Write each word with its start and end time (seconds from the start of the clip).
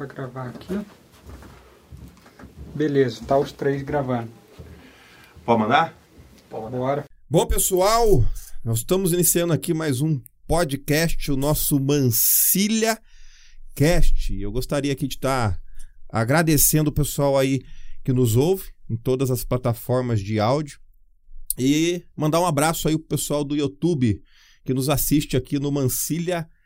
para 0.00 0.06
gravar 0.06 0.48
aqui. 0.48 0.80
Beleza, 2.74 3.22
tá 3.26 3.36
os 3.36 3.52
três 3.52 3.82
gravando. 3.82 4.30
Pode 5.44 5.60
mandar? 5.60 5.94
Bora. 6.50 7.04
Bom, 7.28 7.46
pessoal, 7.46 8.24
nós 8.64 8.78
estamos 8.78 9.12
iniciando 9.12 9.52
aqui 9.52 9.74
mais 9.74 10.00
um 10.00 10.18
podcast, 10.46 11.30
o 11.30 11.36
nosso 11.36 11.78
Mancilha 11.78 12.98
Cast. 13.74 14.32
Eu 14.40 14.50
gostaria 14.50 14.90
aqui 14.90 15.06
de 15.06 15.16
estar 15.16 15.60
agradecendo 16.08 16.88
o 16.88 16.94
pessoal 16.94 17.36
aí 17.36 17.62
que 18.02 18.12
nos 18.12 18.36
ouve 18.36 18.70
em 18.88 18.96
todas 18.96 19.30
as 19.30 19.44
plataformas 19.44 20.20
de 20.20 20.40
áudio 20.40 20.80
e 21.58 22.02
mandar 22.16 22.40
um 22.40 22.46
abraço 22.46 22.88
aí 22.88 22.96
pro 22.96 23.18
pessoal 23.18 23.44
do 23.44 23.54
YouTube 23.54 24.22
que 24.64 24.72
nos 24.72 24.88
assiste 24.88 25.36
aqui 25.36 25.58
no 25.58 25.70
Mancilha 25.70 26.44
Cast. 26.44 26.59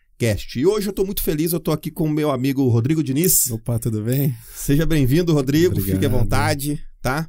E 0.61 0.67
hoje 0.67 0.87
eu 0.87 0.91
estou 0.91 1.05
muito 1.05 1.23
feliz, 1.23 1.53
eu 1.53 1.59
estou 1.59 1.75
aqui 1.75 1.91
com 1.91 2.05
o 2.05 2.11
meu 2.11 2.31
amigo 2.31 2.69
Rodrigo 2.69 3.03
Diniz. 3.03 3.51
Opa, 3.51 3.79
tudo 3.79 4.03
bem? 4.03 4.35
Seja 4.55 4.87
bem-vindo, 4.87 5.33
Rodrigo. 5.33 5.73
Obrigado. 5.73 5.95
Fique 5.95 6.07
à 6.07 6.09
vontade, 6.09 6.85
tá? 7.03 7.29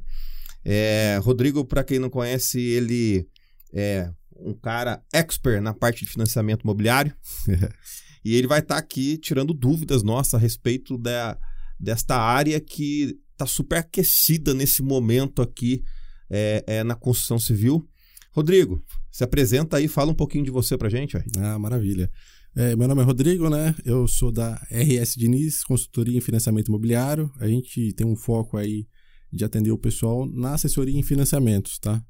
É, 0.64 1.18
Rodrigo, 1.22 1.64
para 1.64 1.82
quem 1.82 1.98
não 1.98 2.08
conhece, 2.08 2.60
ele 2.60 3.28
é 3.72 4.10
um 4.38 4.54
cara 4.54 5.02
expert 5.12 5.60
na 5.60 5.74
parte 5.74 6.04
de 6.04 6.10
financiamento 6.10 6.62
imobiliário. 6.62 7.14
e 8.24 8.36
ele 8.36 8.46
vai 8.46 8.60
estar 8.60 8.76
tá 8.76 8.80
aqui 8.80 9.18
tirando 9.18 9.52
dúvidas 9.52 10.02
nossas 10.02 10.34
a 10.34 10.38
respeito 10.38 10.96
da, 10.96 11.36
desta 11.78 12.16
área 12.16 12.60
que 12.60 13.18
está 13.32 13.46
super 13.46 13.78
aquecida 13.78 14.54
nesse 14.54 14.82
momento 14.82 15.42
aqui 15.42 15.82
é, 16.30 16.64
é, 16.66 16.84
na 16.84 16.94
construção 16.94 17.38
civil. 17.38 17.86
Rodrigo, 18.32 18.82
se 19.10 19.24
apresenta 19.24 19.76
aí, 19.76 19.88
fala 19.88 20.12
um 20.12 20.14
pouquinho 20.14 20.44
de 20.44 20.50
você 20.50 20.76
pra 20.76 20.88
gente. 20.88 21.16
Aí. 21.16 21.24
Ah, 21.38 21.58
maravilha. 21.58 22.10
É, 22.58 22.74
meu 22.74 22.88
nome 22.88 23.02
é 23.02 23.04
Rodrigo, 23.04 23.50
né? 23.50 23.74
Eu 23.84 24.08
sou 24.08 24.32
da 24.32 24.54
RS 24.70 25.14
Diniz, 25.14 25.62
consultoria 25.62 26.16
em 26.16 26.22
financiamento 26.22 26.68
imobiliário. 26.68 27.30
A 27.38 27.46
gente 27.46 27.92
tem 27.92 28.06
um 28.06 28.16
foco 28.16 28.56
aí 28.56 28.86
de 29.30 29.44
atender 29.44 29.70
o 29.72 29.76
pessoal 29.76 30.24
na 30.24 30.54
assessoria 30.54 30.98
em 30.98 31.02
financiamentos, 31.02 31.78
tá? 31.78 32.02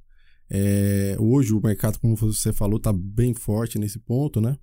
É, 0.48 1.16
hoje 1.18 1.52
o 1.52 1.60
mercado, 1.60 1.98
como 1.98 2.14
você 2.14 2.52
falou, 2.52 2.76
está 2.76 2.92
bem 2.92 3.34
forte 3.34 3.76
nesse 3.76 3.98
ponto, 3.98 4.40
né? 4.40 4.56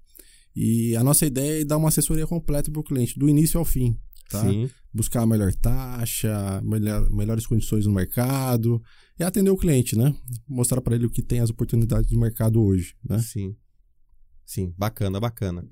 E 0.55 0.95
a 0.95 1.03
nossa 1.03 1.25
ideia 1.25 1.63
é 1.63 1.65
dar 1.65 1.75
uma 1.75 1.89
assessoria 1.89 2.25
completa 2.25 2.71
para 2.71 2.79
o 2.79 2.83
cliente, 2.83 3.19
do 3.19 3.27
início 3.27 3.59
ao 3.59 3.65
fim, 3.65 3.97
tá? 4.29 4.41
Sim. 4.41 4.69
Buscar 4.93 5.23
a 5.23 5.27
melhor 5.27 5.53
taxa, 5.53 6.61
melhor, 6.63 7.09
melhores 7.09 7.45
condições 7.45 7.85
no 7.85 7.91
mercado 7.91 8.81
e 9.19 9.23
atender 9.25 9.49
o 9.49 9.57
cliente, 9.57 9.97
né? 9.97 10.15
Mostrar 10.47 10.79
para 10.79 10.95
ele 10.95 11.07
o 11.07 11.09
que 11.09 11.21
tem 11.21 11.41
as 11.41 11.49
oportunidades 11.49 12.09
do 12.09 12.17
mercado 12.17 12.63
hoje, 12.63 12.95
né? 13.03 13.19
Sim. 13.19 13.53
Sim, 14.45 14.73
bacana, 14.77 15.19
bacana. 15.19 15.67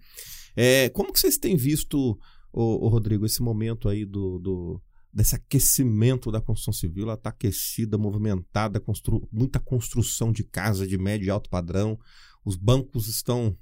É, 0.55 0.89
como 0.89 1.11
que 1.13 1.19
vocês 1.19 1.37
têm 1.37 1.55
visto, 1.55 2.17
o, 2.51 2.87
Rodrigo, 2.87 3.25
esse 3.25 3.41
momento 3.41 3.87
aí 3.87 4.05
do, 4.05 4.39
do, 4.39 4.81
desse 5.13 5.35
aquecimento 5.35 6.31
da 6.31 6.41
construção 6.41 6.73
civil? 6.73 7.03
Ela 7.03 7.13
está 7.13 7.29
aquecida, 7.29 7.97
movimentada, 7.97 8.79
constru, 8.79 9.27
muita 9.31 9.59
construção 9.59 10.31
de 10.31 10.43
casa 10.43 10.87
de 10.87 10.97
médio 10.97 11.27
e 11.27 11.29
alto 11.29 11.49
padrão. 11.49 11.97
Os 12.43 12.55
bancos 12.55 13.07
estão 13.07 13.57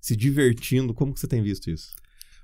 se 0.00 0.16
divertindo. 0.16 0.94
Como 0.94 1.12
que 1.12 1.20
você 1.20 1.28
tem 1.28 1.42
visto 1.42 1.70
isso? 1.70 1.92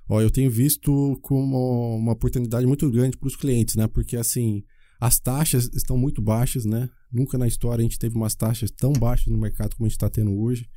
Ó, 0.09 0.21
eu 0.21 0.31
tenho 0.31 0.51
visto 0.51 1.19
como 1.23 1.97
uma 1.97 2.13
oportunidade 2.13 2.67
muito 2.67 2.91
grande 2.91 3.17
para 3.17 3.29
os 3.29 3.37
clientes, 3.37 3.77
né? 3.77 3.87
Porque 3.87 4.17
assim, 4.17 4.65
as 5.01 5.19
taxas 5.19 5.71
estão 5.73 5.97
muito 5.97 6.21
baixas, 6.21 6.65
né? 6.65 6.91
Nunca 7.13 7.39
na 7.39 7.47
história 7.47 7.81
a 7.81 7.85
gente 7.85 7.99
teve 7.99 8.17
umas 8.17 8.35
taxas 8.35 8.71
tão 8.71 8.93
baixas 8.93 9.29
no 9.29 9.39
mercado 9.39 9.75
como 9.77 9.87
a 9.87 9.89
gente 9.89 9.97
está 9.97 10.11
tendo 10.11 10.37
hoje. 10.37 10.69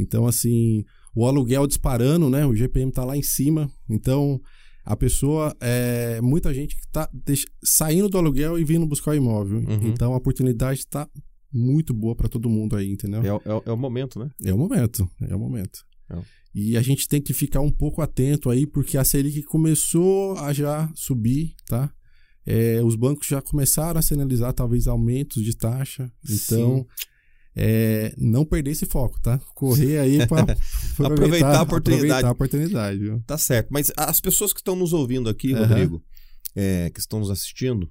Então, 0.00 0.26
assim, 0.26 0.84
o 1.14 1.26
aluguel 1.26 1.66
disparando, 1.66 2.28
né? 2.30 2.46
O 2.46 2.54
GPM 2.54 2.90
está 2.90 3.04
lá 3.04 3.16
em 3.16 3.22
cima. 3.22 3.70
Então, 3.88 4.40
a 4.84 4.96
pessoa, 4.96 5.54
é, 5.60 6.20
muita 6.20 6.52
gente 6.54 6.76
que 6.76 6.82
está 6.82 7.08
saindo 7.62 8.08
do 8.08 8.18
aluguel 8.18 8.58
e 8.58 8.64
vindo 8.64 8.86
buscar 8.86 9.12
o 9.12 9.14
imóvel. 9.14 9.58
Uhum. 9.58 9.88
Então, 9.88 10.12
a 10.12 10.16
oportunidade 10.16 10.80
está 10.80 11.08
muito 11.52 11.92
boa 11.92 12.14
para 12.14 12.28
todo 12.28 12.48
mundo 12.48 12.76
aí, 12.76 12.90
entendeu? 12.90 13.22
É, 13.22 13.28
é, 13.28 13.62
é, 13.66 13.72
o 13.72 13.76
momento, 13.76 14.18
né? 14.18 14.30
É 14.44 14.54
o 14.54 14.58
momento, 14.58 15.08
é 15.20 15.34
o 15.34 15.38
momento. 15.38 15.84
É. 16.10 16.18
E 16.54 16.76
a 16.76 16.82
gente 16.82 17.08
tem 17.08 17.20
que 17.20 17.32
ficar 17.32 17.60
um 17.60 17.70
pouco 17.70 18.02
atento 18.02 18.50
aí, 18.50 18.66
porque 18.66 18.96
a 18.98 19.04
Selic 19.04 19.42
começou 19.44 20.36
a 20.38 20.52
já 20.52 20.90
subir, 20.94 21.54
tá? 21.66 21.92
É, 22.46 22.82
os 22.82 22.96
bancos 22.96 23.26
já 23.28 23.40
começaram 23.40 23.98
a 23.98 24.02
sinalizar 24.02 24.52
talvez 24.52 24.88
aumentos 24.88 25.44
de 25.44 25.56
taxa. 25.56 26.10
Então, 26.24 26.78
Sim 26.78 27.09
é, 27.56 28.14
não 28.16 28.44
perder 28.44 28.70
esse 28.70 28.86
foco, 28.86 29.20
tá? 29.20 29.38
Correr 29.54 29.98
aí 29.98 30.26
para 30.26 30.42
aproveitar, 30.94 31.06
aproveitar, 31.06 31.58
a 31.58 31.62
oportunidade. 31.62 32.04
Aproveitar 32.04 32.28
a 32.28 32.32
oportunidade 32.32 32.98
viu? 32.98 33.22
Tá 33.26 33.38
certo. 33.38 33.68
Mas 33.70 33.92
as 33.96 34.20
pessoas 34.20 34.52
que 34.52 34.60
estão 34.60 34.76
nos 34.76 34.92
ouvindo 34.92 35.28
aqui, 35.28 35.52
uhum. 35.52 35.60
Rodrigo, 35.60 36.04
é, 36.54 36.90
que 36.90 37.00
estão 37.00 37.18
nos 37.18 37.30
assistindo, 37.30 37.90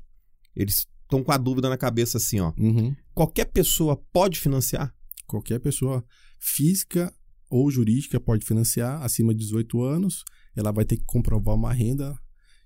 eles 0.55 0.85
estão 1.03 1.23
com 1.23 1.31
a 1.31 1.37
dúvida 1.37 1.69
na 1.69 1.77
cabeça 1.77 2.17
assim, 2.17 2.39
ó. 2.39 2.53
Uhum. 2.57 2.95
Qualquer 3.13 3.45
pessoa 3.45 3.97
pode 4.13 4.39
financiar? 4.39 4.93
Qualquer 5.27 5.59
pessoa 5.59 6.03
física 6.39 7.13
ou 7.49 7.69
jurídica 7.69 8.19
pode 8.19 8.45
financiar 8.45 9.01
acima 9.01 9.33
de 9.33 9.39
18 9.41 9.81
anos. 9.83 10.23
Ela 10.55 10.71
vai 10.71 10.85
ter 10.85 10.97
que 10.97 11.05
comprovar 11.05 11.55
uma 11.55 11.73
renda 11.73 12.17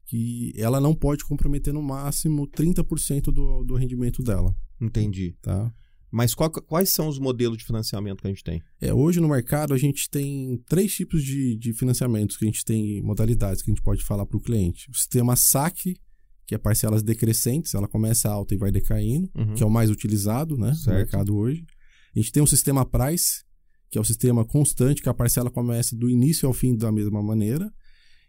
que 0.05 0.53
ela 0.57 0.79
não 0.79 0.93
pode 0.93 1.23
comprometer 1.23 1.73
no 1.73 1.81
máximo 1.81 2.47
30% 2.47 3.31
do, 3.31 3.63
do 3.63 3.75
rendimento 3.75 4.21
dela. 4.21 4.55
Entendi. 4.79 5.35
Tá? 5.41 5.73
Mas 6.13 6.35
qual, 6.35 6.51
quais 6.51 6.91
são 6.91 7.07
os 7.07 7.17
modelos 7.17 7.57
de 7.57 7.65
financiamento 7.65 8.21
que 8.21 8.27
a 8.27 8.29
gente 8.29 8.43
tem? 8.43 8.61
É, 8.79 8.93
hoje 8.93 9.19
no 9.19 9.27
mercado 9.27 9.73
a 9.73 9.77
gente 9.79 10.07
tem 10.07 10.63
três 10.69 10.93
tipos 10.93 11.23
de, 11.23 11.57
de 11.57 11.73
financiamentos 11.73 12.37
que 12.37 12.45
a 12.45 12.47
gente 12.47 12.63
tem 12.63 13.01
modalidades 13.01 13.63
que 13.63 13.71
a 13.71 13.73
gente 13.73 13.81
pode 13.81 14.03
falar 14.03 14.23
para 14.23 14.37
o 14.37 14.39
cliente. 14.39 14.87
O 14.91 14.93
sistema 14.93 15.35
SAC, 15.35 15.95
que 16.45 16.53
é 16.53 16.57
parcelas 16.59 17.01
decrescentes, 17.01 17.73
ela 17.73 17.87
começa 17.87 18.29
alta 18.29 18.53
e 18.53 18.57
vai 18.59 18.69
decaindo, 18.69 19.27
uhum. 19.35 19.55
que 19.55 19.63
é 19.63 19.65
o 19.65 19.71
mais 19.71 19.89
utilizado 19.89 20.55
né, 20.55 20.71
no 20.85 20.93
mercado 20.93 21.35
hoje. 21.35 21.65
A 22.15 22.19
gente 22.19 22.31
tem 22.31 22.43
o 22.43 22.47
sistema 22.47 22.85
Price, 22.85 23.43
que 23.89 23.97
é 23.97 24.01
o 24.01 24.05
sistema 24.05 24.45
constante, 24.45 25.01
que 25.01 25.09
a 25.09 25.15
parcela 25.15 25.49
começa 25.49 25.95
do 25.95 26.07
início 26.07 26.47
ao 26.47 26.53
fim 26.53 26.77
da 26.77 26.91
mesma 26.91 27.23
maneira. 27.23 27.73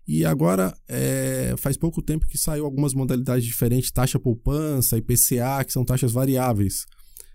E 0.08 0.24
agora, 0.24 0.74
é, 0.88 1.54
faz 1.58 1.76
pouco 1.76 2.00
tempo 2.00 2.26
que 2.26 2.38
saiu 2.38 2.64
algumas 2.64 2.94
modalidades 2.94 3.44
diferentes, 3.44 3.90
taxa 3.90 4.18
poupança, 4.18 4.96
IPCA, 4.96 5.62
que 5.66 5.72
são 5.72 5.84
taxas 5.84 6.12
variáveis. 6.12 6.86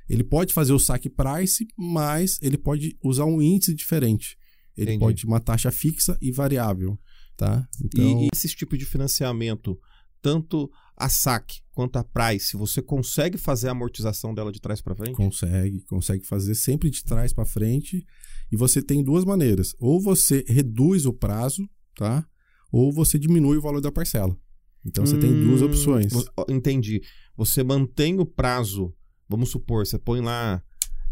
Ele 0.09 0.23
pode 0.23 0.53
fazer 0.53 0.73
o 0.73 0.79
saque 0.79 1.09
price, 1.09 1.67
mas 1.77 2.39
ele 2.41 2.57
pode 2.57 2.97
usar 3.03 3.25
um 3.25 3.41
índice 3.41 3.73
diferente. 3.73 4.37
Ele 4.75 4.91
Entendi. 4.91 4.99
pode 4.99 5.25
uma 5.25 5.39
taxa 5.39 5.71
fixa 5.71 6.17
e 6.21 6.31
variável, 6.31 6.97
tá? 7.37 7.67
Então... 7.83 8.21
E, 8.21 8.25
e 8.25 8.29
esses 8.33 8.53
tipos 8.53 8.79
de 8.79 8.85
financiamento, 8.85 9.79
tanto 10.21 10.69
a 10.97 11.07
saque 11.07 11.61
quanto 11.71 11.97
a 11.97 12.03
price, 12.03 12.57
você 12.57 12.81
consegue 12.81 13.37
fazer 13.37 13.69
a 13.69 13.71
amortização 13.71 14.33
dela 14.33 14.51
de 14.51 14.59
trás 14.59 14.81
para 14.81 14.95
frente? 14.95 15.15
Consegue, 15.15 15.81
consegue 15.85 16.25
fazer 16.25 16.55
sempre 16.55 16.89
de 16.89 17.03
trás 17.03 17.31
para 17.31 17.45
frente. 17.45 18.05
E 18.51 18.57
você 18.57 18.81
tem 18.81 19.03
duas 19.03 19.23
maneiras: 19.23 19.73
ou 19.79 20.01
você 20.01 20.43
reduz 20.47 21.05
o 21.05 21.13
prazo, 21.13 21.69
tá? 21.95 22.27
Ou 22.71 22.91
você 22.91 23.17
diminui 23.17 23.57
o 23.57 23.61
valor 23.61 23.79
da 23.79 23.91
parcela. 23.91 24.35
Então 24.85 25.05
você 25.05 25.15
hum, 25.15 25.19
tem 25.19 25.43
duas 25.43 25.61
hum, 25.61 25.65
opções. 25.65 26.13
Entendi. 26.49 27.01
Você 27.35 27.63
mantém 27.63 28.19
o 28.19 28.25
prazo 28.25 28.93
vamos 29.29 29.49
supor, 29.49 29.85
você 29.85 29.99
põe 29.99 30.19
lá 30.19 30.61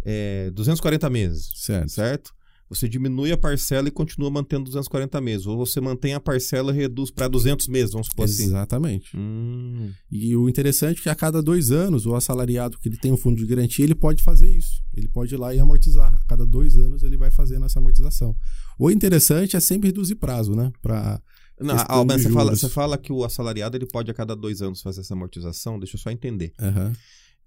é, 0.03 0.49
240 0.51 1.09
meses. 1.09 1.51
Certo. 1.55 1.91
Certo? 1.91 2.37
Você 2.69 2.89
diminui 2.89 3.31
a 3.31 3.37
parcela 3.37 3.87
e 3.87 3.91
continua 3.91 4.29
mantendo 4.29 4.65
240 4.65 5.21
meses. 5.21 5.47
Ou 5.47 5.55
você 5.57 5.79
mantém 5.79 6.13
a 6.13 6.19
parcela 6.19 6.73
e 6.73 6.75
reduz 6.75 7.09
para 7.09 7.27
200 7.29 7.67
meses, 7.69 7.91
vamos 7.91 8.07
supor 8.07 8.25
assim. 8.25 8.43
Exatamente. 8.43 9.15
Hum. 9.15 9.91
E 10.11 10.35
o 10.35 10.49
interessante 10.49 10.99
é 10.99 11.03
que 11.03 11.09
a 11.09 11.15
cada 11.15 11.41
dois 11.41 11.71
anos, 11.71 12.05
o 12.05 12.13
assalariado 12.13 12.77
que 12.77 12.89
ele 12.89 12.97
tem 12.97 13.11
um 13.11 13.17
fundo 13.17 13.37
de 13.37 13.45
garantia, 13.45 13.85
ele 13.85 13.95
pode 13.95 14.21
fazer 14.21 14.49
isso. 14.49 14.83
Ele 14.93 15.07
pode 15.07 15.33
ir 15.33 15.37
lá 15.37 15.55
e 15.55 15.59
amortizar. 15.59 16.13
A 16.13 16.25
cada 16.25 16.45
dois 16.45 16.75
anos 16.75 17.03
ele 17.03 17.15
vai 17.15 17.31
fazendo 17.31 17.65
essa 17.65 17.79
amortização. 17.79 18.35
O 18.77 18.91
interessante 18.91 19.55
é 19.55 19.61
sempre 19.61 19.87
reduzir 19.87 20.15
prazo, 20.15 20.53
né? 20.53 20.71
Para 20.81 21.21
não, 21.59 21.75
Alban, 21.87 22.19
você 22.19 22.29
fala, 22.29 22.55
você 22.55 22.69
fala 22.69 22.97
que 22.97 23.11
o 23.11 23.23
assalariado 23.23 23.77
ele 23.77 23.87
pode 23.87 24.11
a 24.11 24.13
cada 24.13 24.35
dois 24.35 24.61
anos 24.61 24.81
fazer 24.81 25.01
essa 25.01 25.13
amortização. 25.13 25.79
Deixa 25.79 25.95
eu 25.95 25.99
só 26.01 26.11
entender. 26.11 26.53
Uhum 26.59 26.91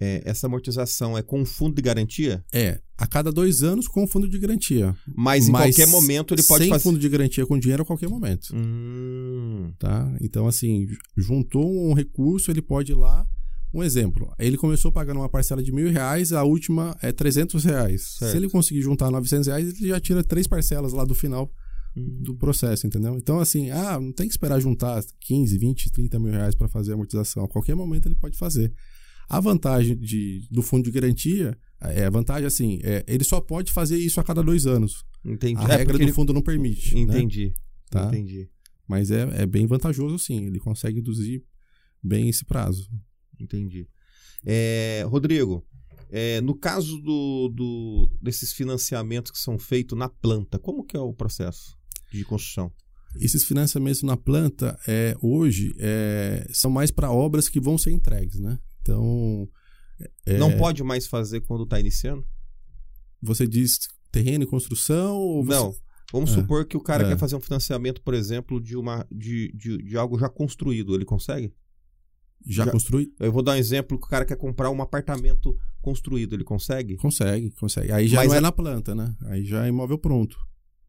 é, 0.01 0.23
essa 0.25 0.47
amortização 0.47 1.17
é 1.17 1.23
com 1.23 1.45
fundo 1.45 1.77
de 1.77 1.83
garantia? 1.83 2.43
É, 2.51 2.81
a 2.97 3.07
cada 3.07 3.31
dois 3.31 3.63
anos 3.63 3.87
com 3.87 4.07
fundo 4.07 4.27
de 4.27 4.39
garantia. 4.39 4.97
Mas 5.15 5.47
em 5.47 5.53
Mas 5.53 5.77
qualquer 5.77 5.91
momento 5.91 6.35
ele 6.35 6.43
pode 6.43 6.65
sem 6.65 6.71
fazer. 6.71 6.83
fundo 6.83 6.99
de 6.99 7.09
garantia 7.09 7.47
com 7.47 7.59
dinheiro 7.59 7.83
a 7.83 7.87
qualquer 7.87 8.09
momento. 8.09 8.49
Hum. 8.55 9.73
Tá? 9.79 10.11
Então, 10.21 10.47
assim, 10.47 10.87
juntou 11.17 11.71
um 11.71 11.93
recurso, 11.93 12.51
ele 12.51 12.63
pode 12.63 12.93
ir 12.93 12.95
lá. 12.95 13.27
Um 13.73 13.83
exemplo, 13.83 14.35
ele 14.39 14.57
começou 14.57 14.91
pagando 14.91 15.21
uma 15.21 15.29
parcela 15.29 15.63
de 15.63 15.71
mil 15.71 15.91
reais, 15.91 16.33
a 16.33 16.43
última 16.43 16.97
é 17.01 17.13
300 17.13 17.63
reais. 17.65 18.17
Certo. 18.19 18.33
Se 18.33 18.37
ele 18.37 18.49
conseguir 18.49 18.83
juntar 18.83 19.11
900 19.11 19.47
reais, 19.47 19.81
ele 19.81 19.89
já 19.89 20.01
tira 20.01 20.25
três 20.25 20.47
parcelas 20.47 20.93
lá 20.93 21.05
do 21.05 21.15
final 21.15 21.53
hum. 21.97 22.23
do 22.23 22.35
processo, 22.35 22.87
entendeu? 22.87 23.17
Então, 23.17 23.39
assim, 23.39 23.71
ah, 23.71 24.01
não 24.01 24.13
tem 24.13 24.27
que 24.27 24.33
esperar 24.33 24.59
juntar 24.61 25.03
15, 25.21 25.57
20, 25.57 25.93
30 25.93 26.19
mil 26.19 26.33
reais 26.33 26.55
para 26.55 26.69
fazer 26.69 26.93
a 26.93 26.95
amortização. 26.95 27.45
A 27.45 27.49
qualquer 27.49 27.77
momento 27.77 28.07
ele 28.07 28.17
pode 28.17 28.37
fazer. 28.37 28.73
A 29.31 29.39
vantagem 29.39 29.97
de, 29.97 30.47
do 30.51 30.61
fundo 30.61 30.85
de 30.85 30.91
garantia 30.91 31.57
é 31.81 32.05
a 32.05 32.11
vantagem 32.11 32.47
assim, 32.47 32.81
é, 32.83 33.05
ele 33.07 33.23
só 33.23 33.41
pode 33.41 33.71
fazer 33.71 33.97
isso 33.97 34.19
a 34.19 34.25
cada 34.25 34.43
dois 34.43 34.67
anos. 34.67 35.05
Entendi. 35.25 35.63
A 35.63 35.75
é 35.75 35.77
regra 35.77 35.97
do 35.97 36.03
ele... 36.03 36.13
fundo 36.13 36.33
não 36.33 36.43
permite. 36.43 36.99
Entendi. 36.99 37.47
Né? 37.47 37.55
Tá? 37.89 38.09
Entendi. 38.09 38.51
Mas 38.89 39.13
é, 39.13 39.43
é 39.43 39.47
bem 39.47 39.69
vantajoso, 39.69 40.19
sim. 40.19 40.47
Ele 40.47 40.59
consegue 40.59 40.97
reduzir 40.97 41.45
bem 42.03 42.29
esse 42.29 42.45
prazo. 42.45 42.91
Entendi. 43.39 43.89
É, 44.45 45.05
Rodrigo, 45.07 45.65
é, 46.11 46.41
no 46.41 46.57
caso 46.57 46.99
do, 46.99 47.49
do- 47.55 48.11
desses 48.21 48.53
financiamentos 48.53 49.31
que 49.31 49.39
são 49.39 49.59
feitos 49.59 49.97
na 49.97 50.09
planta, 50.09 50.59
como 50.59 50.85
que 50.85 50.97
é 50.97 51.01
o 51.01 51.15
processo 51.15 51.77
de 52.13 52.25
construção? 52.25 52.73
Esses 53.21 53.45
financiamentos 53.45 54.03
na 54.03 54.17
planta, 54.17 54.77
é, 54.89 55.17
hoje, 55.23 55.73
é, 55.79 56.49
são 56.53 56.71
mais 56.71 56.91
para 56.91 57.13
obras 57.13 57.49
que 57.49 57.61
vão 57.61 57.79
ser 57.79 57.93
entregues, 57.93 58.41
né? 58.41 58.59
Então, 58.83 59.49
é, 60.27 60.39
Não 60.39 60.57
pode 60.57 60.83
mais 60.83 61.07
fazer 61.07 61.41
quando 61.43 61.65
está 61.65 61.79
iniciando? 61.81 62.25
você 63.23 63.47
diz 63.47 63.79
terreno 64.11 64.45
e 64.45 64.47
construção? 64.47 65.17
Ou 65.17 65.45
você- 65.45 65.51
Não. 65.55 65.75
Vamos 66.13 66.31
É. 66.31 66.35
supor 66.35 66.65
que 66.67 66.77
o 66.77 66.81
cara 66.81 67.05
É. 67.05 67.09
quer 67.11 67.19
fazer 67.19 67.37
um 67.37 67.41
financiamento, 67.41 68.01
por 68.03 68.15
exemplo, 68.15 68.61
de, 68.61 68.77
uma, 68.77 69.07
de, 69.13 69.53
de, 69.55 69.77
de 69.79 69.97
algo 69.97 70.19
já 70.19 70.29
construído. 70.29 70.95
Ele 70.95 71.05
consegue? 71.05 71.55
Já, 72.45 72.65
Já- 72.65 72.73
construi? 72.73 73.13
Eu 73.21 73.31
vou 73.31 73.43
dar 73.43 73.53
um 73.53 73.57
exemplo 73.57 73.99
que 74.01 74.07
o 74.07 74.09
cara 74.09 74.25
quer 74.25 74.37
comprar 74.37 74.71
um 74.71 74.81
apartamento 74.83 75.55
construído. 75.83 76.35
Ele 76.35 76.43
consegue? 76.43 76.97
Consegue, 76.97 77.51
consegue. 77.53 77.93
Aí 77.93 78.09
já 78.09 78.17
Mas 78.17 78.29
não 78.29 78.35
é 78.35 78.39
a- 78.39 78.41
na 78.41 78.51
planta, 78.51 78.95
né? 78.95 79.15
Aí 79.27 79.45
já 79.45 79.65
é 79.67 79.69
imóvel 79.69 79.99
pronto. 79.99 80.37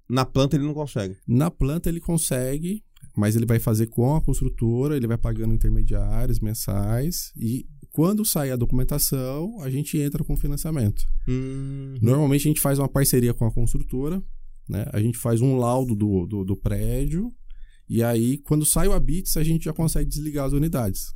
Na 0.10 0.26
planta 0.26 0.56
ele 0.56 0.64
não 0.66 0.74
consegue. 0.74 1.16
Na 1.28 1.52
planta 1.52 1.88
ele 1.90 2.00
consegue, 2.00 2.84
mas 3.16 3.36
ele 3.36 3.46
vai 3.46 3.60
fazer 3.60 3.88
com 3.88 4.16
a 4.16 4.22
construtora, 4.22 4.96
ele 4.98 5.06
vai 5.08 5.18
pagando 5.18 5.54
intermediários 5.54 6.40
mensais 6.40 7.32
e 7.36 7.68
quando 7.92 8.26
sair 8.26 8.52
a 8.52 8.56
documentação, 8.56 9.60
a 9.62 9.70
gente 9.70 9.98
entra 10.00 10.24
com 10.24 10.36
financiamento. 10.38 11.04
Hum, 11.28 11.96
Normalmente 12.02 12.48
a 12.48 12.50
gente 12.50 12.62
faz 12.62 12.80
uma 12.80 12.88
parceria 12.90 13.34
com 13.34 13.46
a 13.46 13.52
construtora, 13.52 14.24
né? 14.70 14.86
A 14.94 15.02
gente 15.02 15.18
faz 15.18 15.42
um 15.42 15.56
laudo 15.58 15.96
do, 15.96 16.26
do, 16.26 16.46
do 16.46 16.56
prédio 16.56 17.34
e 17.90 18.02
aí 18.02 18.38
quando 18.38 18.66
sai 18.66 18.88
o 18.88 18.94
habits 18.94 19.36
a 19.38 19.44
gente 19.44 19.66
já 19.66 19.74
consegue 19.74 20.10
desligar 20.10 20.46
as 20.46 20.54
unidades. 20.54 21.14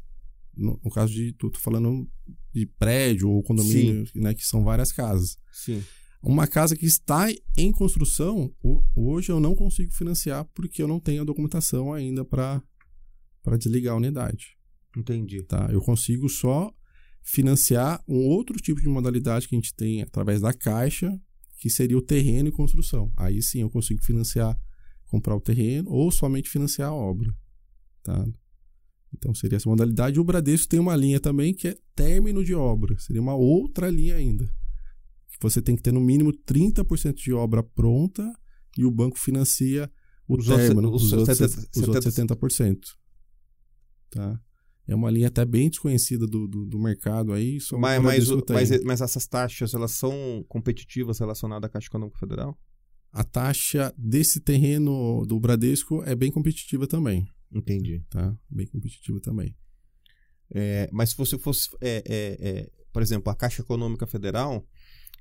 No, 0.56 0.80
no 0.83 0.92
caso 0.92 1.13
de, 1.13 1.33
tô, 1.33 1.50
tô 1.50 1.60
falando 1.60 2.07
de 2.54 2.66
prédio 2.66 3.30
ou 3.30 3.44
condomínio, 3.44 4.06
né? 4.16 4.33
Que 4.33 4.45
são 4.45 4.63
várias 4.63 4.92
casas. 4.92 5.38
sim. 5.51 5.81
Uma 6.28 6.48
casa 6.48 6.75
que 6.75 6.88
está 6.88 7.28
em 7.56 7.71
construção, 7.71 8.51
ho- 8.63 8.83
hoje 8.95 9.31
eu 9.31 9.39
não 9.39 9.54
consigo 9.56 9.94
financiar 9.94 10.44
porque 10.56 10.81
eu 10.81 10.88
não 10.88 11.00
tenho 11.00 11.21
a 11.21 11.25
documentação 11.25 11.94
ainda 11.94 12.25
para 12.25 12.63
desligar 13.60 13.94
a 13.94 13.98
unidade. 13.98 14.57
Entendi. 14.95 15.44
Tá? 15.44 15.68
Eu 15.71 15.81
consigo 15.81 16.30
só 16.30 16.71
financiar 17.21 18.03
um 18.07 18.27
outro 18.27 18.56
tipo 18.57 18.80
de 18.80 18.88
modalidade 18.88 19.47
que 19.47 19.56
a 19.56 19.57
gente 19.57 19.74
tem 19.74 20.01
através 20.01 20.42
da 20.42 20.53
Caixa, 20.53 21.19
que 21.57 21.69
seria 21.69 21.97
o 21.97 22.01
terreno 22.01 22.50
e 22.50 22.51
construção. 22.51 23.12
Aí 23.18 23.42
sim 23.42 23.62
eu 23.62 23.69
consigo 23.69 24.03
financiar, 24.03 24.57
comprar 25.07 25.36
o 25.36 25.42
terreno 25.42 25.89
ou 25.89 26.12
somente 26.12 26.50
financiar 26.50 26.89
a 26.89 26.94
obra. 26.94 27.33
Tá? 28.03 28.25
Então 29.13 29.33
seria 29.33 29.56
essa 29.56 29.69
modalidade. 29.69 30.19
O 30.19 30.24
Bradesco 30.24 30.68
tem 30.68 30.80
uma 30.80 30.95
linha 30.95 31.19
também 31.19 31.53
que 31.53 31.69
é 31.69 31.77
término 31.95 32.44
de 32.44 32.53
obra. 32.53 32.97
Seria 33.00 33.21
uma 33.21 33.36
outra 33.36 33.89
linha 33.89 34.15
ainda. 34.15 34.47
Você 35.42 35.62
tem 35.62 35.75
que 35.75 35.81
ter 35.81 35.92
no 35.92 36.01
mínimo 36.01 36.31
30% 36.31 37.15
de 37.15 37.33
obra 37.33 37.63
pronta 37.63 38.31
e 38.77 38.86
o 38.86 38.92
banco 38.92 39.18
financia 39.18 39.92
o 40.27 40.38
Os 40.38 40.47
término, 40.47 40.92
os 40.92 41.03
os, 41.03 41.13
outros, 41.13 41.39
70%. 41.39 41.69
os 41.75 41.88
outros 41.88 42.15
70%. 42.15 42.80
Tá? 44.09 44.42
É 44.87 44.93
uma 44.93 45.09
linha 45.09 45.27
até 45.27 45.43
bem 45.45 45.69
desconhecida 45.69 46.27
do, 46.27 46.47
do, 46.47 46.65
do 46.65 46.79
mercado 46.79 47.33
aí. 47.33 47.57
Mas, 47.79 48.01
mas, 48.03 48.29
o- 48.29 48.43
mas, 48.49 48.83
mas 48.83 49.01
essas 49.01 49.25
taxas, 49.25 49.73
elas 49.73 49.91
são 49.91 50.45
competitivas 50.47 51.17
relacionadas 51.19 51.67
à 51.67 51.69
Caixa 51.71 51.87
Econômica 51.87 52.19
Federal? 52.19 52.57
A 53.11 53.23
taxa 53.23 53.93
desse 53.97 54.39
terreno 54.41 55.25
do 55.25 55.39
Bradesco 55.39 56.03
é 56.03 56.13
bem 56.15 56.29
competitiva 56.31 56.85
também. 56.85 57.27
Entendi. 57.51 58.03
Tá? 58.09 58.35
Bem 58.49 58.67
competitiva 58.67 59.19
também. 59.19 59.55
É, 60.53 60.87
mas 60.91 61.09
se 61.11 61.17
você 61.17 61.37
fosse, 61.37 61.69
é, 61.81 62.03
é, 62.05 62.37
é, 62.49 62.71
por 62.93 63.01
exemplo, 63.01 63.31
a 63.31 63.35
Caixa 63.35 63.61
Econômica 63.61 64.05
Federal, 64.05 64.63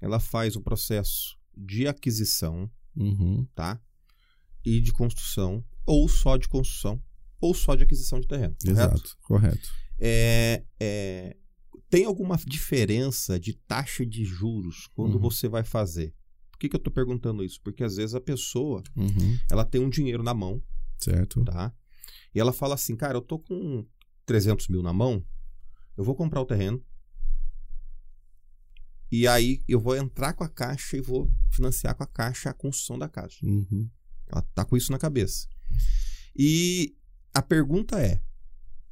ela 0.00 0.20
faz 0.20 0.56
o 0.56 0.61
processo 0.61 1.38
de 1.56 1.87
aquisição, 1.87 2.70
Uhum. 2.96 3.46
tá? 3.55 3.81
E 4.64 4.81
de 4.81 4.93
construção, 4.93 5.64
ou 5.87 6.08
só 6.08 6.37
de 6.37 6.49
construção, 6.49 7.00
ou 7.41 7.55
só 7.55 7.75
de 7.75 7.83
aquisição 7.83 8.21
de 8.21 8.27
terreno. 8.29 8.55
correto? 8.63 8.71
Exato, 8.81 9.17
correto. 9.23 9.73
É, 9.99 10.65
é, 10.81 11.37
tem 11.91 12.05
alguma 12.05 12.37
diferença 12.37 13.39
de 13.39 13.55
taxa 13.55 14.05
de 14.05 14.25
juros 14.25 14.89
quando 14.95 15.15
Uhum. 15.15 15.21
você 15.21 15.49
vai 15.49 15.63
fazer? 15.65 16.15
Por 16.51 16.59
que, 16.59 16.69
que 16.69 16.77
eu 16.77 16.79
estou 16.79 16.93
perguntando 16.93 17.45
isso? 17.45 17.61
Porque 17.63 17.85
às 17.85 17.97
vezes 17.97 18.15
a 18.15 18.21
pessoa 18.21 18.83
Uhum. 18.97 19.39
ela 19.51 19.65
tem 19.65 19.81
um 19.81 19.91
dinheiro 19.91 20.23
na 20.23 20.33
mão, 20.35 20.63
Certo. 20.99 21.45
tá? 21.45 21.73
E 22.35 22.41
ela 22.41 22.53
fala 22.53 22.75
assim, 22.75 22.97
cara, 22.97 23.17
eu 23.17 23.23
tô 23.23 23.39
com 23.39 23.87
300 24.27 24.69
mil 24.69 24.83
na 24.83 24.93
mão, 24.93 25.25
eu 25.97 26.03
vou 26.03 26.15
comprar 26.15 26.41
o 26.41 26.47
terreno, 26.47 26.83
e 29.11 29.29
aí 29.29 29.63
eu 29.69 29.79
vou 29.79 29.95
entrar 29.97 30.33
com 30.33 30.43
a 30.43 30.49
caixa 30.49 30.97
e 30.97 31.01
vou 31.01 31.31
financiar 31.51 31.95
com 31.95 32.03
a 32.03 32.07
caixa 32.07 32.51
a 32.51 32.55
construção 32.55 32.99
da 32.99 33.09
casa. 33.09 33.37
Uhum. 33.43 33.89
Ela 34.27 34.43
tá 34.55 34.65
com 34.65 34.77
isso 34.77 34.91
na 34.91 34.99
cabeça. 34.99 35.47
E 36.37 36.97
a 37.35 37.43
pergunta 37.43 38.01
é, 38.01 38.21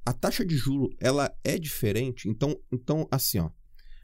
a 0.04 0.12
taxa 0.12 0.44
de 0.44 0.56
juro, 0.56 0.90
ela 1.00 1.32
é 1.44 1.58
diferente? 1.58 2.28
Então, 2.28 2.58
então 2.72 3.06
assim, 3.10 3.38
ó, 3.38 3.50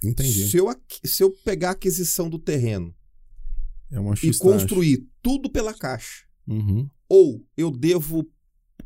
Entendi. 0.03 0.49
se 0.49 0.57
eu, 0.57 0.67
se 1.05 1.23
eu 1.23 1.31
pegar 1.45 1.71
a 1.71 1.73
aquisição 1.73 2.31
do 2.31 2.39
terreno 2.39 2.95
É 3.91 3.97
e 4.27 4.39
construir 4.39 5.07
tudo 5.23 5.51
pela 5.51 5.75
caixa, 5.75 6.27
Uhum. 6.47 6.89
ou 7.09 7.47
eu 7.57 7.71
devo 7.71 8.27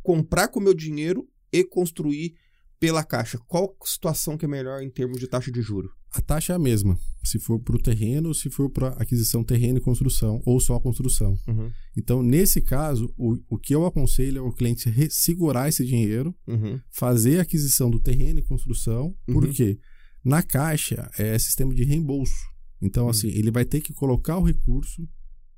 comprar 0.03 0.49
com 0.49 0.59
meu 0.59 0.75
dinheiro 0.75 1.29
e 1.53 1.63
construir 1.63 2.35
pela 2.81 3.05
caixa. 3.05 3.39
Qual 3.47 3.77
situação 3.85 4.37
que 4.37 4.45
é 4.45 4.49
melhor 4.49 4.83
em 4.83 4.91
termos 4.91 5.21
de 5.21 5.29
taxa 5.29 5.53
de 5.53 5.63
juro? 5.63 5.95
A 6.15 6.21
taxa 6.21 6.53
é 6.53 6.57
a 6.57 6.59
mesma, 6.59 6.99
se 7.25 7.39
for 7.39 7.59
para 7.59 7.75
o 7.75 7.79
terreno 7.81 8.29
ou 8.29 8.35
se 8.35 8.51
for 8.51 8.69
para 8.69 8.89
aquisição 8.89 9.43
terreno 9.43 9.79
e 9.79 9.81
construção, 9.81 10.43
ou 10.45 10.61
só 10.61 10.79
construção. 10.79 11.39
Então, 11.97 12.23
nesse 12.23 12.61
caso, 12.61 13.13
o, 13.17 13.39
o 13.49 13.57
que 13.59 13.75
eu 13.75 13.87
aconselho 13.87 14.39
é 14.39 14.41
o 14.43 14.53
cliente 14.53 14.91
re- 14.91 15.09
segurar 15.11 15.69
esse 15.69 15.85
dinheiro, 15.87 16.35
Uhum. 16.47 16.79
fazer 16.91 17.39
a 17.39 17.43
aquisição 17.43 17.91
do 17.91 17.99
terreno 17.99 18.39
e 18.41 18.43
construção, 18.43 19.17
Uhum. 19.27 19.35
porque 19.35 19.79
na 20.25 20.43
caixa 20.43 21.11
é 21.19 21.39
sistema 21.39 21.75
de 21.75 21.83
reembolso. 21.85 22.35
Então, 22.81 23.05
Uhum. 23.05 23.11
assim, 23.11 23.29
ele 23.29 23.51
vai 23.51 23.65
ter 23.65 23.81
que 23.81 23.95
colocar 23.95 24.37
o 24.37 24.43
recurso 24.45 25.09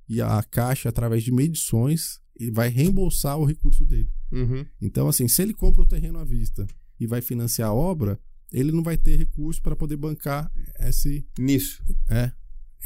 e 0.08 0.20
a 0.20 0.40
caixa, 0.42 0.88
através 0.88 1.24
de 1.24 1.32
medições, 1.32 2.20
ele 2.38 2.52
vai 2.52 2.68
reembolsar 2.68 3.38
o 3.38 3.44
recurso 3.44 3.84
dele. 3.84 4.10
Uhum. 4.30 4.64
Então, 4.80 5.08
assim, 5.08 5.26
se 5.26 5.42
ele 5.42 5.52
compra 5.54 5.82
o 5.82 5.86
terreno 5.86 6.18
à 6.18 6.24
vista 6.24 6.64
e 7.00 7.06
vai 7.08 7.20
financiar 7.20 7.70
a 7.70 7.74
obra, 7.74 8.20
ele 8.56 8.70
não 8.72 8.82
vai 8.82 8.96
ter 8.96 9.16
recurso 9.16 9.60
para 9.60 9.74
poder 9.76 9.96
bancar 9.96 10.50
esse, 10.80 11.26
Nisso. 11.38 11.82
é, 12.08 12.32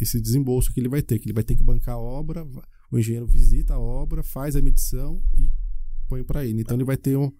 esse 0.00 0.20
desembolso 0.20 0.72
que 0.72 0.80
ele 0.80 0.88
vai 0.88 1.02
ter, 1.02 1.18
que 1.18 1.26
ele 1.26 1.34
vai 1.34 1.44
ter 1.44 1.56
que 1.56 1.62
bancar 1.62 1.94
a 1.96 1.98
obra, 1.98 2.46
o 2.90 2.98
engenheiro 2.98 3.26
visita 3.26 3.74
a 3.74 3.78
obra, 3.78 4.22
faz 4.22 4.56
a 4.56 4.62
medição 4.62 5.22
e 5.36 5.50
põe 6.08 6.24
para 6.24 6.44
ele. 6.46 6.60
Então 6.62 6.74
ele 6.76 6.84
vai 6.84 6.96
ter 6.96 7.16
um, 7.16 7.30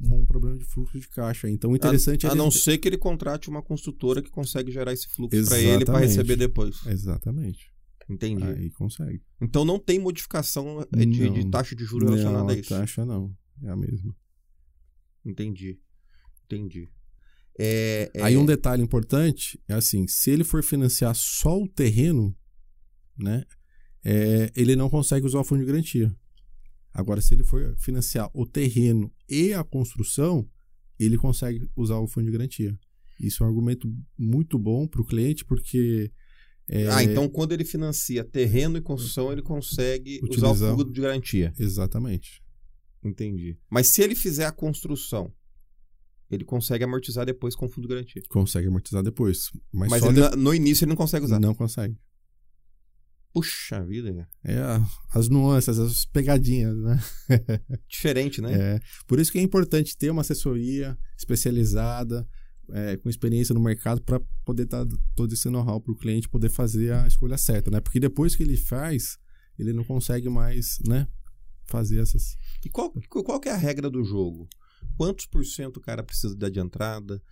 um 0.00 0.24
problema 0.24 0.56
de 0.56 0.64
fluxo 0.64 0.98
de 0.98 1.06
caixa. 1.08 1.50
Então 1.50 1.72
o 1.72 1.76
interessante 1.76 2.24
a, 2.26 2.28
é 2.28 2.32
a 2.32 2.34
ele- 2.34 2.42
não 2.42 2.50
ser 2.50 2.78
que 2.78 2.88
ele 2.88 2.96
contrate 2.96 3.50
uma 3.50 3.62
construtora 3.62 4.22
que 4.22 4.30
consegue 4.30 4.70
gerar 4.72 4.92
esse 4.94 5.06
fluxo 5.08 5.44
para 5.44 5.60
ele 5.60 5.84
para 5.84 5.98
receber 5.98 6.36
depois. 6.36 6.84
Exatamente. 6.86 7.70
Entendi. 8.08 8.42
Aí 8.42 8.70
consegue. 8.70 9.22
Então 9.40 9.64
não 9.64 9.78
tem 9.78 9.98
modificação 10.00 10.80
eh, 10.96 11.04
de, 11.06 11.24
Não. 11.28 11.32
de 11.34 11.48
taxa 11.50 11.76
de 11.76 11.84
juros 11.84 12.08
relacionada 12.10 12.52
a 12.52 12.56
isso. 12.56 12.70
taxa 12.70 13.04
não, 13.04 13.32
é 13.62 13.68
a 13.70 13.76
mesma. 13.76 14.16
Entendi. 15.24 15.78
Entendi. 16.46 16.88
É, 17.62 18.10
é- 18.14 18.22
Aí 18.22 18.36
um 18.38 18.46
detalhe 18.46 18.82
importante 18.82 19.60
é 19.68 19.74
assim, 19.74 20.06
se 20.08 20.30
ele 20.30 20.44
for 20.44 20.62
financiar 20.64 21.14
só 21.14 21.60
o 21.60 21.68
terreno, 21.68 22.34
né, 23.18 23.44
é, 24.02 24.50
ele 24.56 24.74
não 24.74 24.88
consegue 24.88 25.26
usar 25.26 25.40
o 25.40 25.44
fundo 25.44 25.60
de 25.60 25.66
garantia. 25.66 26.14
Agora, 26.92 27.20
se 27.20 27.34
ele 27.34 27.44
for 27.44 27.76
financiar 27.78 28.30
o 28.32 28.46
terreno 28.46 29.12
e 29.28 29.52
a 29.52 29.62
construção, 29.62 30.48
ele 30.98 31.18
consegue 31.18 31.68
usar 31.76 31.98
o 31.98 32.08
fundo 32.08 32.26
de 32.26 32.32
garantia. 32.32 32.78
Isso 33.20 33.42
é 33.42 33.46
um 33.46 33.50
argumento 33.50 33.92
muito 34.18 34.58
bom 34.58 34.86
para 34.88 35.02
o 35.02 35.04
cliente, 35.06 35.44
porque 35.44 36.10
é, 36.66 36.88
Ah, 36.88 37.02
então 37.04 37.28
quando 37.28 37.52
ele 37.52 37.64
financia 37.64 38.24
terreno 38.24 38.78
e 38.78 38.80
construção, 38.80 39.30
ele 39.30 39.42
consegue 39.42 40.18
usar 40.22 40.48
o 40.48 40.50
Utilizar- 40.52 40.70
fundo 40.76 40.92
de 40.92 41.00
garantia. 41.00 41.52
exatamente. 41.58 42.42
Entendi. 43.04 43.58
Mas 43.68 43.88
se 43.88 44.00
ele 44.02 44.14
fizer 44.14 44.46
a 44.46 44.52
construção, 44.52 45.30
ele 46.30 46.44
consegue 46.44 46.84
amortizar 46.84 47.26
depois 47.26 47.54
com 47.56 47.66
o 47.66 47.68
fundo 47.68 47.88
de 47.88 47.94
garantia. 47.94 48.22
Consegue 48.28 48.68
amortizar 48.68 49.02
depois, 49.02 49.50
mas, 49.72 49.90
Mas 49.90 50.02
ele- 50.04 50.28
de- 50.30 50.36
no 50.36 50.54
início 50.54 50.84
ele 50.84 50.90
não 50.90 50.96
consegue 50.96 51.24
usar. 51.24 51.40
não 51.40 51.54
consegue. 51.54 51.96
Puxa 53.32 53.84
vida, 53.86 54.12
cara. 54.12 54.28
É 54.44 54.58
as 55.16 55.28
nuances, 55.28 55.78
as 55.78 56.04
pegadinhas, 56.04 56.76
né? 56.78 57.00
Diferente, 57.88 58.40
né? 58.42 58.52
É, 58.76 58.80
por 59.06 59.20
isso 59.20 59.30
que 59.30 59.38
é 59.38 59.42
importante 59.42 59.96
ter 59.96 60.10
uma 60.10 60.22
assessoria 60.22 60.98
especializada, 61.16 62.26
é, 62.72 62.96
com 62.96 63.08
experiência 63.08 63.54
no 63.54 63.60
mercado, 63.60 64.02
para 64.02 64.20
poder 64.44 64.66
dar 64.66 64.84
todo 65.14 65.32
esse 65.32 65.48
know-how 65.48 65.80
para 65.80 65.92
o 65.92 65.96
cliente 65.96 66.28
poder 66.28 66.48
fazer 66.48 66.92
a 66.92 67.06
escolha 67.06 67.38
certa, 67.38 67.70
né? 67.70 67.80
Porque 67.80 68.00
depois 68.00 68.34
que 68.34 68.42
ele 68.42 68.56
faz, 68.56 69.16
ele 69.58 69.72
não 69.72 69.84
consegue 69.84 70.28
mais, 70.28 70.78
né? 70.86 71.06
fazer 71.66 72.00
essas. 72.00 72.34
E 72.66 72.68
qual, 72.68 72.92
qual 73.08 73.38
que 73.38 73.48
é 73.48 73.52
a 73.52 73.56
regra 73.56 73.88
do 73.88 74.02
jogo? 74.02 74.48
Quantos 74.96 75.26
por 75.26 75.44
cento 75.44 75.78
o 75.78 75.80
cara 75.80 76.02
precisa 76.02 76.36
dar 76.36 76.50
de 76.50 76.60
entrada? 76.60 77.22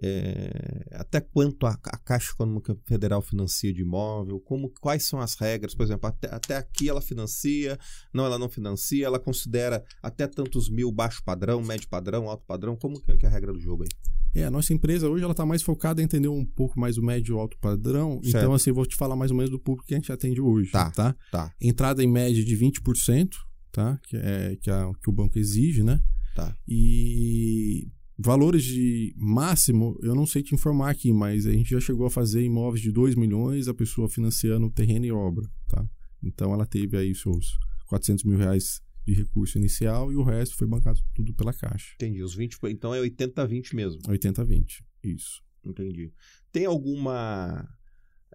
É, 0.00 0.86
até 0.92 1.20
quanto 1.20 1.66
a, 1.66 1.72
a, 1.72 1.98
Caixa 1.98 2.30
Econômica 2.32 2.76
Federal 2.86 3.20
financia 3.20 3.72
de 3.72 3.82
imóvel? 3.82 4.38
Como, 4.38 4.72
quais 4.80 5.04
são 5.04 5.20
as 5.20 5.34
regras? 5.34 5.74
Por 5.74 5.82
exemplo, 5.82 6.08
até, 6.08 6.32
até 6.32 6.56
aqui 6.56 6.88
ela 6.88 7.00
financia, 7.00 7.76
não, 8.14 8.24
ela 8.24 8.38
não 8.38 8.48
financia, 8.48 9.04
ela 9.04 9.18
considera 9.18 9.84
até 10.00 10.26
tantos 10.28 10.70
mil 10.70 10.92
baixo 10.92 11.20
padrão, 11.24 11.62
médio 11.62 11.88
padrão, 11.88 12.28
alto 12.28 12.44
padrão. 12.46 12.76
Como 12.76 13.00
que 13.00 13.10
é, 13.10 13.16
que 13.16 13.26
é 13.26 13.28
a 13.28 13.32
regra 13.32 13.52
do 13.52 13.58
jogo 13.58 13.82
aí? 13.82 13.88
É, 14.34 14.44
a 14.44 14.50
nossa 14.50 14.72
empresa 14.72 15.08
hoje 15.08 15.24
ela 15.24 15.32
está 15.32 15.44
mais 15.44 15.62
focada 15.62 16.00
em 16.00 16.04
entender 16.04 16.28
um 16.28 16.44
pouco 16.44 16.78
mais 16.78 16.96
o 16.96 17.02
médio 17.02 17.36
e 17.36 17.40
alto 17.40 17.58
padrão. 17.58 18.20
Certo. 18.22 18.36
Então, 18.36 18.52
assim, 18.54 18.70
vou 18.70 18.86
te 18.86 18.94
falar 18.94 19.16
mais 19.16 19.32
ou 19.32 19.36
menos 19.36 19.50
do 19.50 19.58
público 19.58 19.86
que 19.88 19.94
a 19.94 19.96
gente 19.96 20.12
atende 20.12 20.40
hoje. 20.40 20.70
Tá. 20.70 20.90
tá? 20.92 21.16
tá. 21.30 21.52
Entrada 21.60 22.04
em 22.04 22.06
média 22.06 22.44
de 22.44 22.56
20%, 22.56 23.30
tá? 23.72 23.98
Que 24.04 24.16
é 24.16 24.56
que, 24.60 24.70
a, 24.70 24.92
que 25.02 25.10
o 25.10 25.12
banco 25.12 25.38
exige, 25.38 25.82
né? 25.82 26.00
Tá. 26.34 26.56
E 26.66 27.88
valores 28.18 28.64
de 28.64 29.14
máximo, 29.16 29.98
eu 30.02 30.14
não 30.14 30.26
sei 30.26 30.42
te 30.42 30.54
informar 30.54 30.90
aqui, 30.90 31.12
mas 31.12 31.46
a 31.46 31.52
gente 31.52 31.70
já 31.70 31.80
chegou 31.80 32.06
a 32.06 32.10
fazer 32.10 32.42
imóveis 32.42 32.82
de 32.82 32.90
2 32.90 33.14
milhões, 33.14 33.68
a 33.68 33.74
pessoa 33.74 34.08
financiando 34.08 34.70
terreno 34.70 35.06
e 35.06 35.12
obra, 35.12 35.48
tá? 35.68 35.88
Então 36.22 36.52
ela 36.52 36.66
teve 36.66 36.96
aí 36.96 37.14
seus 37.14 37.56
400 37.86 38.24
mil 38.24 38.36
reais 38.36 38.80
de 39.06 39.14
recurso 39.14 39.56
inicial 39.56 40.12
e 40.12 40.16
o 40.16 40.22
resto 40.22 40.56
foi 40.56 40.66
bancado 40.66 41.00
tudo 41.14 41.32
pela 41.32 41.52
Caixa. 41.52 41.94
Entendi. 41.94 42.22
Os 42.22 42.34
20, 42.34 42.58
então 42.64 42.94
é 42.94 43.00
80-20 43.00 43.74
mesmo. 43.74 44.00
80-20, 44.02 44.82
isso. 45.02 45.42
Entendi. 45.64 46.12
Tem 46.52 46.66
alguma 46.66 47.68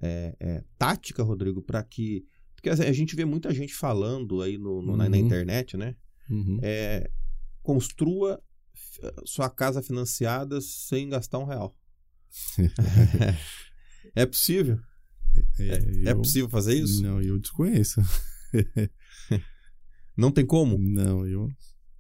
é, 0.01 0.35
é, 0.39 0.63
tática, 0.77 1.23
Rodrigo, 1.23 1.61
para 1.61 1.83
que. 1.83 2.25
Porque 2.55 2.69
a 2.69 2.93
gente 2.93 3.15
vê 3.15 3.25
muita 3.25 3.53
gente 3.53 3.73
falando 3.73 4.41
aí 4.41 4.57
no, 4.57 4.81
no, 4.81 4.91
uhum. 4.91 4.97
na, 4.97 5.09
na, 5.09 5.17
uhum. 5.17 5.25
internet, 5.25 5.75
né? 5.75 5.95
Uhum. 6.29 6.59
É, 6.61 7.09
construa 7.63 8.39
sua 9.25 9.49
casa 9.49 9.81
financiada 9.81 10.61
sem 10.61 11.09
gastar 11.09 11.39
um 11.39 11.45
real. 11.45 11.75
é 14.15 14.25
possível? 14.25 14.79
É, 15.59 16.07
é, 16.07 16.09
é, 16.09 16.15
possível 16.15 16.49
fazer 16.49 16.75
isso? 16.75 17.01
Não, 17.01 17.21
eu 17.21 17.39
desconheço. 17.39 18.01
Não 20.15 20.31
tem 20.31 20.45
como? 20.45 20.77
Não, 20.77 21.25
eu. 21.25 21.49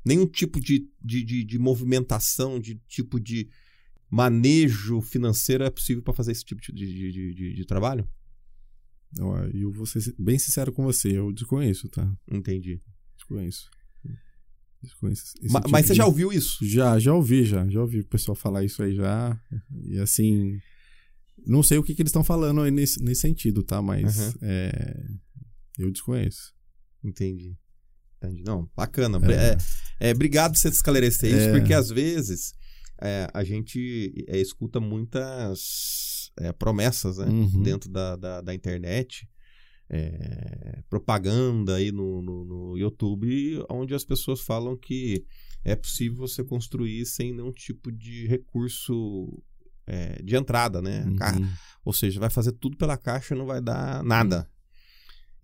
Nenhum 0.05 0.27
tipo 0.27 0.59
de, 0.59 0.87
de, 1.01 1.23
de, 1.23 1.43
de 1.43 1.57
movimentação, 1.57 2.59
de 2.59 2.75
tipo 2.87 3.19
de 3.19 3.49
manejo 4.09 5.01
financeiro 5.01 5.63
é 5.63 5.69
possível 5.69 6.03
para 6.03 6.13
fazer 6.13 6.33
esse 6.33 6.43
tipo 6.43 6.61
de, 6.61 6.71
de, 6.71 7.33
de, 7.33 7.53
de 7.53 7.65
trabalho? 7.65 8.07
Eu 9.53 9.71
vou 9.71 9.85
ser 9.85 10.13
bem 10.19 10.37
sincero 10.37 10.71
com 10.73 10.83
você, 10.83 11.17
eu 11.17 11.31
desconheço, 11.31 11.87
tá? 11.87 12.11
Entendi. 12.29 12.81
Desconheço. 13.15 13.69
Desconheço 14.83 15.23
mas, 15.41 15.51
tipo 15.51 15.71
mas 15.71 15.85
você 15.85 15.93
de... 15.93 15.97
já 15.97 16.05
ouviu 16.05 16.31
isso? 16.31 16.57
Já, 16.61 16.99
já 16.99 17.13
ouvi, 17.13 17.43
já. 17.43 17.67
Já 17.69 17.81
ouvi 17.81 18.01
o 18.01 18.07
pessoal 18.07 18.35
falar 18.35 18.63
isso 18.63 18.83
aí 18.83 18.95
já. 18.95 19.39
E 19.85 19.97
assim. 19.99 20.59
Não 21.45 21.63
sei 21.63 21.77
o 21.77 21.83
que, 21.83 21.93
que 21.93 22.01
eles 22.01 22.09
estão 22.09 22.23
falando 22.23 22.61
aí 22.61 22.71
nesse, 22.71 23.03
nesse 23.03 23.21
sentido, 23.21 23.63
tá? 23.63 23.81
Mas 23.81 24.17
uhum. 24.17 24.33
é, 24.43 25.05
eu 25.77 25.91
desconheço. 25.91 26.53
Entendi. 27.03 27.57
Entendi. 28.17 28.43
Não, 28.45 28.69
bacana. 28.75 29.19
É. 29.29 29.57
É, 30.05 30.09
é, 30.09 30.11
obrigado 30.13 30.53
por 30.53 30.59
você 30.59 30.69
esclarecer 30.69 31.29
isso, 31.29 31.49
é. 31.49 31.51
porque 31.51 31.73
às 31.73 31.89
vezes 31.89 32.53
é, 33.01 33.27
a 33.33 33.43
gente 33.43 34.13
é, 34.27 34.39
escuta 34.39 34.79
muitas 34.79 36.31
promessas 36.57 37.17
né, 37.17 37.25
uhum. 37.25 37.61
dentro 37.61 37.91
da, 37.91 38.15
da, 38.15 38.41
da 38.41 38.53
internet. 38.53 39.27
Propaganda 40.89 41.75
aí 41.75 41.91
no, 41.91 42.21
no, 42.21 42.45
no, 42.45 42.77
YouTube, 42.77 43.63
onde 43.69 43.93
as 43.93 44.03
pessoas 44.03 44.41
falam 44.41 44.77
que 44.77 45.25
é 45.63 45.75
possível 45.75 46.17
você 46.17 46.43
construir 46.43 47.05
sem 47.05 47.33
nenhum 47.33 47.51
tipo 47.51 47.91
de 47.91 48.27
recurso 48.27 49.41
de 50.23 50.35
entrada, 50.37 50.81
né? 50.81 51.03
Uhum. 51.03 51.49
Ou 51.83 51.91
seja, 51.91 52.19
vai 52.19 52.29
fazer 52.29 52.53
tudo 52.53 52.77
pela 52.77 52.97
caixa 52.97 53.35
e 53.35 53.37
não 53.37 53.45
vai 53.45 53.61
dar 53.61 54.01
nada. 54.03 54.49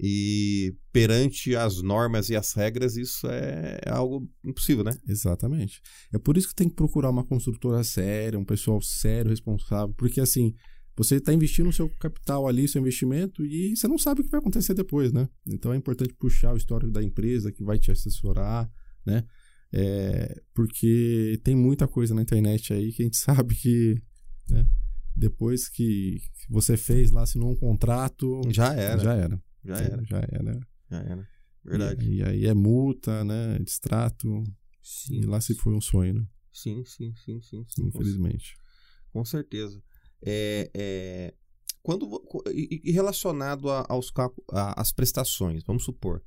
E 0.02 0.74
perante 0.94 1.58
as 1.58 1.82
normas 1.82 2.30
e 2.30 2.36
as 2.36 2.54
regras, 2.54 2.96
isso 2.96 3.28
é, 3.28 3.82
é 3.86 3.90
algo 3.90 4.30
impossível, 4.46 4.84
né? 4.84 4.98
Exatamente. 5.06 5.82
É 6.14 6.18
por 6.18 6.38
isso 6.38 6.48
que 6.48 6.56
tem 6.56 6.70
que 6.70 6.76
procurar 6.76 7.10
uma 7.10 7.26
construtora 7.26 7.84
séria, 7.84 8.40
um 8.40 8.46
pessoal 8.46 8.82
sério, 8.82 9.30
responsável, 9.30 9.94
porque 9.98 10.22
assim, 10.22 10.56
você 11.00 11.16
está 11.16 11.34
investindo 11.34 11.70
o 11.70 11.74
seu 11.74 11.88
capital 11.92 12.46
ali, 12.46 12.68
seu 12.68 12.82
investimento, 12.82 13.46
e 13.46 13.74
você 13.74 13.88
não 13.88 13.98
sabe 13.98 14.20
o 14.20 14.24
que 14.26 14.30
vai 14.30 14.42
acontecer 14.42 14.74
depois, 14.74 15.14
né? 15.14 15.30
Então 15.48 15.72
é 15.72 15.78
importante 15.78 16.14
puxar 16.14 16.54
o 16.54 16.58
histórico 16.58 16.92
da 16.92 17.02
empresa 17.02 17.54
que 17.54 17.64
vai 17.64 17.80
te 17.80 17.90
assessorar, 17.90 18.70
né? 19.06 19.24
É, 19.72 20.42
porque 20.54 21.40
tem 21.42 21.56
muita 21.56 21.88
coisa 21.88 22.14
na 22.14 22.22
internet 22.22 22.74
aí 22.74 22.92
que 22.92 23.02
a 23.02 23.06
gente 23.06 23.16
sabe 23.18 23.56
que, 23.56 23.96
né? 24.50 24.68
Depois 25.16 25.70
que 25.70 26.22
você 26.50 26.76
fez 26.76 27.12
lá, 27.12 27.22
assinou 27.22 27.50
um 27.50 27.56
contrato. 27.56 28.42
Já 28.50 28.74
era. 28.74 29.02
Já 29.02 29.14
era. 29.14 29.42
Já 29.64 29.78
era. 29.78 30.04
Já 30.04 30.18
era. 30.18 30.60
Já 30.92 30.98
era. 30.98 31.28
Verdade. 31.64 32.12
E, 32.12 32.24
aí 32.24 32.46
é 32.46 32.54
multa, 32.54 33.24
né? 33.24 33.58
Distrato. 33.60 34.44
Sim. 34.84 35.22
E 35.22 35.26
lá 35.26 35.40
se 35.40 35.56
foi 35.56 35.74
um 35.74 35.82
sonho, 35.82 36.16
né? 36.16 36.28
Sim, 36.52 36.84
sim, 36.84 37.14
sim, 37.16 37.40
sim. 37.42 37.66
sim 37.70 37.88
Infelizmente. 37.88 38.54
Com 39.14 39.24
certeza. 39.24 39.82
É, 40.22 40.70
é, 40.74 41.34
quando, 41.82 42.22
e 42.54 42.92
relacionado 42.92 43.70
a, 43.70 43.86
aos 43.90 44.12
a, 44.52 44.82
às 44.82 44.92
prestações, 44.92 45.64
vamos 45.64 45.84
supor. 45.84 46.22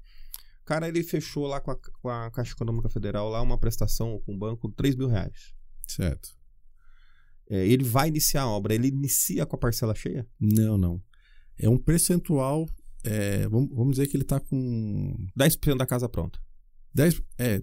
O 0.61 0.65
cara 0.65 0.89
ele 0.89 1.03
fechou 1.03 1.47
lá 1.47 1.61
com 1.61 1.71
a, 1.73 1.77
com 1.77 2.09
a 2.09 2.31
Caixa 2.31 2.53
Econômica 2.53 2.89
Federal 2.89 3.29
lá 3.29 3.43
uma 3.43 3.59
prestação 3.59 4.21
com 4.25 4.35
o 4.35 4.39
banco 4.39 4.69
de 4.69 4.75
3 4.75 4.97
mil 4.97 5.09
reais. 5.09 5.53
Certo. 5.87 6.37
É, 7.51 7.67
ele 7.67 7.85
vai 7.85 8.09
iniciar 8.09 8.43
a 8.43 8.49
obra, 8.49 8.75
ele 8.75 8.89
inicia 8.89 9.45
com 9.45 9.57
a 9.57 9.59
parcela 9.59 9.95
cheia? 9.95 10.27
Não, 10.41 10.79
não. 10.79 11.03
É 11.59 11.69
um 11.69 11.77
percentual 11.77 12.67
é, 13.05 13.49
vamos, 13.49 13.71
vamos 13.71 13.91
dizer 13.93 14.07
que 14.07 14.17
ele 14.17 14.23
está 14.23 14.39
com. 14.39 15.17
10% 15.37 15.77
da 15.77 15.87
casa 15.87 16.09
pronta. 16.09 16.39
10, 16.95 17.23
é, 17.39 17.63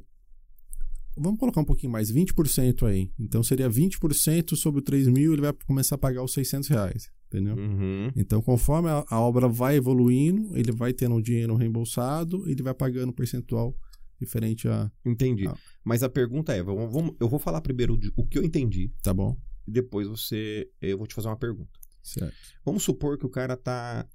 vamos 1.19 1.39
colocar 1.39 1.61
um 1.61 1.65
pouquinho 1.65 1.91
mais, 1.91 2.11
20% 2.11 2.87
aí. 2.87 3.11
Então 3.19 3.43
seria 3.43 3.69
20% 3.69 4.55
sobre 4.55 4.79
o 4.79 4.83
3 4.83 5.07
mil, 5.07 5.33
ele 5.33 5.41
vai 5.41 5.53
começar 5.65 5.95
a 5.95 5.97
pagar 5.97 6.23
os 6.23 6.33
600 6.33 6.69
reais, 6.69 7.11
entendeu? 7.27 7.55
Uhum. 7.55 8.11
Então, 8.15 8.41
conforme 8.41 8.89
a, 8.89 9.05
a, 9.09 9.19
obra 9.19 9.47
vai 9.47 9.75
evoluindo, 9.75 10.57
ele 10.57 10.71
vai 10.71 10.93
tendo 10.93 11.15
o 11.15 11.21
dinheiro 11.21 11.55
reembolsado, 11.55 12.49
ele 12.49 12.63
vai 12.63 12.73
pagando 12.73 13.09
um 13.09 13.13
percentual 13.13 13.75
diferente 14.19 14.67
a. 14.67 14.91
Entendi. 15.05 15.47
A... 15.47 15.55
Mas 15.83 16.03
a 16.03 16.09
pergunta 16.09 16.53
é: 16.53 16.61
vamos, 16.61 16.91
vamos, 16.91 17.15
eu 17.19 17.27
vou 17.27 17.39
falar 17.39 17.61
primeiro 17.61 17.97
o 18.15 18.25
que 18.25 18.37
eu 18.37 18.43
entendi. 18.43 18.91
Tá 19.01 19.13
bom. 19.13 19.37
E 19.67 19.71
depois 19.71 20.07
você. 20.07 20.69
Eu 20.81 20.97
vou 20.97 21.07
te 21.07 21.15
fazer 21.15 21.27
uma 21.27 21.37
pergunta. 21.37 21.79
Certo. 22.03 22.35
Vamos 22.65 22.83
supor 22.83 23.17
que 23.17 23.25
o 23.25 23.29
cara 23.29 23.55
tá 23.55 24.07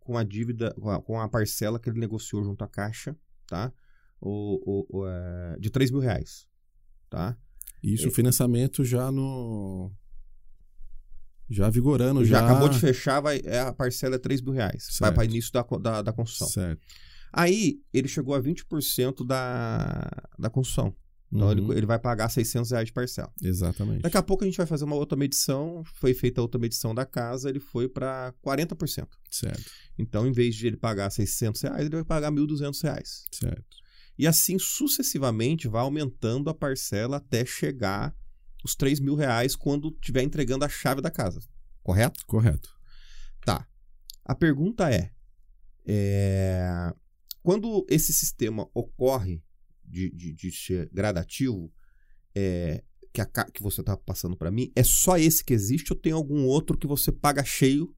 com 0.00 0.16
a 0.16 0.22
dívida, 0.22 0.72
com 0.74 0.90
a, 0.90 1.02
com 1.02 1.20
a 1.20 1.28
parcela 1.28 1.80
que 1.80 1.90
ele 1.90 1.98
negociou 1.98 2.44
junto 2.44 2.62
à 2.62 2.68
Caixa, 2.68 3.16
tá? 3.46 3.72
O, 4.20 4.60
o, 4.90 5.00
o 5.00 5.06
é, 5.08 5.56
de 5.58 5.70
3 5.70 5.90
mil 5.90 6.00
reais, 6.00 6.46
tá? 7.08 7.36
Isso, 7.82 8.08
o 8.08 8.10
financiamento 8.10 8.84
já 8.84 9.12
no... 9.12 9.92
Já 11.48 11.70
vigorando, 11.70 12.24
já... 12.24 12.40
Já 12.40 12.44
acabou 12.44 12.68
de 12.68 12.80
fechar, 12.80 13.20
vai, 13.20 13.40
é, 13.44 13.60
a 13.60 13.72
parcela 13.72 14.16
é 14.16 14.18
3 14.18 14.40
mil 14.40 14.52
reais. 14.52 14.84
Certo. 14.84 15.00
Vai 15.00 15.14
para 15.14 15.24
início 15.24 15.52
da, 15.52 15.62
da, 15.62 16.02
da 16.02 16.12
construção. 16.12 16.48
Certo. 16.48 16.80
Aí, 17.32 17.80
ele 17.92 18.08
chegou 18.08 18.34
a 18.34 18.42
20% 18.42 19.24
da, 19.24 20.10
da 20.38 20.50
construção. 20.50 20.94
Então, 21.32 21.48
uhum. 21.48 21.52
ele, 21.52 21.78
ele 21.78 21.86
vai 21.86 21.98
pagar 21.98 22.28
600 22.28 22.70
reais 22.70 22.86
de 22.86 22.92
parcela. 22.92 23.32
Exatamente. 23.42 24.02
Daqui 24.02 24.16
a 24.16 24.22
pouco 24.22 24.44
a 24.44 24.46
gente 24.46 24.56
vai 24.56 24.66
fazer 24.66 24.84
uma 24.84 24.94
outra 24.94 25.18
medição. 25.18 25.82
Foi 25.96 26.14
feita 26.14 26.40
a 26.40 26.42
outra 26.42 26.60
medição 26.60 26.94
da 26.94 27.04
casa, 27.04 27.48
ele 27.48 27.60
foi 27.60 27.88
para 27.88 28.32
40%. 28.44 29.06
Certo. 29.30 29.70
Então, 29.98 30.26
em 30.26 30.32
vez 30.32 30.54
de 30.54 30.66
ele 30.66 30.76
pagar 30.76 31.10
600 31.10 31.60
reais, 31.60 31.80
ele 31.80 31.96
vai 31.96 32.04
pagar 32.04 32.30
1.200 32.30 32.82
reais. 32.82 33.24
Certo. 33.32 33.76
E 34.18 34.26
assim 34.26 34.58
sucessivamente 34.58 35.68
vai 35.68 35.82
aumentando 35.82 36.48
a 36.48 36.54
parcela 36.54 37.18
até 37.18 37.44
chegar 37.44 38.14
os 38.64 38.74
3 38.74 39.00
mil 39.00 39.14
reais 39.14 39.54
quando 39.54 39.88
estiver 39.88 40.22
entregando 40.22 40.64
a 40.64 40.68
chave 40.68 41.00
da 41.00 41.10
casa. 41.10 41.40
Correto? 41.82 42.24
Correto. 42.26 42.68
Tá. 43.44 43.66
A 44.24 44.34
pergunta 44.34 44.90
é, 44.90 45.12
é 45.86 46.92
quando 47.42 47.86
esse 47.88 48.12
sistema 48.12 48.68
ocorre 48.74 49.40
de, 49.84 50.10
de, 50.10 50.32
de 50.32 50.50
ser 50.50 50.90
gradativo 50.92 51.72
é, 52.34 52.82
que, 53.12 53.20
a, 53.20 53.26
que 53.26 53.62
você 53.62 53.82
está 53.82 53.96
passando 53.96 54.36
para 54.36 54.50
mim, 54.50 54.72
é 54.74 54.82
só 54.82 55.16
esse 55.16 55.44
que 55.44 55.54
existe 55.54 55.92
ou 55.92 55.98
tem 55.98 56.12
algum 56.12 56.44
outro 56.44 56.76
que 56.76 56.86
você 56.86 57.12
paga 57.12 57.44
cheio 57.44 57.94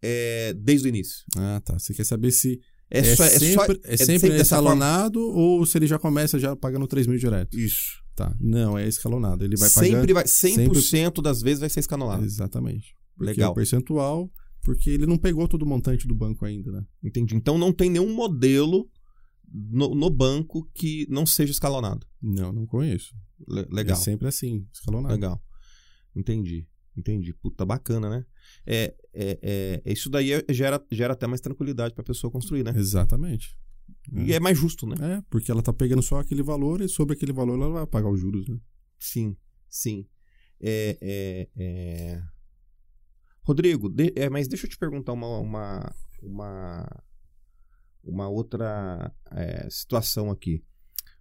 é, 0.00 0.54
desde 0.54 0.88
o 0.88 0.88
início? 0.88 1.24
Ah, 1.36 1.60
tá. 1.64 1.78
Você 1.78 1.92
quer 1.92 2.04
saber 2.04 2.32
se 2.32 2.60
é, 2.92 2.98
é, 2.98 3.16
só, 3.16 3.24
sempre, 3.24 3.46
é, 3.46 3.52
só, 3.54 3.62
é 3.84 3.96
sempre, 3.96 4.18
sempre 4.18 4.40
escalonado 4.40 5.20
ou 5.20 5.64
se 5.64 5.78
ele 5.78 5.86
já 5.86 5.98
começa 5.98 6.38
já 6.38 6.54
pagando 6.54 6.86
3 6.86 7.06
mil 7.06 7.18
direto? 7.18 7.58
Isso. 7.58 8.02
Tá. 8.14 8.36
Não, 8.38 8.76
é 8.76 8.86
escalonado. 8.86 9.44
Ele 9.44 9.56
vai 9.56 9.70
sempre 9.70 10.12
pagar... 10.12 10.14
Vai, 10.14 10.24
100% 10.24 10.80
sempre... 10.80 11.22
das 11.22 11.40
vezes 11.40 11.60
vai 11.60 11.70
ser 11.70 11.80
escalonado. 11.80 12.22
Exatamente. 12.22 12.94
Porque 13.16 13.32
Legal. 13.32 13.48
É 13.48 13.52
o 13.52 13.54
percentual, 13.54 14.30
porque 14.62 14.90
ele 14.90 15.06
não 15.06 15.16
pegou 15.16 15.48
todo 15.48 15.62
o 15.62 15.66
montante 15.66 16.06
do 16.06 16.14
banco 16.14 16.44
ainda, 16.44 16.70
né? 16.70 16.84
Entendi. 17.02 17.34
Então 17.34 17.56
não 17.56 17.72
tem 17.72 17.88
nenhum 17.88 18.14
modelo 18.14 18.86
no, 19.50 19.94
no 19.94 20.10
banco 20.10 20.68
que 20.74 21.06
não 21.08 21.24
seja 21.24 21.52
escalonado. 21.52 22.06
Não, 22.20 22.52
não 22.52 22.66
conheço. 22.66 23.14
Le- 23.48 23.66
legal. 23.70 23.96
É 23.96 24.00
sempre 24.00 24.28
assim, 24.28 24.66
escalonado. 24.72 25.14
Legal. 25.14 25.42
Entendi. 26.14 26.66
Entendi. 26.96 27.32
Puta, 27.34 27.64
bacana, 27.64 28.10
né? 28.10 28.26
É, 28.66 28.94
é, 29.12 29.80
é, 29.84 29.92
isso 29.92 30.08
daí 30.10 30.32
é- 30.32 30.44
gera, 30.50 30.84
gera 30.90 31.12
até 31.14 31.26
mais 31.26 31.40
tranquilidade 31.40 31.94
pra 31.94 32.04
pessoa 32.04 32.30
construir, 32.30 32.64
né? 32.64 32.72
Exatamente. 32.76 33.56
E 34.12 34.32
é 34.32 34.40
mais 34.40 34.58
justo, 34.58 34.86
né? 34.86 34.96
É, 35.00 35.22
porque 35.30 35.50
ela 35.50 35.62
tá 35.62 35.72
pegando 35.72 36.02
só 36.02 36.18
aquele 36.18 36.42
valor 36.42 36.80
e 36.80 36.88
sobre 36.88 37.14
aquele 37.14 37.32
valor 37.32 37.54
ela 37.54 37.70
vai 37.70 37.86
pagar 37.86 38.08
os 38.10 38.20
juros, 38.20 38.48
né? 38.48 38.58
Sim, 38.98 39.36
sim. 39.68 40.06
É, 40.60 40.98
é, 41.00 41.48
é... 41.56 42.22
Rodrigo, 43.42 43.88
de- 43.88 44.12
é, 44.16 44.28
mas 44.30 44.46
deixa 44.48 44.66
eu 44.66 44.70
te 44.70 44.78
perguntar 44.78 45.12
uma, 45.12 45.38
uma, 45.38 45.94
uma, 46.22 47.02
uma 48.02 48.28
outra 48.28 49.12
é, 49.30 49.68
situação 49.70 50.30
aqui. 50.30 50.64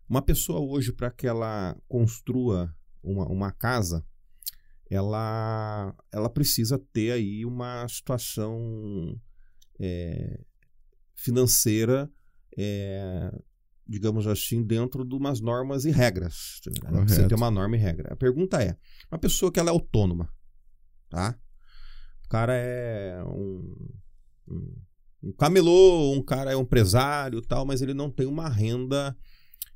Uma 0.08 0.22
pessoa 0.22 0.60
hoje, 0.60 0.92
para 0.92 1.10
que 1.10 1.26
ela 1.26 1.76
construa 1.88 2.76
uma, 3.02 3.28
uma 3.28 3.52
casa, 3.52 4.06
ela, 4.92 5.96
ela 6.12 6.30
precisa 6.30 6.78
ter 6.92 7.14
aí 7.14 7.46
uma 7.46 7.88
situação 7.88 9.18
é, 9.80 10.38
financeira, 11.16 12.12
é, 12.58 13.32
digamos 13.88 14.28
assim, 14.28 14.62
dentro 14.62 15.06
de 15.06 15.16
umas 15.16 15.40
normas 15.40 15.86
e 15.86 15.92
regras. 15.92 16.60
Ela 16.84 17.04
precisa 17.06 17.26
ter 17.30 17.36
uma 17.36 17.50
norma 17.50 17.78
e 17.78 17.80
regra. 17.80 18.12
A 18.12 18.18
pergunta 18.18 18.62
é: 18.62 18.76
uma 19.10 19.18
pessoa 19.18 19.50
que 19.50 19.62
ela 19.62 19.70
é 19.70 19.72
autônoma, 19.72 20.30
tá? 21.10 21.40
O 22.26 22.28
cara 22.28 22.54
é 22.54 23.24
um, 23.24 23.90
um, 24.50 24.76
um 25.24 25.32
camelô, 25.32 26.14
um 26.14 26.22
cara 26.22 26.52
é 26.52 26.58
um 26.58 26.64
empresário 26.64 27.42
tal, 27.42 27.66
mas 27.66 27.82
ele 27.82 27.94
não 27.94 28.12
tem 28.12 28.26
uma 28.26 28.50
renda, 28.50 29.16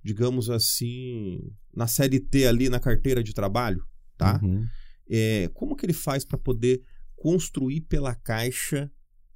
digamos 0.03 0.49
assim, 0.49 1.39
na 1.73 1.87
CLT 1.87 2.47
ali 2.47 2.67
na 2.67 2.81
carteira 2.81 3.23
de 3.23 3.33
trabalho, 3.33 3.81
tá? 4.17 4.41
Uhum. 4.43 4.65
É, 5.09 5.49
como 5.53 5.75
que 5.75 5.85
ele 5.85 5.93
faz 5.93 6.25
para 6.25 6.37
poder 6.37 6.81
construir 7.15 7.81
pela 7.81 8.15
caixa 8.15 8.91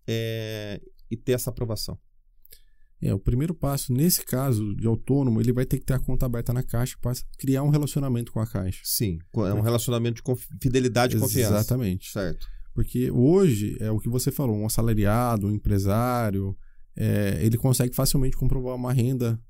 é, 0.08 0.82
e 1.10 1.18
ter 1.18 1.34
essa 1.34 1.50
aprovação? 1.50 1.98
É, 3.02 3.14
o 3.14 3.20
primeiro 3.20 3.54
passo, 3.54 3.94
nesse 3.94 4.26
caso 4.26 4.76
de 4.76 4.86
autônomo, 4.86 5.40
ele 5.40 5.54
vai 5.54 5.66
ter 5.66 5.80
que 5.80 5.86
ter 5.86 5.94
a 5.94 6.00
conta 6.00 6.26
aberta 6.26 6.52
na 6.52 6.62
caixa 6.62 6.98
para 7.02 7.14
criar 7.38 7.64
um 7.64 7.70
relacionamento 7.70 8.32
com 8.32 8.42
a 8.42 8.48
caixa. 8.48 8.82
Sim, 8.84 9.20
é 9.36 9.54
um 9.54 9.62
relacionamento 9.62 10.22
de 10.22 10.36
fidelidade 10.62 11.16
e 11.16 11.20
confiança. 11.20 11.56
Exatamente. 11.56 12.12
Certo. 12.12 12.46
Porque 12.74 13.10
hoje, 13.10 13.78
é 13.80 13.90
o 13.90 14.00
que 14.00 14.10
você 14.10 14.32
falou, 14.32 14.56
um 14.56 14.66
assalariado, 14.66 15.48
um 15.48 15.52
empresário, 15.52 16.58
é, 16.96 17.40
ele 17.42 17.58
consegue 17.58 17.96
facilmente 17.96 18.36
comprovar 18.36 18.76
uma 18.76 18.92
renda 18.92 19.42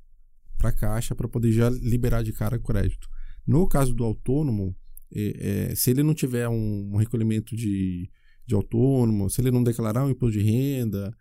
para 0.57 0.69
a 0.69 0.73
caixa 0.73 1.15
para 1.15 1.27
poder 1.27 1.51
já 1.51 1.69
liberar 1.69 2.21
de 2.21 2.31
cara 2.31 2.57
o 2.57 2.61
crédito. 2.61 3.07
No 3.47 3.67
caso 3.67 3.95
do 3.95 4.03
autônomo, 4.03 4.75
é, 5.13 5.69
é, 5.71 5.75
se 5.75 5.89
ele 5.91 6.03
não 6.03 6.13
tiver 6.13 6.47
um, 6.47 6.91
um 6.93 6.97
recolhimento 6.97 7.55
de, 7.55 8.09
de 8.45 8.55
autônomo, 8.55 9.29
se 9.29 9.41
ele 9.41 9.51
não 9.51 9.63
declarar 9.63 10.05
um 10.05 10.09
imposto 10.09 10.37
de 10.37 10.43
renda, 10.43 11.15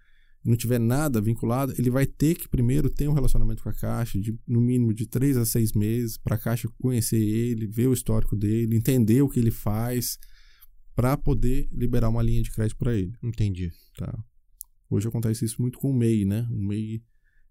não 0.45 0.57
tiver 0.57 0.79
nada 0.79 1.21
vinculado, 1.21 1.75
ele 1.79 1.91
vai 1.91 2.07
ter 2.07 2.35
que 2.35 2.49
primeiro 2.49 2.89
ter 2.89 3.09
um 3.09 3.13
relacionamento 3.13 3.63
com 3.63 3.69
a 3.69 3.75
Caixa, 3.75 4.19
de, 4.19 4.39
no 4.47 4.61
mínimo 4.61 4.95
de 4.95 5.07
três 5.07 5.37
a 5.37 5.45
seis 5.45 5.73
meses, 5.73 6.17
para 6.17 6.37
a 6.37 6.39
Caixa 6.39 6.69
conhecer 6.79 7.21
ele, 7.21 7.67
ver 7.67 7.89
o 7.89 7.93
histórico 7.93 8.37
dele, 8.37 8.77
entender 8.77 9.21
o 9.23 9.29
que 9.29 9.39
ele 9.39 9.51
faz, 9.51 10.19
para 10.95 11.17
poder 11.17 11.69
liberar 11.73 12.09
uma 12.09 12.23
linha 12.23 12.43
de 12.43 12.51
crédito 12.51 12.77
para 12.77 12.97
ele. 12.97 13.13
Entendi. 13.23 13.71
Tá? 13.97 14.19
Hoje 14.91 15.07
acontece 15.07 15.45
isso 15.45 15.61
muito 15.61 15.79
com 15.79 15.91
o 15.91 15.95
MEI, 15.95 16.25
né? 16.25 16.47
O 16.51 16.59
MEI, 16.59 17.03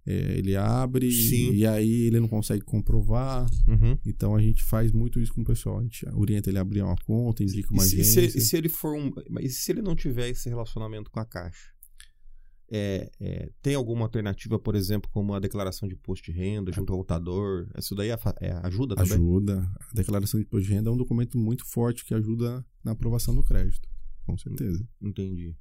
é, 0.08 0.38
ele 0.38 0.56
abre 0.56 1.12
Sim. 1.12 1.52
e 1.54 1.66
aí 1.68 2.04
ele 2.08 2.20
não 2.20 2.28
consegue 2.30 2.64
comprovar, 2.64 3.46
Uhum. 3.68 3.98
então 4.06 4.34
a 4.36 4.42
gente 4.42 4.64
faz 4.64 4.92
muito 4.92 5.20
isso 5.20 5.34
com 5.34 5.42
o 5.42 5.46
pessoal. 5.46 5.80
A 5.80 5.84
gente 5.84 6.06
orienta 6.14 6.50
ele 6.50 6.58
a 6.58 6.62
abrir 6.62 6.82
uma 6.82 6.96
conta, 7.06 7.44
indica 7.44 7.72
uma 7.74 7.84
E 7.84 7.88
se, 7.90 8.00
agência. 8.00 8.30
se- 8.32 8.42
se 8.42 8.56
ele 8.58 8.70
for 8.70 8.96
um. 8.98 9.12
Mas 9.30 9.46
e 9.46 9.50
se 9.50 9.72
ele 9.72 9.82
não 9.82 9.96
tiver 9.96 10.30
esse 10.30 10.48
relacionamento 10.48 11.12
com 11.12 11.20
a 11.20 11.26
Caixa? 11.26 11.76
É, 12.70 13.10
é, 13.22 13.50
tem 13.62 13.76
alguma 13.76 14.04
alternativa, 14.04 14.60
por 14.60 14.76
exemplo, 14.76 15.10
como 15.14 15.34
a 15.34 15.40
declaração 15.40 15.88
de 15.88 15.96
imposto 15.96 16.30
de 16.30 16.38
renda 16.38 16.70
junto 16.74 16.92
ao 16.92 17.00
contador? 17.00 17.66
Isso 17.78 17.96
daí 17.96 18.10
é 18.10 18.18
é, 18.42 18.52
ajuda 18.64 18.94
também? 18.96 19.14
Ajuda. 19.14 19.60
A 19.90 19.94
declaração 19.94 20.38
de 20.40 20.46
imposto 20.46 20.68
de 20.68 20.74
renda 20.74 20.90
é 20.90 20.94
um 20.94 20.98
documento 20.98 21.38
muito 21.38 21.66
forte 21.66 22.04
que 22.04 22.14
ajuda 22.14 22.66
na 22.84 22.92
aprovação 22.92 23.34
do 23.34 23.42
crédito. 23.44 23.88
Com 24.26 24.38
certeza. 24.38 24.86
Entendi. 25.02 25.56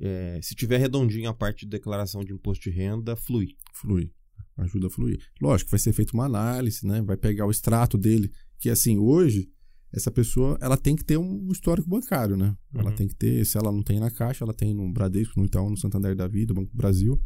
É, 0.00 0.38
se 0.42 0.54
tiver 0.54 0.78
redondinho 0.78 1.28
a 1.28 1.34
parte 1.34 1.60
de 1.66 1.70
declaração 1.70 2.22
de 2.24 2.32
imposto 2.32 2.64
de 2.64 2.70
renda, 2.70 3.16
flui. 3.16 3.48
Flui. 3.74 4.12
Ajuda 4.56 4.86
a 4.88 4.90
fluir. 4.90 5.18
Lógico, 5.40 5.70
vai 5.70 5.78
ser 5.78 5.92
feita 5.92 6.12
uma 6.14 6.24
análise, 6.26 6.86
né? 6.86 7.00
Vai 7.02 7.16
pegar 7.16 7.46
o 7.46 7.50
extrato 7.50 7.96
dele, 7.98 8.30
que 8.58 8.68
assim, 8.70 8.98
hoje, 8.98 9.48
essa 9.92 10.10
pessoa, 10.10 10.58
ela 10.60 10.76
tem 10.76 10.94
que 10.96 11.04
ter 11.04 11.16
um 11.16 11.48
histórico 11.50 11.88
bancário, 11.88 12.36
né? 12.36 12.56
Ela 12.74 12.90
Uhum. 12.90 12.96
tem 12.96 13.06
que 13.08 13.14
ter, 13.14 13.44
se 13.46 13.56
ela 13.56 13.70
não 13.72 13.82
tem 13.82 13.98
na 14.00 14.10
Caixa, 14.10 14.44
ela 14.44 14.52
tem 14.54 14.74
no 14.74 14.90
Bradesco, 14.92 15.38
no 15.38 15.46
Itaú, 15.46 15.70
no 15.70 15.76
Santander 15.76 16.14
da 16.16 16.26
Vida, 16.28 16.52
Banco 16.54 16.70
do 16.70 16.76
Brasil. 16.76 17.20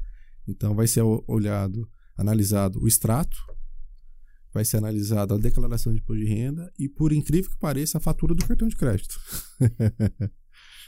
Então, 0.46 0.74
vai 0.74 0.87
ser 0.87 1.02
olhado, 1.26 1.88
analisado 2.16 2.80
o 2.82 2.87
extrato, 2.88 3.37
vai 4.52 4.64
ser 4.64 4.76
analisada 4.78 5.35
a 5.35 5.38
declaração 5.38 5.92
de 5.92 6.00
imposto 6.00 6.22
de 6.24 6.28
renda 6.28 6.70
e, 6.78 6.88
por 6.88 7.12
incrível 7.12 7.50
que 7.50 7.58
pareça, 7.58 7.96
a 7.98 8.00
fatura 8.00 8.35
do 8.35 8.44
cartão 8.46 8.68
de 8.68 8.76
crédito. 8.76 9.18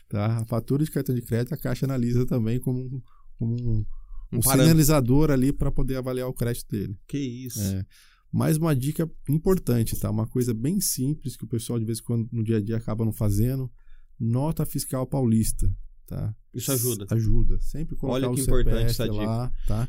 tá? 0.09 0.39
A 0.39 0.45
fatura 0.47 0.85
de 0.85 0.91
cartão 0.91 1.15
de 1.15 1.23
crédito, 1.23 1.53
a 1.55 1.57
Caixa 1.57 1.87
analisa 1.87 2.27
também 2.27 2.59
como 2.61 2.81
um, 2.81 3.03
como 3.39 3.55
um, 3.55 3.85
Um 4.33 4.39
um 4.39 4.43
sinalizador 4.43 5.31
ali 5.31 5.53
para 5.53 5.71
poder 5.71 5.97
avaliar 5.97 6.29
o 6.29 6.35
crédito 6.35 6.69
dele. 6.71 6.97
Que 7.07 7.19
isso. 7.19 7.61
É. 7.61 7.85
Mais 8.33 8.57
uma 8.57 8.75
dica 8.75 9.09
importante, 9.29 9.97
tá? 9.99 10.11
Uma 10.11 10.27
coisa 10.27 10.53
bem 10.53 10.81
simples 10.81 11.37
que 11.37 11.45
o 11.45 11.49
pessoal 11.49 11.79
de 11.79 11.85
vez 11.85 12.01
em 12.01 12.03
quando 12.03 12.29
no 12.33 12.43
dia 12.43 12.57
a 12.57 12.61
dia 12.61 12.77
acaba 12.77 13.05
não 13.05 13.13
fazendo. 13.13 13.71
Nota 14.19 14.65
fiscal 14.67 15.07
paulista, 15.07 15.71
tá? 16.07 16.35
Isso 16.53 16.71
ajuda. 16.73 17.07
Ajuda. 17.11 17.61
Sempre 17.61 17.97
colocar 17.97 18.17
Olha 18.17 18.31
o 18.31 18.35
que 18.35 18.43
CPF 18.43 18.61
importante 18.63 18.91
essa 18.91 19.09
dica. 19.09 19.25
lá, 19.25 19.53
tá? 19.67 19.89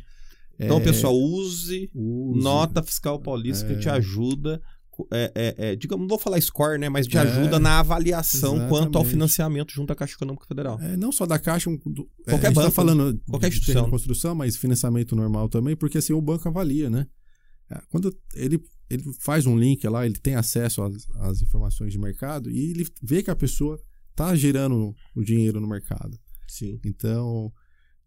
Então, 0.59 0.77
É, 0.77 0.83
pessoal, 0.83 1.15
use 1.15 1.89
use. 1.93 2.39
nota 2.41 2.81
fiscal 2.83 3.19
paulista 3.19 3.65
que 3.67 3.73
É. 3.73 3.79
te 3.79 3.89
ajuda. 3.89 4.61
É, 5.11 5.31
é, 5.35 5.55
é, 5.71 5.75
digamos, 5.75 6.03
não 6.03 6.07
vou 6.09 6.17
falar 6.19 6.39
score, 6.41 6.79
né? 6.79 6.89
Mas 6.89 7.07
te 7.07 7.17
É. 7.17 7.21
ajuda 7.21 7.59
na 7.59 7.79
avaliação 7.79 8.53
quanto 8.69 8.71
ao 8.73 8.81
Exatamente. 9.03 9.09
financiamento 9.09 9.71
junto 9.73 9.91
à 9.91 9.95
Caixa 9.95 10.13
Econômica 10.15 10.45
Federal. 10.47 10.79
É, 10.81 10.95
não 10.97 11.11
só 11.11 11.25
da 11.25 11.37
Caixa, 11.39 11.69
do, 11.85 12.09
é, 12.25 12.31
Qualquer 12.31 12.47
a 12.47 12.49
gente 12.49 12.55
banco, 12.55 12.67
tá 12.67 12.71
falando 12.71 13.21
qualquer 13.29 13.49
de 13.49 13.55
instituição. 13.55 13.81
terreno 13.83 13.91
construção, 13.91 14.35
mas 14.35 14.55
financiamento 14.57 15.15
normal 15.15 15.49
também, 15.49 15.75
porque 15.75 15.97
assim 15.97 16.13
o 16.13 16.21
banco 16.21 16.47
avalia, 16.47 16.89
né? 16.89 17.07
É, 17.71 17.81
Quando 17.89 18.15
ele, 18.35 18.61
ele 18.89 19.03
faz 19.21 19.45
um 19.45 19.57
link 19.57 19.85
lá, 19.87 20.05
ele 20.05 20.19
tem 20.19 20.35
acesso 20.35 20.81
às, 20.83 21.09
às 21.21 21.41
informações 21.41 21.91
de 21.91 21.97
mercado 21.99 22.49
e 22.49 22.71
ele 22.71 22.85
vê 23.01 23.23
que 23.23 23.31
a 23.31 23.35
pessoa 23.35 23.77
tá 24.15 24.35
gerando 24.35 24.93
o 25.15 25.23
dinheiro 25.23 25.59
no 25.59 25.67
mercado. 25.67 26.17
Sim. 26.47 26.79
Então, 26.85 27.51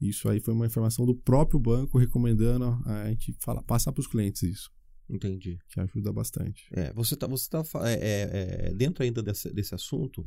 isso 0.01 0.29
aí 0.29 0.38
foi 0.40 0.55
uma 0.55 0.64
informação 0.64 1.05
do 1.05 1.14
próprio 1.14 1.59
banco 1.59 1.98
recomendando 1.98 2.81
a 2.87 3.09
gente 3.09 3.35
falar, 3.40 3.62
passar 3.64 3.90
para 3.92 4.01
os 4.01 4.07
clientes 4.07 4.42
isso, 4.44 4.70
Entendi. 5.09 5.59
que 5.68 5.81
ajuda 5.81 6.12
bastante. 6.12 6.68
É, 6.73 6.92
você 6.92 7.16
tá, 7.16 7.27
você 7.27 7.49
tá 7.49 7.62
é, 7.85 7.92
é, 7.92 8.68
é, 8.68 8.75
dentro 8.75 9.03
ainda 9.03 9.23
desse, 9.23 9.53
desse 9.53 9.75
assunto, 9.75 10.27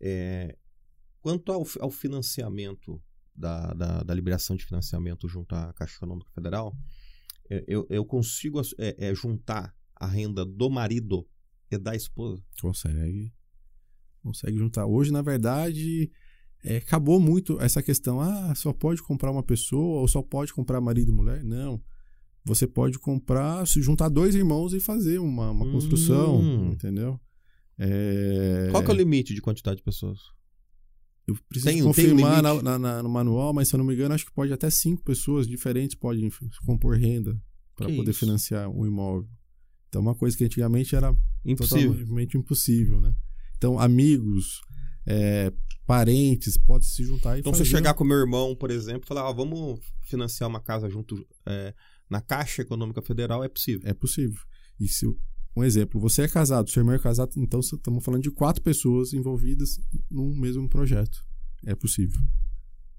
é, 0.00 0.56
quanto 1.20 1.50
ao, 1.52 1.66
ao 1.80 1.90
financiamento 1.90 3.02
da, 3.34 3.72
da, 3.74 4.02
da 4.02 4.14
liberação 4.14 4.56
de 4.56 4.64
financiamento 4.64 5.28
junto 5.28 5.54
à 5.54 5.72
Caixa 5.72 5.96
Econômica 5.96 6.30
Federal, 6.30 6.76
é, 7.50 7.64
eu, 7.66 7.86
eu 7.90 8.04
consigo 8.04 8.60
é, 8.78 9.08
é, 9.08 9.14
juntar 9.14 9.74
a 9.94 10.06
renda 10.06 10.44
do 10.44 10.70
marido 10.70 11.26
e 11.70 11.78
da 11.78 11.94
esposa? 11.94 12.42
Consegue. 12.60 13.32
Consegue 14.22 14.58
juntar. 14.58 14.86
Hoje, 14.86 15.12
na 15.12 15.22
verdade, 15.22 16.10
é, 16.64 16.78
acabou 16.78 17.20
muito 17.20 17.60
essa 17.60 17.82
questão. 17.82 18.20
Ah, 18.20 18.54
só 18.54 18.72
pode 18.72 19.02
comprar 19.02 19.30
uma 19.30 19.42
pessoa 19.42 20.00
ou 20.00 20.08
só 20.08 20.22
pode 20.22 20.52
comprar 20.52 20.80
marido 20.80 21.12
e 21.12 21.14
mulher? 21.14 21.44
Não. 21.44 21.82
Você 22.46 22.66
pode 22.66 22.98
comprar, 22.98 23.66
se 23.66 23.82
juntar 23.82 24.08
dois 24.08 24.34
irmãos 24.34 24.72
e 24.72 24.78
fazer 24.80 25.18
uma, 25.18 25.50
uma 25.50 25.68
construção, 25.70 26.40
Hum. 26.40 26.70
entendeu? 26.72 27.18
É, 27.78 28.68
Qual 28.70 28.82
que 28.82 28.90
é 28.90 28.94
o 28.94 28.96
limite 28.96 29.34
de 29.34 29.42
quantidade 29.42 29.78
de 29.78 29.82
pessoas? 29.82 30.18
Eu 31.26 31.36
preciso 31.48 31.66
Tem- 31.66 31.76
tem 31.78 31.84
confirmar 31.86 32.42
limite? 32.42 32.64
na- 32.64 32.78
na- 32.78 33.02
no 33.02 33.08
manual, 33.08 33.52
mas 33.52 33.68
se 33.68 33.74
eu 33.74 33.78
não 33.78 33.84
me 33.84 33.94
engano, 33.94 34.14
acho 34.14 34.24
que 34.24 34.32
pode 34.32 34.52
até 34.52 34.70
cinco 34.70 35.02
pessoas 35.02 35.46
diferentes 35.46 35.96
podem 35.96 36.30
compor 36.64 36.96
renda 36.96 37.36
para 37.74 37.88
poder 37.88 38.10
isso? 38.12 38.20
financiar 38.20 38.68
um 38.70 38.86
imóvel. 38.86 39.28
Então, 39.88 40.00
uma 40.00 40.14
coisa 40.14 40.36
que 40.36 40.44
antigamente 40.44 40.94
era 40.94 41.14
Impossível. 41.44 41.92
totalmente 41.98 42.36
impossível, 42.38 43.00
né? 43.00 43.12
Então, 43.56 43.78
amigos, 43.78 44.60
é, 45.04 45.52
parentes, 45.84 46.56
podem 46.56 46.86
se 46.88 47.02
juntar 47.04 47.36
e 47.36 47.40
Então, 47.40 47.52
se 47.52 47.58
fazer. 47.58 47.70
eu 47.70 47.76
chegar 47.78 47.94
com 47.94 48.04
meu 48.04 48.18
irmão, 48.18 48.54
por 48.54 48.70
exemplo, 48.70 49.06
falar, 49.06 49.28
ó, 49.28 49.32
vamos 49.32 49.80
financiar 50.02 50.48
uma 50.48 50.60
casa 50.60 50.88
junto 50.88 51.26
é, 51.44 51.74
na 52.08 52.20
Caixa 52.20 52.62
Econômica 52.62 53.02
Federal, 53.02 53.42
é 53.42 53.48
possível. 53.48 53.88
É 53.88 53.94
possível. 53.94 54.40
E 54.78 54.88
se, 54.88 55.06
um 55.56 55.64
exemplo, 55.64 56.00
você 56.00 56.22
é 56.22 56.28
casado, 56.28 56.70
seu 56.70 56.80
irmão 56.80 56.94
é 56.94 56.98
casado, 56.98 57.32
então 57.36 57.60
estamos 57.60 58.04
falando 58.04 58.22
de 58.22 58.30
quatro 58.30 58.62
pessoas 58.62 59.12
envolvidas 59.12 59.80
num 60.10 60.34
mesmo 60.36 60.68
projeto. 60.68 61.24
É 61.64 61.74
possível. 61.74 62.20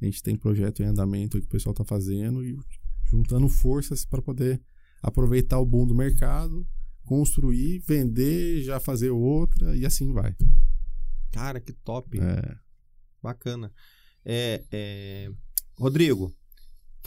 A 0.02 0.06
gente 0.06 0.22
tem 0.22 0.36
projeto 0.36 0.82
em 0.82 0.86
andamento 0.86 1.40
que 1.40 1.46
o 1.46 1.50
pessoal 1.50 1.72
está 1.72 1.84
fazendo 1.84 2.44
e 2.44 2.58
juntando 3.06 3.48
forças 3.48 4.06
para 4.06 4.22
poder 4.22 4.62
aproveitar 5.02 5.60
o 5.60 5.66
boom 5.66 5.88
do 5.88 5.96
mercado, 5.96 6.68
construir, 7.04 7.80
vender, 7.80 8.62
já 8.64 8.80
fazer 8.80 9.10
outra 9.10 9.76
e 9.76 9.86
assim 9.86 10.12
vai. 10.12 10.36
Cara, 11.32 11.60
que 11.60 11.72
top. 11.72 12.20
É, 12.20 12.58
Bacana. 13.22 13.72
É, 14.24 14.64
é, 14.72 15.32
Rodrigo, 15.78 16.36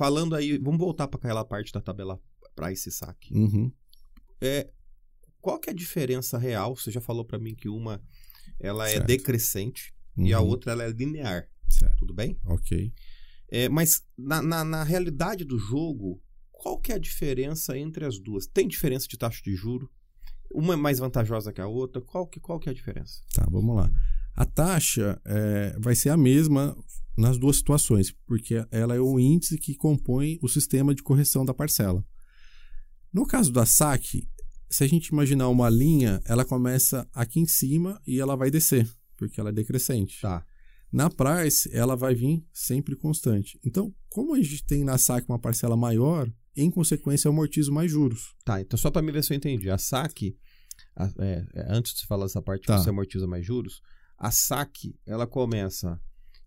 falando 0.00 0.34
aí, 0.34 0.56
vamos 0.56 0.78
voltar 0.80 1.06
para 1.08 1.18
aquela 1.18 1.44
parte 1.44 1.70
da 1.74 1.80
tabela 1.80 2.18
price 2.56 2.88
e 2.88 2.92
saque. 2.92 3.34
uhum, 3.34 3.70
É, 4.40 4.70
qual 5.42 5.58
que 5.60 5.68
é 5.68 5.72
a 5.74 5.76
diferença 5.76 6.38
real? 6.38 6.74
Você 6.74 6.90
já 6.90 7.02
falou 7.02 7.22
para 7.22 7.38
mim 7.38 7.54
que 7.54 7.68
uma 7.68 8.02
ela 8.58 8.88
é 8.88 8.92
Certo. 8.92 9.06
decrescente 9.06 9.92
e 10.16 10.32
a 10.32 10.40
uhum, 10.40 10.48
outra 10.48 10.72
ela 10.72 10.84
é 10.84 10.90
linear, 10.90 11.46
Certo, 11.68 11.96
tudo 11.98 12.14
bem? 12.14 12.38
ok. 12.46 12.90
É, 13.50 13.68
mas 13.68 14.02
na, 14.16 14.40
na, 14.40 14.64
na 14.64 14.82
realidade 14.84 15.44
do 15.44 15.58
jogo, 15.58 16.18
qual 16.50 16.78
que 16.80 16.92
é 16.92 16.94
a 16.94 16.98
diferença 16.98 17.76
entre 17.76 18.06
as 18.06 18.18
duas? 18.18 18.46
Tem 18.46 18.66
diferença 18.66 19.06
de 19.06 19.18
taxa 19.18 19.42
de 19.44 19.54
juro? 19.54 19.90
Uma 20.50 20.72
é 20.74 20.76
mais 20.76 20.98
vantajosa 20.98 21.52
que 21.52 21.60
a 21.60 21.66
outra? 21.66 22.00
Qual 22.00 22.26
que, 22.26 22.40
qual 22.40 22.58
que 22.58 22.70
é 22.70 22.72
a 22.72 22.74
diferença? 22.74 23.20
Tá, 23.34 23.46
vamos 23.50 23.76
lá. 23.76 23.90
A 24.34 24.46
taxa 24.46 25.20
é, 25.26 25.76
vai 25.78 25.94
ser 25.94 26.08
a 26.08 26.16
mesma 26.16 26.74
nas 27.20 27.38
duas 27.38 27.56
situações, 27.56 28.12
porque 28.26 28.64
ela 28.70 28.94
é 28.94 29.00
o 29.00 29.18
índice 29.20 29.58
que 29.58 29.74
compõe 29.74 30.38
o 30.42 30.48
sistema 30.48 30.94
de 30.94 31.02
correção 31.02 31.44
da 31.44 31.54
parcela. 31.54 32.04
No 33.12 33.26
caso 33.26 33.52
da 33.52 33.66
saque, 33.66 34.28
se 34.68 34.84
a 34.84 34.86
gente 34.86 35.08
imaginar 35.08 35.48
uma 35.48 35.68
linha, 35.68 36.20
ela 36.24 36.44
começa 36.44 37.08
aqui 37.12 37.40
em 37.40 37.46
cima 37.46 38.00
e 38.06 38.20
ela 38.20 38.36
vai 38.36 38.50
descer, 38.50 38.88
porque 39.16 39.40
ela 39.40 39.50
é 39.50 39.52
decrescente. 39.52 40.20
Tá. 40.20 40.44
Na 40.92 41.08
price, 41.10 41.68
ela 41.72 41.94
vai 41.96 42.14
vir 42.14 42.44
sempre 42.52 42.96
constante. 42.96 43.58
Então, 43.64 43.94
como 44.08 44.34
a 44.34 44.38
gente 44.42 44.64
tem 44.64 44.82
na 44.84 44.96
saque 44.98 45.28
uma 45.28 45.38
parcela 45.38 45.76
maior, 45.76 46.28
em 46.56 46.70
consequência, 46.70 47.28
eu 47.28 47.32
amortizo 47.32 47.72
mais 47.72 47.90
juros. 47.90 48.34
Tá, 48.44 48.60
então 48.60 48.76
só 48.78 48.90
para 48.90 49.02
me 49.02 49.12
ver 49.12 49.22
se 49.22 49.32
eu 49.32 49.36
entendi. 49.36 49.70
A 49.70 49.78
saque, 49.78 50.36
a- 50.96 51.12
é, 51.18 51.46
é, 51.54 51.66
antes 51.72 51.92
de 51.94 52.00
você 52.00 52.06
falar 52.06 52.24
dessa 52.24 52.42
parte 52.42 52.66
Tá. 52.66 52.76
que 52.76 52.82
você 52.84 52.90
amortiza 52.90 53.26
mais 53.26 53.44
juros, 53.46 53.80
a 54.18 54.30
saque 54.30 54.98
ela 55.06 55.26
começa 55.26 56.00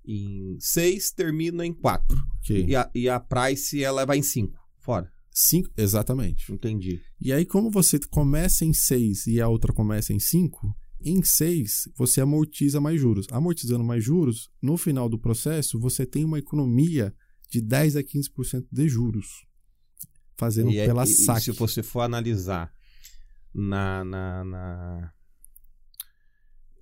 em 0.06 0.58
6, 0.60 1.12
termina 1.12 1.66
em 1.66 1.74
4. 1.74 2.18
Ok. 2.39 2.66
E 2.68 2.76
a, 2.76 2.89
e 2.94 3.10
a 3.10 3.20
price 3.20 3.84
ela 3.84 4.06
vai 4.06 4.18
em 4.18 4.24
5. 4.24 4.58
Fora. 4.80 5.12
Cinco, 5.32 5.70
exatamente. 5.78 6.52
Entendi. 6.52 7.02
E 7.20 7.34
aí, 7.34 7.46
como 7.46 7.72
você 7.72 8.00
começa 8.10 8.63
em 8.66 8.74
6 8.74 9.28
e 9.28 9.42
a 9.42 9.48
outra 9.48 9.74
começa 9.74 10.13
em 10.13 10.20
5, 10.20 10.76
em 11.04 11.24
6 11.24 11.89
você 11.98 12.22
amortiza 12.22 12.80
mais 12.80 13.00
juros. 13.02 13.26
Amortizando 13.32 13.84
mais 13.84 14.04
juros, 14.04 14.50
no 14.62 14.78
final 14.78 15.10
do 15.10 15.18
processo, 15.18 15.80
você 15.80 16.06
tem 16.06 16.24
uma 16.24 16.38
economia 16.38 17.13
de 17.50 17.62
10 17.62 17.96
a 17.96 18.04
15% 18.04 18.66
de 18.72 18.88
juros. 18.88 19.26
Fazendo 20.38 20.70
E, 20.72 20.78
é- 20.80 20.86
pela 20.86 21.04
e- 21.06 21.10
e 21.10 21.13
saque. 21.13 21.42
se 21.46 21.52
você 21.52 21.82
for 21.82 22.02
analisar 22.02 22.72
na, 23.54 24.04
na, 24.04 24.44
na- 24.44 25.12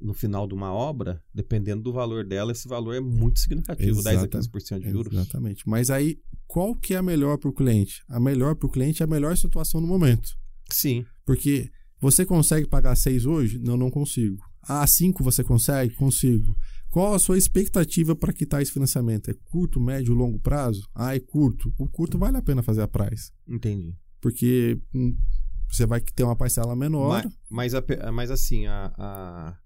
no 0.02 0.14
final 0.14 0.48
de 0.48 0.54
uma 0.54 0.74
obra, 0.74 1.22
dependendo 1.34 1.84
do 1.84 1.94
valor 1.94 2.26
dela, 2.26 2.52
esse 2.52 2.68
valor 2.68 2.96
é 2.96 3.00
muito 3.00 3.40
significativo, 3.40 4.02
10 4.02 4.08
a 4.08 4.12
Exata- 4.22 4.40
15% 4.40 4.80
de 4.82 4.90
juros. 4.90 5.14
Exatamente. 5.14 5.64
Mas 5.68 5.90
aí, 5.90 6.18
qual 6.48 6.76
que 6.76 6.94
é 6.94 6.98
a 6.98 7.04
melhor 7.04 7.38
para 7.38 7.50
o 7.50 7.54
cliente? 7.54 8.04
A 8.10 8.20
melhor 8.20 8.56
para 8.56 8.68
o 8.68 8.72
cliente 8.72 9.02
é 9.02 9.06
a 9.06 9.08
melhor 9.08 9.38
situação 9.38 9.80
no 9.80 9.88
momento. 9.88 10.30
Sim. 10.70 11.06
Porque 11.26 11.70
você 12.00 12.26
consegue 12.26 12.68
pagar 12.68 12.96
6 12.96 13.26
hoje? 13.26 13.60
Não, 13.60 13.78
não 13.78 13.92
consigo. 13.92 14.38
Ah, 14.64 14.86
5 14.88 15.24
você 15.24 15.44
consegue? 15.44 15.94
Consigo. 15.96 16.56
Qual 16.90 17.14
a 17.14 17.20
sua 17.20 17.38
expectativa 17.38 18.16
para 18.16 18.34
quitar 18.34 18.62
esse 18.62 18.72
financiamento? 18.72 19.32
É 19.32 19.34
curto, 19.46 19.80
médio, 19.80 20.14
longo 20.14 20.40
prazo? 20.40 20.88
Ah, 20.94 21.16
é 21.16 21.20
curto. 21.20 21.74
O 21.78 21.88
curto 21.88 22.18
vale 22.18 22.38
a 22.38 22.42
pena 22.42 22.62
fazer 22.62 22.82
a 22.82 22.88
price. 22.88 23.32
Entendi. 23.48 23.96
Porque 24.20 24.78
hum, 24.94 25.16
você 25.70 25.86
vai 25.86 26.02
ter 26.02 26.24
uma 26.24 26.36
parcela 26.36 26.76
menor. 26.76 27.24
Mas, 27.50 27.72
mas, 27.74 27.74
a 27.76 28.12
mas 28.12 28.30
assim, 28.30 28.66
a, 28.68 28.92
a- 28.98 29.58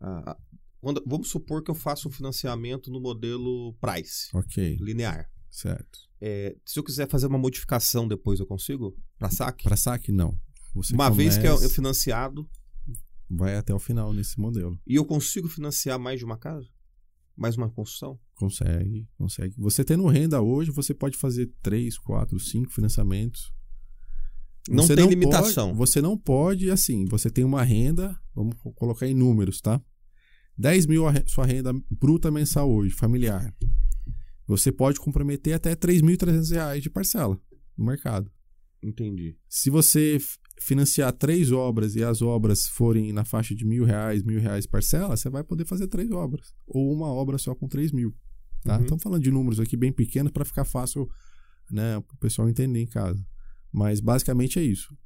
a- 0.00 0.30
a- 0.32 0.36
quando- 0.80 1.02
vamos 1.06 1.28
supor 1.28 1.62
que 1.62 1.70
eu 1.70 1.74
faça 1.74 2.08
um 2.08 2.10
financiamento 2.10 2.90
no 2.90 3.00
modelo 3.00 3.74
price, 3.80 4.28
Ok, 4.34 4.76
linear. 4.80 5.28
certo. 5.50 5.98
É, 6.20 6.56
se 6.64 6.78
eu 6.78 6.84
quiser 6.84 7.08
fazer 7.08 7.26
uma 7.26 7.38
modificação 7.38 8.06
depois, 8.08 8.40
eu 8.40 8.46
consigo? 8.46 8.96
Para 9.18 9.30
saque? 9.30 9.64
Para 9.64 9.76
saque, 9.76 10.10
não. 10.12 10.38
Você 10.74 10.92
uma 10.94 11.10
vez 11.10 11.36
que 11.38 11.46
é 11.46 11.50
começa- 11.52 11.68
financiado, 11.74 12.48
Vai 13.30 13.56
até 13.56 13.74
o 13.74 13.78
final 13.78 14.12
nesse 14.12 14.38
modelo. 14.40 14.78
e 14.86 14.94
eu 14.94 15.04
consigo 15.04 15.48
financiar 15.48 15.98
mais 15.98 16.18
de 16.18 16.24
uma 16.24 16.36
casa? 16.38 16.66
Mais 17.36 17.56
uma 17.56 17.70
construção? 17.70 18.18
Consegue, 18.34 19.06
consegue. 19.16 19.54
Você 19.58 19.84
tendo 19.84 20.06
renda 20.06 20.40
hoje, 20.42 20.70
você 20.72 20.92
pode 20.94 21.16
fazer 21.16 21.50
3, 21.62 21.96
4, 21.98 22.38
5 22.40 22.72
financiamentos. 22.72 23.52
Não 24.68 24.82
Você 24.84 24.96
tem 24.96 25.08
limitação. 25.08 25.68
pode- 25.68 25.78
você 25.78 26.00
não 26.02 26.16
pode, 26.18 26.70
assim, 26.70 27.04
você 27.06 27.30
tem 27.30 27.44
uma 27.44 27.62
renda, 27.62 28.18
vamos 28.34 28.54
co- 28.56 28.72
colocar 28.72 29.06
em 29.06 29.14
números, 29.14 29.60
tá? 29.60 29.80
10 30.58 30.86
mil 30.86 31.06
a 31.06 31.12
sua 31.26 31.46
renda 31.46 31.72
bruta 31.90 32.30
mensal 32.30 32.70
hoje, 32.70 32.94
familiar. 32.94 33.54
Você 34.46 34.72
pode 34.72 34.98
comprometer 34.98 35.54
até 35.54 35.76
3.300 35.76 36.50
reais 36.50 36.82
de 36.82 36.90
parcela 36.90 37.38
no 37.76 37.84
mercado. 37.84 38.30
Entendi. 38.82 39.36
Se 39.48 39.70
você 39.70 40.18
financiar 40.60 41.12
três 41.12 41.52
obras 41.52 41.94
e 41.94 42.02
as 42.02 42.22
obras 42.22 42.66
forem 42.66 43.12
na 43.12 43.24
faixa 43.24 43.54
de 43.54 43.64
mil 43.64 43.84
reais, 43.84 44.22
mil 44.22 44.40
reais 44.40 44.66
parcela, 44.66 45.16
você 45.16 45.28
vai 45.28 45.44
poder 45.44 45.64
fazer 45.64 45.86
três 45.86 46.10
obras. 46.10 46.54
Ou 46.66 46.92
uma 46.92 47.06
obra 47.06 47.38
só 47.38 47.54
com 47.54 47.68
três 47.68 47.92
mil. 47.92 48.14
Tá? 48.64 48.76
Uhum. 48.76 48.82
Estamos 48.82 49.02
falando 49.02 49.22
de 49.22 49.30
números 49.30 49.60
aqui 49.60 49.76
bem 49.76 49.92
pequenos 49.92 50.32
para 50.32 50.44
ficar 50.44 50.64
fácil 50.64 51.08
né, 51.70 52.00
para 52.00 52.14
o 52.14 52.18
pessoal 52.18 52.48
entender 52.48 52.80
em 52.80 52.86
casa. 52.86 53.24
Mas 53.72 54.00
basicamente 54.00 54.58
é 54.58 54.62
isso. 54.62 54.96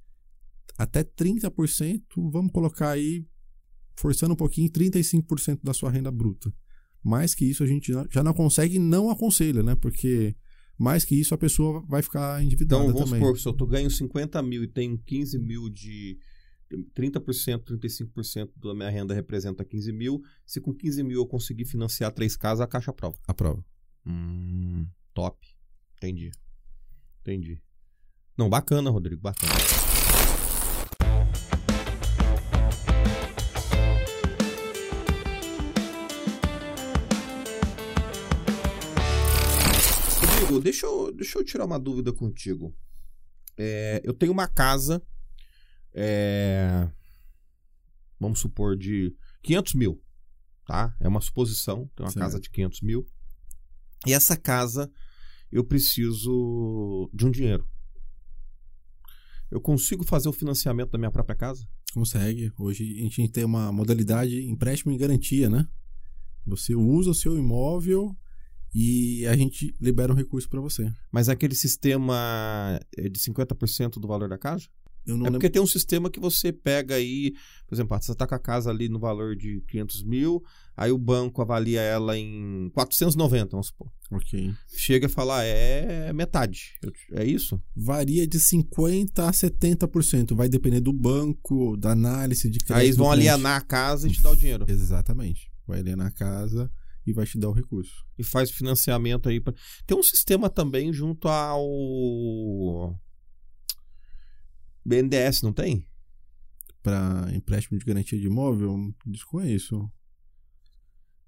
Até 0.79 1.05
30%, 1.05 2.01
vamos 2.31 2.53
colocar 2.53 2.91
aí, 2.91 3.27
forçando 3.97 4.35
um 4.35 4.37
pouquinho, 4.37 4.71
35% 4.71 5.61
da 5.63 5.73
sua 5.75 5.91
renda 5.91 6.11
bruta. 6.11 6.53
Mais 7.03 7.35
que 7.35 7.45
isso 7.45 7.63
a 7.63 7.67
gente 7.67 7.93
já- 8.11 8.23
não 8.23 8.33
consegue 8.33 8.79
não 8.79 9.11
aconselha, 9.11 9.63
né? 9.63 9.75
Porque 9.75 10.37
mais 10.79 11.05
que 11.05 11.15
isso 11.15 11.35
a 11.35 11.39
pessoa 11.39 11.85
vai 11.89 12.01
ficar 12.03 12.43
endividada 12.43 12.83
Então, 12.83 12.93
vamos 12.95 13.11
também. 13.11 13.21
supor 13.25 13.39
se 13.39 13.47
eu 13.49 13.53
tô 13.53 13.67
ganho 13.67 13.91
50 13.91 14.41
mil 14.43 14.63
e 14.63 14.69
tenho 14.69 14.97
15 14.99 15.39
mil 15.39 15.69
de. 15.69 16.19
30%, 16.95 17.65
35% 17.65 18.51
da 18.59 18.75
minha 18.75 18.89
renda 18.89 19.13
representa 19.13 19.63
15 19.65 19.93
mil. 19.93 20.23
Se 20.47 20.59
com 20.61 20.73
15 20.73 21.03
mil 21.03 21.19
eu 21.21 21.27
conseguir 21.27 21.67
financiar 21.67 22.11
três 22.13 22.35
casas, 22.37 22.63
a 22.63 22.67
caixa 22.67 22.91
aprova. 22.91 23.15
A 23.29 23.35
prova. 23.35 23.63
Hum, 24.07 24.87
top. 25.13 25.37
Entendi. 25.99 26.31
Entendi. 27.21 27.61
Não, 28.39 28.49
bacana, 28.49 28.89
Rodrigo, 28.89 29.21
bacana. 29.21 29.53
Deixa 40.63 40.87
eu, 40.87 41.13
deixa 41.13 41.39
eu 41.39 41.45
tirar 41.45 41.65
uma 41.65 41.79
dúvida 41.79 42.13
contigo. 42.13 42.75
É, 43.57 44.01
eu 44.05 44.15
tenho 44.15 44.33
uma 44.33 44.49
casa, 44.49 45.03
é, 45.93 46.91
vamos 48.19 48.41
supor, 48.41 48.77
de 48.77 49.15
500 49.43 49.75
mil, 49.75 50.03
tá? 50.67 50.97
É 51.01 51.09
uma 51.09 51.21
suposição, 51.21 51.91
tem 51.95 52.05
uma 52.05 52.13
Certo. 52.13 52.25
casa 52.25 52.41
de 52.41 52.51
500 52.51 52.81
mil. 52.83 53.07
E 54.07 54.13
essa 54.13 54.37
casa, 54.37 54.91
eu 55.51 55.65
preciso 55.65 57.11
de 57.13 57.27
um 57.27 57.31
dinheiro. 57.31 57.69
Eu 59.51 59.61
consigo 59.61 60.05
fazer 60.05 60.29
o 60.29 60.33
financiamento 60.33 60.91
da 60.91 60.99
minha 60.99 61.11
própria 61.11 61.37
casa? 61.37 61.69
Consegue. 61.93 62.51
Hoje 62.59 62.85
a 62.99 63.03
gente 63.03 63.29
tem 63.29 63.45
uma 63.45 63.71
modalidade 63.71 64.49
empréstimo 64.49 64.93
em 64.93 64.97
garantia, 64.97 65.51
né? 65.51 65.69
Você 66.47 66.75
usa 66.75 67.11
o 67.11 67.15
seu 67.15 67.37
imóvel 67.37 68.17
e 68.75 69.27
a 69.27 69.37
gente 69.37 69.75
libera 69.81 70.13
um 70.13 70.17
recurso 70.17 70.49
para 70.49 70.61
você. 70.61 70.91
Mas 71.11 71.29
aquele 71.29 71.55
sistema 71.55 72.81
é 72.97 73.09
de 73.09 73.19
50% 73.21 73.99
do 74.01 74.09
valor 74.09 74.29
da 74.29 74.39
casa? 74.39 74.67
Eu 75.05 75.17
não 75.17 75.23
É 75.27 75.31
lembro. 75.31 75.41
porque 75.41 75.51
tem 75.51 75.61
um 75.61 75.67
sistema 75.67 76.09
que 76.09 76.21
você 76.21 76.53
pega 76.53 76.95
aí, 76.95 77.33
por 77.67 77.75
exemplo, 77.75 77.99
você 78.01 78.15
tá 78.15 78.25
com 78.25 78.37
a 78.37 78.39
casa 78.39 78.71
ali 78.71 78.89
no 78.89 79.01
valor 79.01 79.35
de 79.35 79.61
500 79.67 80.05
mil, 80.05 80.41
aí 80.77 80.93
o 80.93 80.97
banco 80.99 81.43
avalia 81.43 81.81
ela 81.81 82.17
em 82.17 82.71
490, 82.73 83.49
vamos 83.51 83.67
supor. 83.67 83.89
Ok. 84.13 84.55
Chega 84.77 85.07
e 85.07 85.09
fala, 85.09 85.41
ah, 85.41 85.45
é 85.45 86.13
metade. 86.13 86.75
É 87.15 87.25
isso? 87.25 87.61
Varia 87.75 88.25
de 88.29 88.39
50% 88.39 89.19
a 89.19 89.33
70%. 89.33 90.37
Vai 90.37 90.49
depender 90.49 90.81
do 90.81 90.93
banco, 90.93 91.77
da 91.77 91.91
análise 91.91 92.49
de 92.49 92.59
crédito. 92.61 92.75
Aí 92.77 92.87
eles 92.87 92.97
vão 92.97 93.11
alienar 93.11 93.57
a 93.57 93.61
casa 93.61 94.07
e 94.07 94.13
te 94.13 94.23
dar 94.23 94.31
o 94.31 94.37
dinheiro. 94.37 94.65
Exatamente. 94.69 95.51
Vai 95.67 95.81
alienar 95.81 96.07
a 96.07 96.11
casa 96.13 96.71
e 97.07 97.13
vai 97.13 97.27
te 97.27 97.39
dar 97.39 97.49
o 97.49 97.53
recurso. 97.53 98.05
E 98.19 98.25
faz 98.25 98.51
financiamento 98.51 99.29
aí. 99.29 99.41
Pra... 99.41 99.55
Tem 99.87 99.97
um 99.97 100.03
sistema 100.03 100.49
também 100.49 100.93
junto 100.93 101.29
ao 101.29 102.99
BNDES, 104.85 105.43
não 105.43 105.53
tem? 105.53 105.87
Para 106.83 107.29
empréstimo 107.35 107.79
de 107.79 107.85
garantia 107.85 108.19
de 108.19 108.27
imóvel, 108.27 108.93
desconheço. 109.07 109.91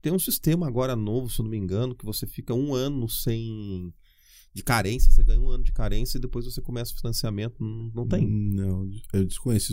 Tem 0.02 0.12
um 0.12 0.18
sistema 0.18 0.66
agora 0.66 0.94
novo, 0.94 1.30
se 1.30 1.42
não 1.42 1.48
me 1.48 1.56
engano, 1.56 1.94
que 1.94 2.04
você 2.04 2.26
fica 2.26 2.52
um 2.52 2.74
ano 2.74 3.08
sem 3.08 3.94
de 4.54 4.62
carência, 4.62 5.10
você 5.10 5.22
ganha 5.24 5.40
um 5.40 5.48
ano 5.48 5.64
de 5.64 5.72
carência 5.72 6.16
e 6.16 6.20
depois 6.20 6.44
você 6.44 6.60
começa 6.60 6.92
o 6.92 6.96
financiamento. 6.96 7.56
Não, 7.60 7.90
não 7.94 8.06
tem. 8.06 8.26
Não, 8.26 8.88
eu 9.12 9.24
desconheço. 9.24 9.72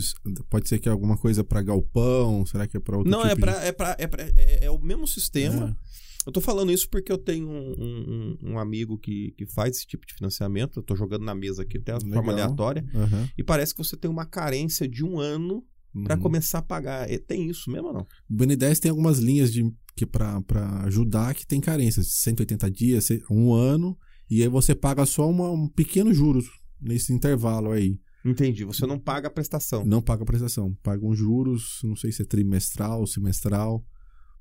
Pode 0.50 0.68
ser 0.68 0.78
que 0.80 0.88
é 0.88 0.92
alguma 0.92 1.16
coisa 1.16 1.44
para 1.44 1.62
galpão, 1.62 2.44
será 2.44 2.66
que 2.66 2.76
é 2.76 2.80
para 2.80 2.96
outro 2.96 3.10
não, 3.10 3.20
tipo 3.22 3.30
é, 3.30 3.34
de- 3.34 3.66
é, 3.68 3.72
pra, 3.72 3.96
é, 3.98 4.06
pra- 4.08 4.22
é, 4.36 4.64
é 4.66 4.70
o 4.70 4.78
mesmo 4.80 5.06
sistema. 5.06 5.76
É. 5.88 6.02
Eu 6.26 6.32
tô 6.32 6.40
falando 6.40 6.70
isso 6.72 6.88
porque 6.88 7.10
eu 7.10 7.18
tenho 7.18 7.48
um, 7.48 7.72
um- 7.78 8.38
um 8.52 8.58
amigo 8.58 8.96
que, 8.98 9.32
que 9.36 9.44
faz 9.46 9.76
esse 9.76 9.86
tipo 9.86 10.06
de 10.06 10.14
financiamento. 10.14 10.78
Eu 10.78 10.82
tô 10.82 10.94
jogando 10.96 11.24
na 11.24 11.34
mesa 11.34 11.62
aqui 11.62 11.78
até 11.78 11.92
a 11.92 12.00
forma 12.00 12.32
aleatória. 12.32 12.84
Aham. 12.94 13.28
E 13.36 13.42
parece 13.42 13.74
que 13.74 13.82
você 13.82 13.96
tem 13.96 14.10
uma 14.10 14.24
carência 14.26 14.88
de 14.88 15.04
um 15.04 15.18
ano 15.18 15.64
pra 16.04 16.14
Uhum. 16.16 16.22
começar 16.22 16.58
a 16.58 16.62
pagar. 16.62 17.10
É, 17.10 17.18
Tem 17.18 17.48
isso 17.50 17.70
mesmo 17.70 17.88
ou 17.88 17.94
não? 17.94 18.06
O 18.30 18.34
BN10 18.34 18.78
tem 18.78 18.90
algumas 18.90 19.18
linhas 19.18 19.52
de 19.52 19.62
que 19.96 20.06
para 20.06 20.40
ajudar 20.86 21.34
que 21.34 21.46
tem 21.46 21.60
carência, 21.60 22.02
180 22.02 22.70
dias, 22.70 23.08
um 23.30 23.52
ano, 23.52 23.98
e 24.30 24.42
aí 24.42 24.48
você 24.48 24.74
paga 24.74 25.04
só 25.06 25.28
uma, 25.28 25.50
um 25.50 25.68
pequeno 25.68 26.12
juros 26.12 26.46
nesse 26.80 27.12
intervalo 27.12 27.70
aí. 27.70 27.98
Entendi. 28.24 28.64
Você 28.64 28.86
não 28.86 28.98
paga 28.98 29.28
a 29.28 29.30
prestação. 29.30 29.84
Não 29.84 30.00
paga 30.00 30.24
prestação, 30.24 30.72
paga 30.82 31.04
uns 31.04 31.18
juros, 31.18 31.80
não 31.82 31.96
sei 31.96 32.12
se 32.12 32.22
é 32.22 32.24
trimestral, 32.24 33.06
semestral, 33.06 33.84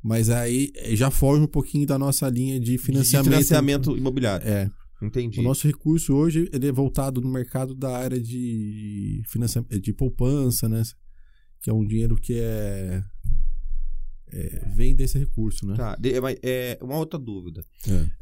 mas 0.03 0.29
aí 0.29 0.71
eh, 0.75 0.95
já 0.95 1.09
foge 1.09 1.41
um 1.41 1.47
pouquinho 1.47 1.85
da 1.87 1.97
nossa 1.97 2.29
linha 2.29 2.59
de 2.59 2.71
De 2.73 2.77
financiamento. 2.77 3.31
financiamento 3.31 3.97
imobiliário. 3.97 4.47
É, 4.47 4.69
Entendi. 5.01 5.39
o 5.39 5.43
nosso 5.43 5.65
recurso 5.67 6.13
hoje 6.13 6.47
ele 6.53 6.67
é 6.67 6.71
voltado 6.71 7.19
no 7.21 7.29
mercado 7.31 7.73
da 7.73 7.97
área 7.97 8.19
de 8.21 9.21
financiamento, 9.27 9.79
de 9.79 9.93
poupança, 9.93 10.69
né? 10.69 10.83
Que 11.61 11.69
é 11.69 11.73
um 11.73 11.85
dinheiro 11.85 12.15
que 12.15 12.33
é, 12.39 13.03
é, 14.31 14.69
vem 14.75 14.95
desse 14.95 15.19
recurso, 15.19 15.65
né? 15.67 15.75
Tá. 15.75 15.97
É, 16.41 16.77
uma 16.81 16.97
outra 16.97 17.19
dúvida. 17.19 17.65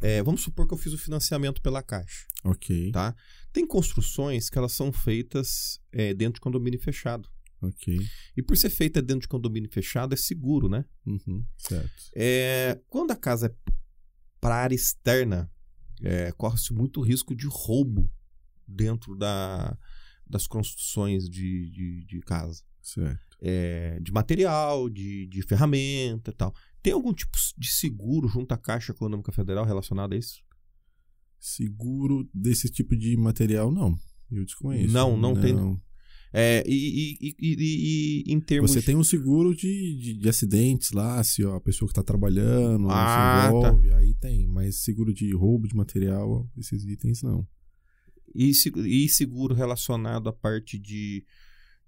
É, 0.01 0.17
É, 0.17 0.23
vamos 0.23 0.41
supor 0.41 0.67
que 0.67 0.73
eu 0.73 0.77
fiz 0.77 0.91
o 0.93 0.97
financiamento 0.97 1.61
pela 1.61 1.83
Caixa. 1.83 2.25
ok, 2.43 2.91
Tá? 2.91 3.15
Tem 3.53 3.65
construções 3.65 4.49
que 4.49 4.57
elas 4.57 4.71
são 4.73 4.91
feitas 4.91 5.79
é, 5.91 6.13
dentro 6.13 6.35
de 6.35 6.41
condomínio 6.41 6.79
fechado. 6.79 7.29
ok, 7.61 7.99
E 8.35 8.41
por 8.41 8.57
ser 8.57 8.69
feita 8.69 9.01
dentro 9.01 9.21
de 9.21 9.27
condomínio 9.27 9.69
fechado, 9.71 10.13
é 10.13 10.17
seguro, 10.17 10.67
né? 10.67 10.83
uhum, 11.05 11.45
certo. 11.57 12.09
É, 12.15 12.79
quando 12.89 13.11
a 13.11 13.15
casa 13.15 13.47
é 13.47 13.71
para 14.41 14.55
área 14.55 14.75
externa, 14.75 15.51
corre-se 16.37 16.73
muito 16.73 17.01
risco 17.01 17.35
de 17.35 17.45
roubo 17.45 18.09
dentro 18.65 19.15
da, 19.15 19.77
das 20.25 20.47
construções 20.47 21.27
de, 21.29 21.69
de, 21.71 22.05
de 22.05 22.19
casa. 22.21 22.63
Certo. 22.81 23.37
É, 23.41 23.99
de 24.01 24.11
material, 24.11 24.89
de, 24.89 25.27
de 25.27 25.41
ferramenta 25.43 26.31
e 26.31 26.33
tal. 26.33 26.53
Tem 26.81 26.93
algum 26.93 27.13
tipo 27.13 27.37
de 27.57 27.69
seguro 27.71 28.27
junto 28.27 28.51
à 28.53 28.57
Caixa 28.57 28.91
Econômica 28.91 29.31
Federal 29.31 29.65
relacionado 29.65 30.13
a 30.13 30.17
isso? 30.17 30.41
Seguro 31.39 32.29
desse 32.33 32.69
tipo 32.69 32.95
de 32.97 33.15
material, 33.15 33.71
não. 33.71 33.97
Eu 34.31 34.43
desconheço. 34.45 34.93
Não, 34.93 35.17
não 35.17 35.33
tem. 35.39 35.55
É, 36.31 36.63
e, 36.67 37.17
e, 37.19 37.35
e, 37.39 38.23
e- 38.27 38.31
em 38.33 38.39
termos. 38.39 38.71
Você 38.71 38.81
tem 38.81 38.95
um 38.95 39.03
seguro 39.03 39.55
de, 39.55 39.97
de, 39.97 40.13
de 40.15 40.29
acidentes 40.29 40.91
lá, 40.91 41.23
se 41.23 41.43
ó, 41.43 41.55
a 41.55 41.61
pessoa 41.61 41.87
que 41.87 41.93
está 41.93 42.03
trabalhando 42.03 42.87
Ah, 42.89 43.47
se 43.47 43.47
envolve, 43.47 43.91
aí 43.93 44.13
tem. 44.13 44.47
Mas 44.47 44.81
seguro 44.83 45.11
de 45.13 45.33
roubo 45.33 45.67
de 45.67 45.75
material, 45.75 46.47
esses 46.57 46.83
itens 46.85 47.23
não. 47.23 47.47
E, 48.35 48.51
e 48.85 49.09
seguro 49.09 49.55
relacionado 49.55 50.29
à 50.29 50.33
parte 50.33 50.77
de, 50.77 51.25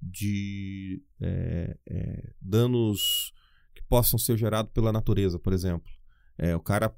de 0.01 1.01
é, 1.19 1.77
é, 1.87 2.33
danos 2.41 3.31
que 3.73 3.81
possam 3.83 4.17
ser 4.17 4.37
gerados 4.37 4.71
pela 4.73 4.91
natureza, 4.91 5.37
por 5.37 5.53
exemplo. 5.53 5.89
É, 6.37 6.55
o 6.55 6.59
cara 6.59 6.93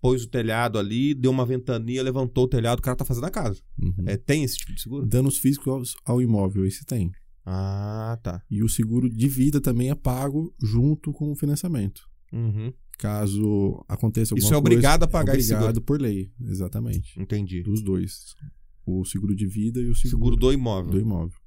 pôs 0.00 0.24
o 0.24 0.28
telhado 0.28 0.78
ali, 0.78 1.14
deu 1.14 1.30
uma 1.30 1.44
ventania, 1.44 2.02
levantou 2.02 2.44
o 2.44 2.48
telhado, 2.48 2.78
o 2.78 2.82
cara 2.82 2.96
tá 2.96 3.04
fazendo 3.04 3.26
a 3.26 3.30
casa. 3.30 3.60
Uhum. 3.78 4.04
É, 4.06 4.16
tem 4.16 4.42
esse 4.42 4.56
tipo 4.56 4.74
de 4.74 4.80
seguro? 4.80 5.06
Danos 5.06 5.36
físicos 5.38 5.94
ao, 6.04 6.22
imóvel, 6.22 6.64
esse 6.64 6.84
tem. 6.84 7.12
Ah, 7.44 8.18
tá. 8.22 8.42
E 8.50 8.62
o 8.62 8.68
seguro 8.68 9.08
de 9.08 9.28
vida 9.28 9.60
também 9.60 9.90
é 9.90 9.94
pago 9.94 10.54
junto 10.62 11.12
com 11.12 11.30
o 11.30 11.36
financiamento. 11.36 12.08
Uhum, 12.32 12.72
Caso 12.98 13.84
aconteça 13.88 14.34
alguma 14.34 14.44
Isso 14.44 14.48
é 14.48 14.50
coisa, 14.50 14.58
obrigado 14.58 15.02
a 15.04 15.08
pagar 15.08 15.36
esse 15.36 15.52
obrigado 15.54 15.80
por 15.80 16.00
lei, 16.00 16.30
exatamente. 16.42 17.18
entendi. 17.20 17.62
Dos 17.62 17.82
dois. 17.82 18.34
O 18.84 19.04
seguro 19.04 19.34
de 19.34 19.46
vida 19.46 19.80
e 19.80 19.88
o 19.88 19.94
seguro, 19.94 20.10
Seguro 20.10 20.36
do 20.36 20.52
imóvel. 20.52 20.90
do 20.92 21.00
imóvel. 21.00 21.39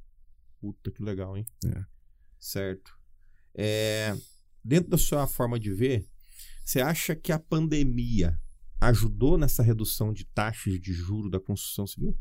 Puta 0.63 0.89
que 0.89 1.04
legal, 1.04 1.36
hein? 1.36 1.45
É. 1.65 1.84
Certo. 2.39 2.97
É, 3.54 4.15
dentro 4.63 4.89
da 4.91 4.97
sua 4.97 5.28
forma 5.28 5.60
de 5.60 5.73
ver, 5.73 6.08
você 6.63 6.80
acha 6.80 7.13
que 7.17 7.34
a 7.34 7.38
pandemia 7.38 8.39
ajudou 8.80 9.38
nessa 9.38 9.62
redução 9.62 10.13
de 10.13 10.23
taxas 10.23 10.80
de 10.80 10.93
juro 10.93 11.30
da 11.30 11.38
construção 11.38 11.86
civil? 11.86 12.17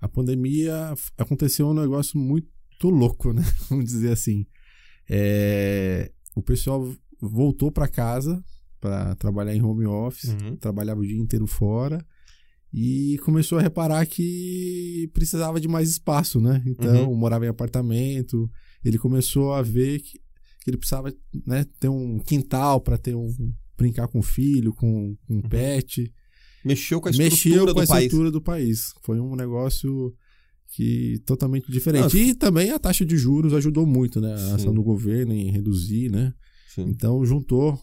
A 0.00 0.08
pandemia 0.08 0.94
aconteceu 1.18 1.68
um 1.68 1.74
negócio 1.74 2.18
muito 2.18 2.88
louco, 2.88 3.34
né? 3.34 3.42
Vamos 3.68 3.84
dizer 3.84 4.12
assim. 4.12 4.46
É, 5.06 6.10
o 6.34 6.42
pessoal 6.42 6.96
voltou 7.20 7.70
para 7.70 7.86
casa 7.86 8.42
para 8.80 9.14
trabalhar 9.16 9.54
em 9.54 9.62
home 9.62 9.84
office, 9.84 10.30
Uhum. 10.30 10.56
trabalhava 10.56 11.00
o 11.00 11.06
dia 11.06 11.18
inteiro 11.18 11.46
fora 11.46 12.02
e 12.76 13.18
começou 13.18 13.56
a 13.58 13.62
reparar 13.62 14.04
que 14.04 15.08
precisava 15.14 15.60
de 15.60 15.68
mais 15.68 15.88
espaço, 15.90 16.40
né? 16.40 16.60
Então, 16.66 17.08
Uhum. 17.08 17.14
morava 17.16 17.46
em 17.46 17.48
apartamento, 17.48 18.50
ele 18.84 18.98
começou 18.98 19.52
a 19.52 19.62
ver 19.62 20.00
que, 20.00 20.18
que 20.64 20.70
ele 20.70 20.76
precisava 20.76 21.14
né, 21.46 21.64
ter 21.78 21.88
um 21.88 22.18
quintal 22.18 22.80
para 22.80 22.98
ter 22.98 23.14
um 23.14 23.28
brincar 23.78 24.08
com 24.08 24.18
o 24.18 24.22
filho, 24.22 24.72
com, 24.74 25.16
com 25.26 25.36
um 25.36 25.42
pet 25.42 26.12
Mexeu 26.64 27.00
com 27.00 27.08
a 27.08 27.10
estrutura 27.10 27.30
mexeu 27.34 27.66
do 27.66 27.74
com 27.74 27.80
a 27.80 27.86
país. 27.86 28.04
estrutura 28.04 28.30
do 28.30 28.40
país. 28.40 28.80
Foi 29.02 29.20
um 29.20 29.36
negócio 29.36 30.14
que 30.68 31.20
totalmente 31.26 31.70
diferente. 31.70 32.16
Ah, 32.16 32.20
e 32.20 32.34
também 32.34 32.70
a 32.70 32.78
taxa 32.78 33.04
de 33.04 33.16
juros 33.18 33.52
ajudou 33.52 33.86
muito, 33.86 34.18
né? 34.20 34.32
A 34.32 34.38
Sim. 34.38 34.54
ação 34.54 34.74
do 34.74 34.82
governo 34.82 35.32
em 35.34 35.50
reduzir, 35.50 36.10
né? 36.10 36.32
Sim, 36.74 36.86
Então 36.88 37.24
juntou 37.24 37.78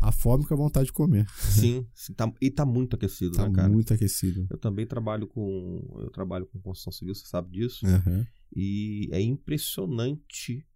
a 0.00 0.10
fome 0.10 0.46
com 0.46 0.54
a 0.54 0.56
vontade 0.56 0.86
de 0.86 0.92
comer. 0.92 1.26
sim, 1.38 1.86
sim, 1.94 2.12
tá- 2.14 2.32
e 2.40 2.50
tá 2.50 2.64
muito 2.64 2.96
aquecido, 2.96 3.36
Tá 3.36 3.48
né, 3.48 3.54
cara? 3.54 3.68
muito 3.68 3.92
aquecido. 3.92 4.46
Eu 4.50 4.56
também 4.58 4.86
trabalho 4.86 5.26
com 5.26 5.98
eu 6.00 6.10
trabalho 6.10 6.46
com 6.46 6.60
construção 6.60 6.92
civil, 6.92 7.14
você 7.14 7.26
sabe 7.26 7.50
disso. 7.50 7.86
Aham. 7.86 8.26
E 8.54 9.08
é 9.12 9.20
impressionante 9.20 10.66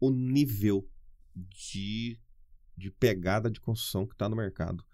o 0.00 0.10
nível 0.10 0.86
de, 1.34 2.18
de 2.76 2.90
pegada 2.90 3.50
de 3.50 3.60
construção 3.60 4.06
que 4.06 4.12
está 4.14 4.28
no 4.28 4.36
mercado. 4.36 4.84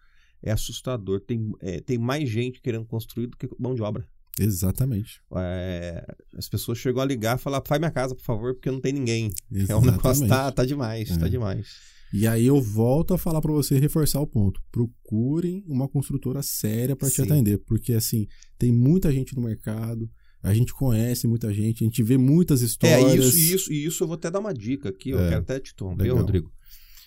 É 0.43 0.51
assustador. 0.53 1.21
Tem, 1.21 1.53
é, 1.61 1.81
tem 1.81 1.99
mais 1.99 2.29
gente 2.29 2.61
querendo 2.61 2.85
construir 2.85 3.27
do 3.29 3.37
que 3.37 3.49
mão 3.59 3.75
de 3.75 3.83
obra. 3.83 4.07
Exatamente. 4.39 5.21
É, 5.37 6.05
as 6.37 6.49
pessoas 6.49 6.79
chegam 6.79 7.03
a 7.03 7.05
ligar 7.05 7.37
e 7.39 7.41
falar, 7.41 7.63
faz 7.67 7.79
minha 7.79 7.91
casa, 7.91 8.15
por 8.15 8.25
favor, 8.25 8.55
porque 8.55 8.71
não 8.71 8.81
tem 8.81 8.93
ninguém. 8.93 9.31
É 9.51 9.55
um 9.55 9.59
Exatamente. 9.61 9.91
negócio, 9.97 10.29
tá, 10.29 10.51
tá 10.51 10.65
demais, 10.65 11.11
É. 11.11 11.19
tá 11.19 11.29
demais. 11.29 11.69
E 12.13 12.27
aí 12.27 12.47
eu 12.47 12.61
volto 12.61 13.15
a 13.15 13.19
falar 13.19 13.41
para 13.41 13.53
você 13.53 13.79
reforçar 13.79 14.21
o 14.21 14.27
ponto. 14.27 14.61
Procurem 14.71 15.65
uma 15.67 15.89
construtora 15.89 16.43
séria 16.43 16.95
para 16.95 17.11
te 17.11 17.23
atender, 17.23 17.59
porque 17.59 17.93
assim, 17.95 18.27
tem 18.59 18.71
muita 18.71 19.11
gente 19.11 19.35
no 19.35 19.43
mercado, 19.43 20.11
a 20.43 20.53
gente 20.53 20.75
conhece 20.75 21.27
muita 21.27 21.53
gente, 21.55 21.83
a 21.83 21.87
gente 21.87 22.03
vê 22.03 22.19
muitas 22.19 22.61
É, 22.63 22.67
histórias. 22.67 23.35
isso, 23.35 23.55
isso, 23.55 23.73
e 23.73 23.85
isso 23.87 24.03
eu 24.03 24.09
vou 24.09 24.15
até 24.17 24.31
dar 24.31 24.41
uma 24.41 24.53
dica 24.53 24.91
aqui, 24.91 25.11
eu 25.11 25.21
É. 25.21 25.29
quero 25.31 25.41
até 25.43 25.61
te 25.61 25.73
interromper, 25.73 26.03
Legal. 26.03 26.19
Rodrigo. 26.19 26.53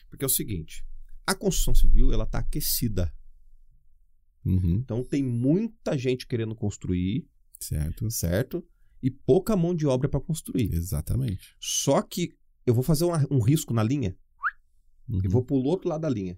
Porque 0.09 0.23
é 0.23 0.27
o 0.27 0.29
seguinte, 0.29 0.83
a 1.27 1.35
construção 1.35 1.75
civil, 1.75 2.11
ela 2.11 2.25
tá 2.25 2.39
aquecida. 2.39 3.13
Uhum, 4.45 4.75
Então 4.83 5.03
tem 5.03 5.23
muita 5.23 5.97
gente 5.97 6.27
querendo 6.27 6.55
construir, 6.55 7.27
certo. 7.59 8.09
certo? 8.11 8.63
E 9.01 9.09
pouca 9.11 9.55
mão 9.55 9.75
de 9.75 9.85
obra 9.85 10.07
para 10.07 10.19
construir. 10.19 10.73
Exatamente. 10.73 11.55
Só 11.59 12.01
que 12.01 12.31
eu 12.65 12.73
vou 12.73 12.83
fazer 12.83 13.05
uma- 13.05 13.25
um 13.29 13.39
risco 13.39 13.73
na 13.73 13.83
linha 13.83 14.15
Uhum, 15.07 15.21
e 15.23 15.27
vou 15.27 15.43
pro 15.43 15.55
outro 15.55 15.89
lado 15.89 16.01
da 16.01 16.09
linha. 16.09 16.37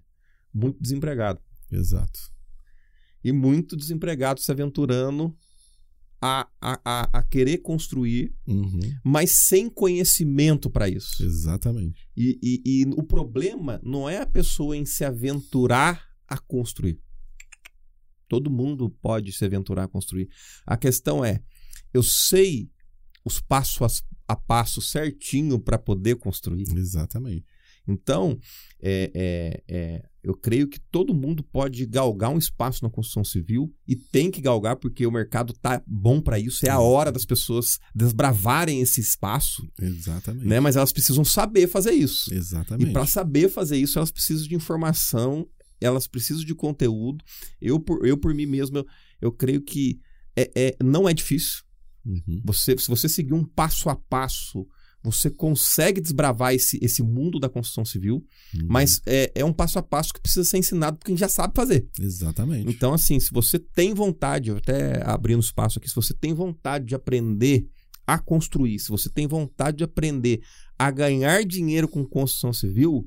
Muito 0.52 0.80
desempregado. 0.80 1.40
Exato. 1.70 2.18
E 3.22 3.32
muito 3.32 3.76
desempregado 3.76 4.40
se 4.40 4.50
aventurando 4.50 5.36
a, 6.20 6.48
a, 6.60 6.80
a, 6.84 7.18
a 7.18 7.22
querer 7.22 7.58
construir, 7.58 8.34
Uhum, 8.46 8.80
mas 9.04 9.46
sem 9.46 9.68
conhecimento 9.70 10.68
para 10.68 10.88
isso. 10.88 11.22
Exatamente. 11.22 12.08
E, 12.16 12.38
e, 12.42 12.82
e 12.82 12.84
o 12.96 13.02
problema 13.02 13.80
não 13.84 14.08
é 14.08 14.18
a 14.18 14.26
pessoa 14.26 14.76
em 14.76 14.84
se 14.84 15.04
aventurar 15.04 16.08
a 16.26 16.38
construir. 16.38 17.00
Todo 18.28 18.50
mundo 18.50 18.90
pode 18.90 19.32
se 19.32 19.44
aventurar 19.44 19.84
a 19.84 19.88
construir. 19.88 20.28
A 20.66 20.76
questão 20.76 21.24
é, 21.24 21.42
eu 21.94 22.02
sei 22.02 22.70
os 23.24 23.40
passos 23.40 24.04
a, 24.26 24.32
a 24.32 24.36
passo 24.36 24.82
certinho 24.82 25.58
para 25.58 25.78
poder 25.78 26.16
construir. 26.16 26.66
Exatamente. 26.76 27.44
Então, 27.88 28.38
é, 28.80 29.10
é, 29.14 29.62
é, 29.68 30.08
eu 30.22 30.34
creio 30.34 30.68
que 30.68 30.78
todo 30.78 31.14
mundo 31.14 31.42
pode 31.42 31.86
galgar 31.86 32.30
um 32.30 32.38
espaço 32.38 32.84
na 32.84 32.90
construção 32.90 33.24
civil 33.24 33.74
e 33.86 33.96
tem 33.96 34.30
que 34.30 34.40
galgar 34.40 34.76
porque 34.76 35.06
o 35.06 35.10
mercado 35.10 35.52
tá 35.54 35.82
bom 35.86 36.20
para 36.20 36.38
isso. 36.38 36.66
É 36.66 36.70
a 36.70 36.80
hora 36.80 37.10
das 37.10 37.24
pessoas 37.24 37.78
desbravarem 37.94 38.80
esse 38.80 39.00
espaço, 39.00 39.66
Exatamente. 39.80 40.46
né? 40.46 40.60
Mas 40.60 40.76
elas 40.76 40.92
precisam 40.92 41.24
saber 41.24 41.66
fazer 41.66 41.92
isso. 41.92 42.32
Exatamente. 42.32 42.90
E 42.90 42.92
para 42.92 43.06
saber 43.06 43.48
fazer 43.48 43.78
isso, 43.78 43.98
elas 43.98 44.10
precisam 44.10 44.46
de 44.46 44.54
informação, 44.54 45.48
elas 45.80 46.06
precisam 46.06 46.44
de 46.44 46.54
conteúdo. 46.54 47.24
Eu, 47.60 47.80
por, 47.80 48.06
eu 48.06 48.18
por 48.18 48.34
mim 48.34 48.46
mesmo, 48.46 48.78
eu, 48.78 48.86
eu 49.20 49.32
creio 49.32 49.62
que 49.62 49.98
é, 50.36 50.50
é, 50.54 50.76
não 50.84 51.08
é 51.08 51.14
difícil. 51.14 51.62
Uhum. 52.04 52.42
Você, 52.44 52.76
se 52.78 52.88
você 52.88 53.08
seguir 53.08 53.34
um 53.34 53.44
passo 53.44 53.88
a 53.88 53.96
passo, 53.96 54.66
você 55.02 55.30
consegue 55.30 56.00
desbravar 56.00 56.52
esse, 56.54 56.78
esse 56.82 57.02
mundo 57.02 57.38
da 57.38 57.48
construção 57.48 57.84
civil, 57.84 58.16
Uhum. 58.54 58.66
mas 58.68 59.00
é, 59.06 59.30
é 59.34 59.44
um 59.44 59.52
passo 59.52 59.78
a 59.78 59.82
passo 59.82 60.12
que 60.12 60.20
precisa 60.20 60.44
ser 60.44 60.58
ensinado 60.58 60.96
por 60.98 61.06
quem 61.06 61.16
já 61.16 61.28
sabe 61.28 61.52
fazer. 61.54 61.88
Exatamente. 61.98 62.68
Então, 62.68 62.92
assim, 62.92 63.18
se 63.20 63.30
você 63.30 63.58
tem 63.58 63.94
vontade, 63.94 64.50
eu 64.50 64.56
até 64.56 65.00
abrindo 65.08 65.40
espaço 65.40 65.78
aqui, 65.78 65.88
se 65.88 65.94
você 65.94 66.12
tem 66.14 66.34
vontade 66.34 66.84
de 66.86 66.94
aprender 66.94 67.66
a 68.06 68.18
construir, 68.18 68.78
se 68.78 68.88
você 68.88 69.08
tem 69.08 69.26
vontade 69.26 69.76
de 69.78 69.84
aprender 69.84 70.40
a 70.78 70.90
ganhar 70.90 71.44
dinheiro 71.44 71.86
com 71.86 72.04
construção 72.04 72.52
civil, 72.52 73.06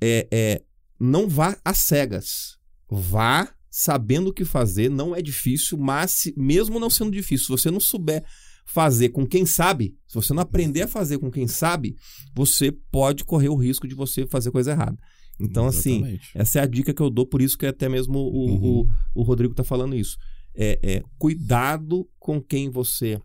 é, 0.00 0.26
é, 0.30 0.62
não 0.98 1.28
vá 1.28 1.56
às 1.64 1.78
cegas. 1.78 2.58
Vá 2.90 3.52
sabendo 3.70 4.30
o 4.30 4.34
que 4.34 4.44
fazer, 4.44 4.90
não 4.90 5.14
é 5.14 5.22
difícil, 5.22 5.78
mas 5.78 6.10
se- 6.10 6.34
mesmo 6.36 6.80
não 6.80 6.90
sendo 6.90 7.10
difícil, 7.12 7.46
se 7.46 7.52
você 7.52 7.70
não 7.70 7.78
souber 7.80 8.24
fazer 8.72 9.08
com 9.08 9.26
quem 9.26 9.44
sabe, 9.44 9.96
se 10.06 10.14
você 10.14 10.32
não 10.32 10.42
aprender 10.42 10.82
a 10.82 10.88
fazer 10.88 11.18
com 11.18 11.30
quem 11.30 11.48
sabe, 11.48 11.96
você 12.34 12.70
pode 12.90 13.24
correr 13.24 13.48
o 13.48 13.56
risco 13.56 13.88
de 13.88 13.94
você 13.94 14.26
fazer 14.26 14.50
coisa 14.50 14.70
errada. 14.70 14.96
Então, 15.40 15.66
assim, 15.66 15.96
Exatamente. 15.96 16.30
essa 16.34 16.58
é 16.58 16.62
a 16.62 16.66
dica 16.66 16.94
que 16.94 17.02
eu 17.02 17.10
dou, 17.10 17.26
por 17.26 17.42
isso 17.42 17.58
que 17.58 17.66
até 17.66 17.88
mesmo 17.88 18.18
o, 18.18 18.46
Uhum. 18.46 18.80
o, 19.14 19.20
o 19.20 19.22
Rodrigo 19.22 19.54
tá 19.54 19.64
falando 19.64 19.96
isso. 19.96 20.16
É, 20.54 20.78
é 20.82 21.02
cuidado 21.18 22.08
com 22.18 22.40
quem 22.40 22.70
você 22.70 23.20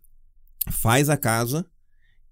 faz 0.72 1.10
a 1.10 1.18
casa 1.18 1.66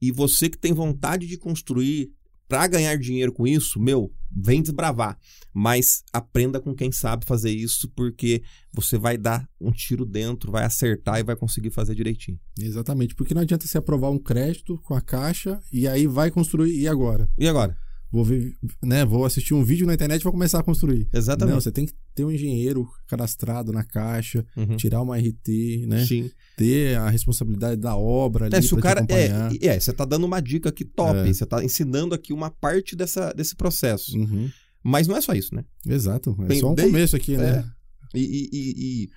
e 0.02 0.12
você 0.12 0.50
que 0.50 0.58
tem 0.58 0.74
vontade 0.74 1.28
de 1.28 1.38
construir 1.38 2.12
para 2.48 2.66
ganhar 2.68 2.96
dinheiro 2.98 3.32
com 3.32 3.46
isso, 3.46 3.80
meu, 3.80 4.12
vem 4.36 4.62
desbravar. 4.62 5.18
Mas 5.54 6.04
aprenda 6.12 6.60
com 6.60 6.74
quem 6.74 6.92
sabe 6.92 7.26
fazer 7.26 7.52
isso, 7.52 7.90
porque 7.96 8.42
você 8.74 8.98
vai 8.98 9.18
dar 9.18 9.48
um 9.62 9.72
tiro 9.72 10.06
dentro, 10.06 10.52
vai 10.52 10.64
acertar 10.64 11.20
e 11.20 11.24
vai 11.24 11.36
conseguir 11.36 11.70
fazer 11.70 11.94
direitinho. 11.96 12.40
Exatamente. 12.60 13.16
Porque 13.16 13.34
não 13.34 13.42
adianta 13.42 13.68
você 13.68 13.78
aprovar 13.78 14.10
um 14.10 14.20
crédito 14.20 14.80
com 14.84 14.96
a 14.96 15.02
caixa 15.02 15.60
e 15.72 15.88
aí 15.88 16.08
vai 16.08 16.32
construir. 16.32 16.80
E 16.80 16.88
agora? 16.88 17.30
E 17.38 17.48
agora? 17.48 17.78
Vou 18.14 18.24
ver, 18.24 18.56
né? 18.84 19.04
Vou 19.04 19.26
assistir 19.26 19.56
um 19.56 19.64
vídeo 19.64 19.88
na 19.88 19.94
internet 19.96 20.22
e 20.22 20.24
vou 20.24 20.32
começar 20.32 20.60
a 20.60 20.64
construir. 20.64 21.10
Exatamente. 21.12 21.56
Não, 21.56 21.60
você 21.60 21.72
tem 21.72 21.84
que 21.88 21.94
ter 22.14 22.24
um 22.24 22.32
engenheiro 22.32 22.88
cadastrado 23.08 23.72
na 23.74 23.84
caixa, 23.84 24.46
Uhum. 24.56 24.78
tirar 24.78 25.02
uma 25.02 25.18
RT, 25.18 25.88
né? 25.88 26.06
Sim. 26.06 26.30
Ter 26.56 26.96
a 26.96 27.10
responsabilidade 27.10 27.82
da 27.82 27.98
obra 27.98 28.46
ali 28.46 28.56
É, 28.56 28.62
se 28.62 28.72
o 28.72 28.78
cara. 28.78 29.04
É, 29.10 29.66
é, 29.68 29.80
você 29.80 29.92
tá 29.92 30.06
dando 30.06 30.26
uma 30.26 30.40
dica 30.40 30.70
aqui 30.70 30.86
top. 30.86 31.18
É. 31.28 31.34
Você 31.34 31.44
tá 31.44 31.64
ensinando 31.64 32.14
aqui 32.14 32.32
uma 32.32 32.52
parte 32.52 32.96
dessa, 32.96 33.34
desse 33.34 33.56
processo. 33.56 34.16
Uhum. 34.16 34.48
Mas 34.84 35.08
não 35.08 35.18
é 35.18 35.22
só 35.22 35.34
isso, 35.34 35.56
né? 35.56 35.66
Exato. 35.84 36.38
É 36.44 36.46
Tem- 36.50 36.60
só 36.60 36.72
um 36.72 36.76
desde- 36.76 36.92
começo 36.94 37.16
aqui, 37.16 37.36
né? 37.36 37.66
É. 38.14 38.20
E, 38.20 38.22
e, 38.22 38.50
e, 38.54 39.10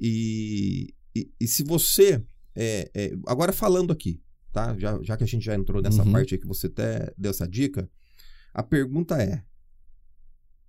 e, 0.00 0.08
e, 1.16 1.20
e- 1.20 1.30
e 1.40 1.46
se 1.46 1.62
você. 1.64 2.22
é, 2.56 2.90
é, 2.94 3.12
agora 3.26 3.52
falando 3.52 3.92
aqui, 3.92 4.20
tá? 4.52 4.74
Já, 4.78 4.98
já 5.02 5.16
que 5.16 5.24
a 5.24 5.26
gente 5.26 5.44
já 5.44 5.54
entrou 5.54 5.80
nessa 5.82 6.02
Uhum. 6.02 6.12
parte 6.12 6.34
aí 6.34 6.40
que 6.40 6.46
você 6.46 6.66
até 6.66 7.12
deu 7.16 7.30
essa 7.30 7.46
dica, 7.46 7.88
a 8.58 8.62
pergunta 8.64 9.22
é: 9.22 9.44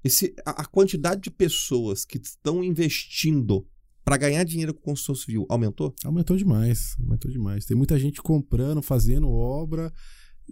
esse, 0.03 0.35
a, 0.45 0.61
a 0.61 0.65
quantidade 0.65 1.21
de 1.21 1.31
pessoas 1.31 2.05
que 2.05 2.19
estão 2.19 2.63
investindo 2.63 3.65
para 4.05 4.15
ganhar 4.15 4.43
dinheiro 4.43 4.75
com 4.75 4.81
construção 4.81 5.15
civil 5.15 5.47
aumentou? 5.49 5.95
Aumentou 6.05 6.37
demais, 6.37 6.95
aumentou 6.99 7.31
demais. 7.31 7.65
Tem 7.65 7.75
muita 7.75 7.97
gente 7.97 8.21
comprando, 8.21 8.83
fazendo 8.83 9.27
obra, 9.27 9.91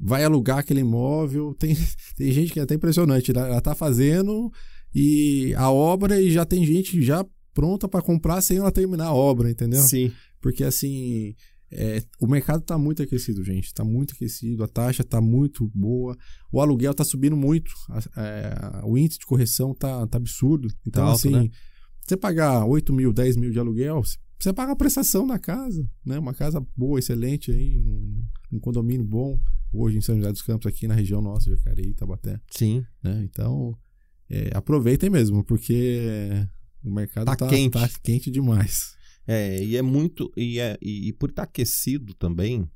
vai 0.02 0.23
alugar 0.23 0.58
aquele 0.58 0.80
imóvel. 0.80 1.54
Tem, 1.54 1.76
tem 2.17 2.32
gente 2.32 2.52
que 2.52 2.60
é 2.60 2.63
até 2.63 2.73
impressionante, 2.73 3.30
ela, 3.30 3.47
ela 3.47 3.62
tá 3.62 3.76
fazendo 3.76 4.52
e 4.93 5.54
a 5.56 5.69
obra 5.69 6.19
e 6.19 6.32
já 6.32 6.43
tem 6.43 6.65
gente 6.65 7.04
já 7.04 7.23
pronta 7.54 7.88
para 7.88 8.02
comprar 8.02 8.41
sem 8.41 8.58
ela 8.58 8.71
terminar 8.71 9.08
a 9.08 9.13
obra, 9.13 9.52
entendeu? 9.52 9.82
Sim. 9.82 10.12
Porque 10.41 10.63
assim, 10.63 11.36
é, 11.71 12.01
o 12.19 12.27
mercado 12.27 12.62
tá 12.62 12.77
muito 12.77 13.01
aquecido, 13.03 13.43
gente. 13.43 13.73
Tá 13.73 13.84
muito 13.84 14.13
aquecido, 14.13 14.63
a 14.63 14.67
taxa 14.67 15.03
tá 15.03 15.19
muito 15.19 15.69
boa, 15.73 16.15
o 16.51 16.62
aluguel 16.62 16.93
tá 16.93 17.03
subindo 17.03 17.36
muito, 17.36 17.71
a- 17.89 18.21
é, 18.21 18.82
o 18.86 18.97
índice 18.97 19.19
de 19.19 19.25
correção 19.25 19.73
tá, 19.73 20.06
tá 20.08 20.17
absurdo. 20.17 20.67
Então, 20.86 21.06
alto, 21.06 21.15
assim, 21.27 21.32
né? 21.32 21.49
você 22.06 22.15
pagar 22.15 22.65
8 22.65 22.93
mil, 22.93 23.12
10 23.12 23.36
mil 23.36 23.51
de 23.51 23.60
aluguel, 23.60 24.01
você 24.39 24.53
paga 24.53 24.71
a 24.71 24.75
prestação 24.75 25.25
da 25.27 25.38
casa, 25.39 25.86
né? 26.06 26.17
Uma 26.19 26.34
casa 26.34 26.65
boa, 26.75 26.99
excelente 26.99 27.51
aí, 27.51 27.80
num, 27.80 28.23
num 28.51 28.60
condomínio 28.60 29.03
bom, 29.06 29.38
hoje 29.73 29.97
em 29.97 30.01
São 30.01 30.15
José 30.15 30.32
dos 30.32 30.41
Campos, 30.43 30.67
aqui 30.67 30.88
na 30.88 30.93
região 30.95 31.21
nossa, 31.21 31.49
Jacareí, 31.49 31.93
Tabaté, 31.93 32.39
Sim. 32.51 32.86
né? 33.03 33.21
Então, 33.30 33.77
é, 34.30 34.51
aproveitem 34.53 35.10
mesmo, 35.10 35.43
porque 35.43 36.30
o 36.84 36.89
mercado 36.93 37.25
Tá 37.25 37.36
tá, 37.36 37.47
quente. 37.47 37.73
tá 37.73 37.89
quente 38.03 38.32
demais. 38.32 38.95
É, 39.28 39.62
e 39.63 39.76
é 39.76 39.82
muito. 39.82 40.32
E, 40.38 40.60
é, 40.60 40.78
e, 40.82 41.10
e 41.10 41.13
por 41.13 41.30
estar 41.30 41.44
aquecido 41.44 42.13
também, 42.13 42.70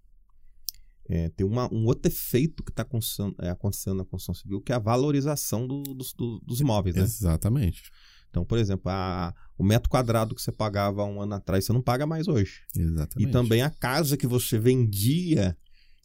é, 1.10 1.30
tem 1.30 1.46
uma, 1.46 1.74
um 1.74 1.86
outro 1.86 2.12
efeito 2.12 2.64
que 2.64 2.72
está 2.72 2.84
acontecendo, 2.84 3.36
é, 3.40 3.50
acontecendo 3.50 3.96
na 3.98 4.06
construção 4.06 4.36
civil, 4.36 4.62
que 4.62 4.72
é 4.72 4.76
a 4.76 4.80
valorização 4.80 5.68
do- 5.68 5.82
dos, 5.84 6.14
do- 6.14 6.40
dos 6.42 6.60
imóveis, 6.62 6.96
né? 6.96 7.04
Exatamente. 7.04 7.84
Então, 8.30 8.46
por 8.46 8.58
exemplo, 8.58 8.90
a- 8.92 9.34
o 9.58 9.64
metro 9.64 9.90
quadrado 9.90 10.34
que 10.36 10.42
você 10.42 10.52
pagava 10.52 11.04
um 11.04 11.22
ano 11.22 11.34
atrás, 11.34 11.66
você 11.66 11.74
não 11.74 11.82
paga 11.82 12.06
mais 12.06 12.28
hoje. 12.28 12.62
Exatamente. 12.76 13.30
E 13.30 13.32
também 13.32 13.62
a 13.62 13.70
casa 13.70 14.16
que 14.16 14.28
você 14.28 14.58
vendia 14.58 15.58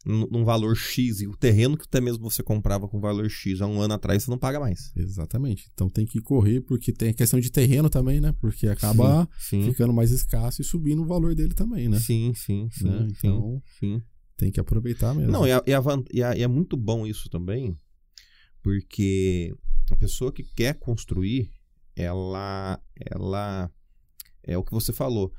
num 0.07 0.45
valor 0.45 0.77
X 0.77 1.21
e 1.21 1.27
o 1.27 1.37
terreno 1.37 1.77
que 1.77 1.83
até 1.85 2.01
mesmo 2.01 2.31
você 2.31 2.40
comprava 2.40 2.87
com 2.88 3.01
valor 3.01 3.29
X 3.29 3.61
há 3.61 3.66
um 3.66 3.81
ano 3.81 3.95
atrás, 3.95 4.23
você 4.23 4.31
não 4.31 4.38
paga 4.38 4.61
mais. 4.61 4.92
Exatamente. 4.95 5.69
Então 5.75 5.90
tem 5.90 6.07
que 6.07 6.21
correr, 6.21 6.61
porque 6.61 6.92
tem 6.92 7.09
a 7.11 7.14
questão 7.14 7.40
de 7.40 7.51
terreno 7.51 7.90
também, 7.90 8.21
né? 8.21 8.33
Porque 8.40 8.69
acaba 8.69 9.29
sim, 9.37 9.62
ficando 9.64 9.92
mais 9.92 10.12
escasso 10.12 10.62
e 10.62 10.64
subindo 10.64 11.03
o 11.03 11.07
valor 11.07 11.35
dele 11.35 11.55
também, 11.55 11.88
né? 11.88 11.99
sim, 11.99 12.33
sim, 12.35 12.69
sim, 12.71 12.85
Né? 12.85 13.09
sim, 13.21 13.29
Então 13.29 13.62
sim. 13.81 14.03
tem 14.37 14.53
que 14.53 14.61
aproveitar 14.61 15.12
mesmo. 15.12 15.33
Não, 15.33 15.45
e, 15.47 15.51
a- 15.51 15.62
e 15.66 15.75
a 15.75 15.81
e 16.12 16.23
a- 16.23 16.37
e 16.37 16.42
é 16.42 16.47
muito 16.47 16.77
bom 16.77 17.05
isso 17.05 17.29
também, 17.29 17.77
porque 18.62 19.55
a 19.90 19.97
pessoa 19.97 20.33
que 20.33 20.42
quer 20.42 20.75
construir, 20.79 21.51
ela, 21.97 22.81
ela 22.97 23.71
é 24.42 24.57
o 24.57 24.62
que 24.64 24.73
você 24.73 24.92
falou, 24.92 25.33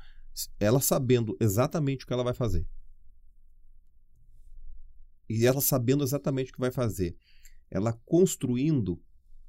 ela 0.60 0.80
sabendo 0.80 1.36
exatamente 1.40 2.04
o 2.04 2.06
que 2.06 2.12
ela 2.12 2.24
vai 2.24 2.34
fazer. 2.34 2.66
E 5.28 5.46
ela 5.46 5.60
sabendo 5.60 6.04
exatamente 6.04 6.50
o 6.50 6.54
que 6.54 6.60
vai 6.60 6.70
fazer, 6.70 7.16
ela 7.70 7.92
construindo 8.04 9.00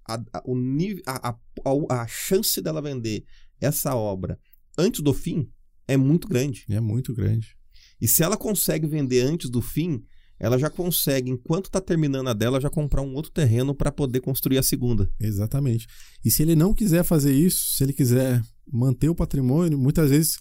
a, 0.08 0.16
a- 0.34 0.44
o 0.46 0.58
nível, 0.58 1.04
a, 1.06 1.30
a, 1.30 2.02
a, 2.02 2.08
chance 2.08 2.62
dela 2.62 2.82
vender 2.82 3.24
essa 3.62 3.96
obra 3.96 4.40
antes 4.78 5.02
do 5.02 5.14
fim 5.14 5.50
é 5.88 5.96
muito 5.96 6.28
grande. 6.28 6.66
É 6.70 6.80
muito 6.80 7.14
grande. 7.14 7.56
E 8.02 8.08
se 8.08 8.24
ela 8.24 8.38
consegue 8.38 8.88
vender 8.88 9.22
antes 9.22 9.50
do 9.50 9.62
fim, 9.62 10.04
ela 10.40 10.58
já 10.58 10.70
consegue, 10.70 11.30
enquanto 11.30 11.66
está 11.66 11.82
terminando 11.82 12.30
a 12.30 12.34
dela, 12.34 12.62
já 12.62 12.70
comprar 12.70 13.02
um 13.02 13.14
outro 13.14 13.32
terreno 13.32 13.76
para 13.76 13.92
poder 13.92 14.22
construir 14.22 14.58
a 14.58 14.64
segunda. 14.64 15.10
Exatamente. 15.20 15.86
E 16.24 16.32
se 16.32 16.42
ele 16.42 16.56
não 16.56 16.74
quiser 16.74 17.04
fazer 17.04 17.34
isso, 17.34 17.76
se 17.76 17.84
ele 17.84 17.92
quiser 17.92 18.42
manter 18.72 19.10
o 19.10 19.16
patrimônio, 19.16 19.78
muitas 19.78 20.10
vezes 20.10 20.40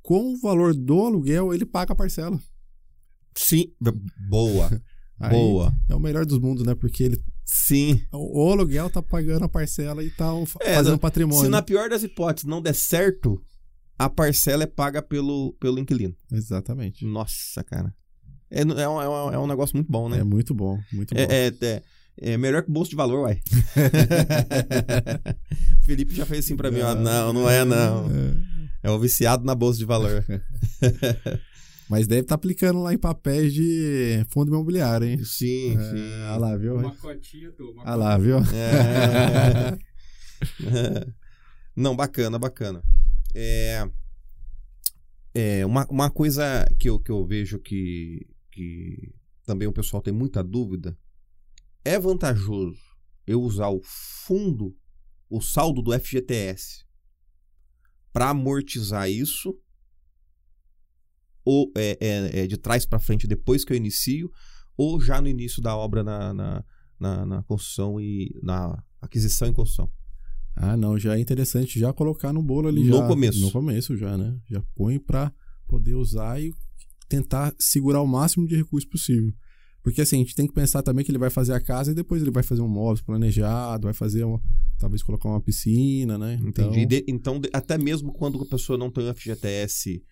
com 0.00 0.34
o 0.34 0.40
valor 0.40 0.74
do 0.74 1.00
aluguel 1.00 1.52
ele 1.52 1.64
paga 1.64 1.92
a 1.92 1.96
parcela. 1.96 2.40
Sim, 3.34 3.72
boa, 4.28 4.70
boa. 5.30 5.72
É 5.88 5.94
o 5.94 6.00
melhor 6.00 6.26
dos 6.26 6.38
mundos, 6.38 6.64
né? 6.64 6.74
Porque 6.74 7.04
ele 7.04 7.22
Sim. 7.44 8.00
o 8.12 8.46
o 8.46 8.52
aluguel 8.52 8.90
tá 8.90 9.02
pagando 9.02 9.44
a 9.44 9.48
parcela 9.48 10.02
e 10.02 10.10
tá 10.10 10.32
um- 10.34 10.44
É, 10.60 10.74
fazendo 10.74 10.98
patrimônio. 10.98 11.44
Se 11.44 11.48
na 11.50 11.62
pior 11.62 11.88
das 11.88 12.02
hipóteses 12.02 12.48
não 12.48 12.62
der 12.62 12.74
certo, 12.74 13.42
a 13.98 14.08
parcela 14.08 14.64
é 14.64 14.66
paga 14.66 15.02
pelo, 15.02 15.52
pelo 15.60 15.78
inquilino. 15.78 16.14
Exatamente. 16.30 17.04
Nossa, 17.04 17.62
cara. 17.62 17.94
É, 18.50 18.62
é, 18.62 18.88
um, 18.88 19.00
é, 19.00 19.08
um, 19.08 19.32
é 19.32 19.38
um 19.38 19.46
negócio 19.46 19.76
muito 19.76 19.90
bom, 19.90 20.08
né? 20.08 20.18
É 20.18 20.24
muito 20.24 20.54
bom, 20.54 20.78
muito 20.92 21.14
bom. 21.14 21.20
É, 21.20 21.46
é, 21.46 21.52
é, 21.62 21.82
é 22.32 22.36
melhor 22.36 22.62
que 22.62 22.70
bolso 22.70 22.90
de 22.90 22.96
valor, 22.96 23.24
uai. 23.24 23.40
o 25.80 25.84
Felipe 25.84 26.14
já 26.14 26.26
fez 26.26 26.44
assim 26.44 26.56
pra 26.56 26.70
mim, 26.70 26.80
ó. 26.80 26.94
Não, 26.94 27.32
não 27.32 27.48
é 27.48 27.64
não. 27.64 28.06
É 28.82 28.90
o 28.90 28.98
viciado 28.98 29.44
na 29.44 29.54
bolsa 29.54 29.78
de 29.78 29.84
valor. 29.84 30.24
Mas 31.92 32.06
deve 32.06 32.22
estar 32.22 32.36
aplicando 32.36 32.82
lá 32.82 32.94
em 32.94 32.98
papéis 32.98 33.52
de 33.52 34.24
fundo 34.30 34.50
imobiliário, 34.50 35.06
hein? 35.06 35.22
Sim, 35.22 35.76
É, 35.76 35.90
sim. 35.90 36.22
Olha 36.22 36.36
lá, 36.38 36.56
viu? 36.56 36.76
Uma 36.78 36.96
cotinha. 36.96 37.52
Uma 37.60 37.82
Olha 37.82 37.94
lá, 37.96 38.16
viu? 38.16 38.38
É. 38.38 39.76
Não, 41.76 41.94
bacana, 41.94 42.38
bacana. 42.38 42.82
É, 43.34 43.86
é 45.34 45.66
uma, 45.66 45.86
uma 45.90 46.10
coisa 46.10 46.66
que 46.78 46.88
eu, 46.88 46.98
que 46.98 47.10
eu 47.10 47.26
vejo 47.26 47.58
que, 47.58 48.26
que 48.50 49.14
também 49.44 49.68
o 49.68 49.72
pessoal 49.72 50.02
tem 50.02 50.14
muita 50.14 50.42
dúvida. 50.42 50.96
É 51.84 51.98
vantajoso 51.98 52.80
eu 53.26 53.42
usar 53.42 53.68
o 53.68 53.82
fundo, 53.84 54.74
o 55.28 55.42
saldo 55.42 55.82
do 55.82 55.92
FGTS, 55.92 56.86
para 58.14 58.30
amortizar 58.30 59.10
isso? 59.10 59.54
Ou 61.44 61.70
é, 61.76 61.96
é- 62.00 62.40
é 62.40 62.46
de 62.46 62.56
trás 62.56 62.86
para 62.86 62.98
frente 62.98 63.26
depois 63.26 63.64
que 63.64 63.72
eu 63.72 63.76
inicio? 63.76 64.30
Ou 64.76 65.00
já 65.00 65.20
no 65.20 65.28
início 65.28 65.60
da 65.62 65.76
obra 65.76 66.02
na, 66.02 66.32
na, 66.32 66.64
na, 66.98 67.26
na 67.26 67.42
construção 67.42 68.00
e 68.00 68.38
na 68.42 68.82
aquisição 69.00 69.48
e 69.48 69.52
construção? 69.52 69.90
Ah, 70.54 70.76
não, 70.76 70.98
já 70.98 71.16
é 71.16 71.20
interessante 71.20 71.78
já 71.78 71.92
colocar 71.92 72.32
no 72.32 72.42
bolo 72.42 72.68
ali 72.68 72.84
No 72.84 72.98
já. 72.98 73.06
começo. 73.06 73.40
No 73.40 73.50
começo 73.50 73.96
já, 73.96 74.16
né? 74.18 74.38
Já 74.50 74.62
põe 74.74 74.98
pra 74.98 75.32
poder 75.66 75.94
usar 75.94 76.40
e 76.40 76.52
tentar 77.08 77.54
segurar 77.58 78.02
o 78.02 78.06
máximo 78.06 78.46
de 78.46 78.56
recursos 78.56 78.88
possível. 78.88 79.32
Porque 79.82 80.00
assim, 80.00 80.16
a 80.16 80.18
gente 80.20 80.34
tem 80.34 80.46
que 80.46 80.52
pensar 80.52 80.82
também 80.82 81.04
que 81.04 81.10
ele 81.10 81.18
vai 81.18 81.30
fazer 81.30 81.52
a 81.54 81.60
casa 81.60 81.90
e 81.90 81.94
depois 81.94 82.22
ele 82.22 82.30
vai 82.30 82.42
fazer 82.42 82.60
um 82.62 82.68
móvel 82.68 83.04
planejado, 83.04 83.86
vai 83.86 83.92
fazer 83.94 84.22
uma, 84.24 84.40
talvez 84.78 85.02
colocar 85.02 85.28
uma 85.28 85.40
piscina, 85.40 86.16
né? 86.16 86.34
Entendi. 86.34 86.80
Então, 86.82 86.86
De- 86.86 87.04
Então, 87.08 87.40
até 87.52 87.76
mesmo 87.76 88.12
quando 88.12 88.40
a 88.40 88.46
pessoa 88.46 88.78
não 88.78 88.90
tem 88.90 89.04
o 89.08 89.14
FGTS 89.14 90.02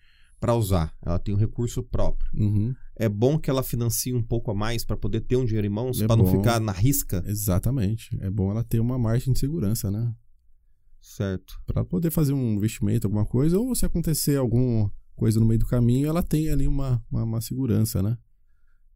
para 0.41 0.53
usar, 0.55 0.93
ela 1.01 1.17
tem 1.19 1.33
um 1.33 1.37
recurso 1.37 1.81
próprio. 1.83 2.29
uhum, 2.35 2.73
É 2.97 3.07
bom 3.07 3.37
que 3.39 3.49
ela 3.49 3.63
financie 3.63 4.13
um 4.13 4.21
pouco 4.23 4.51
a 4.51 4.53
mais 4.55 4.83
para 4.83 4.97
poder 4.97 5.21
ter 5.21 5.37
um 5.37 5.45
dinheiro 5.45 5.65
em 5.67 5.69
mãos, 5.69 6.01
É 6.01 6.07
para 6.07 6.15
não 6.17 6.25
ficar 6.25 6.59
na 6.59 6.71
risca, 6.73 7.23
exatamente. 7.27 8.17
É 8.19 8.29
bom 8.29 8.51
ela 8.51 8.63
ter 8.63 8.79
uma 8.79 8.97
margem 8.99 9.31
de 9.31 9.39
segurança, 9.39 9.89
né? 9.89 10.13
certo? 10.99 11.59
Para 11.65 11.83
poder 11.83 12.11
fazer 12.11 12.33
um 12.33 12.53
investimento, 12.53 13.07
alguma 13.07 13.25
coisa, 13.25 13.57
ou 13.59 13.73
se 13.75 13.85
acontecer 13.85 14.37
alguma 14.37 14.91
coisa 15.15 15.39
no 15.39 15.45
meio 15.45 15.59
do 15.59 15.65
caminho, 15.65 16.07
ela 16.07 16.21
tem 16.23 16.49
ali 16.49 16.67
uma, 16.67 17.03
uma, 17.11 17.23
uma 17.23 17.41
segurança, 17.41 18.01
né? 18.03 18.17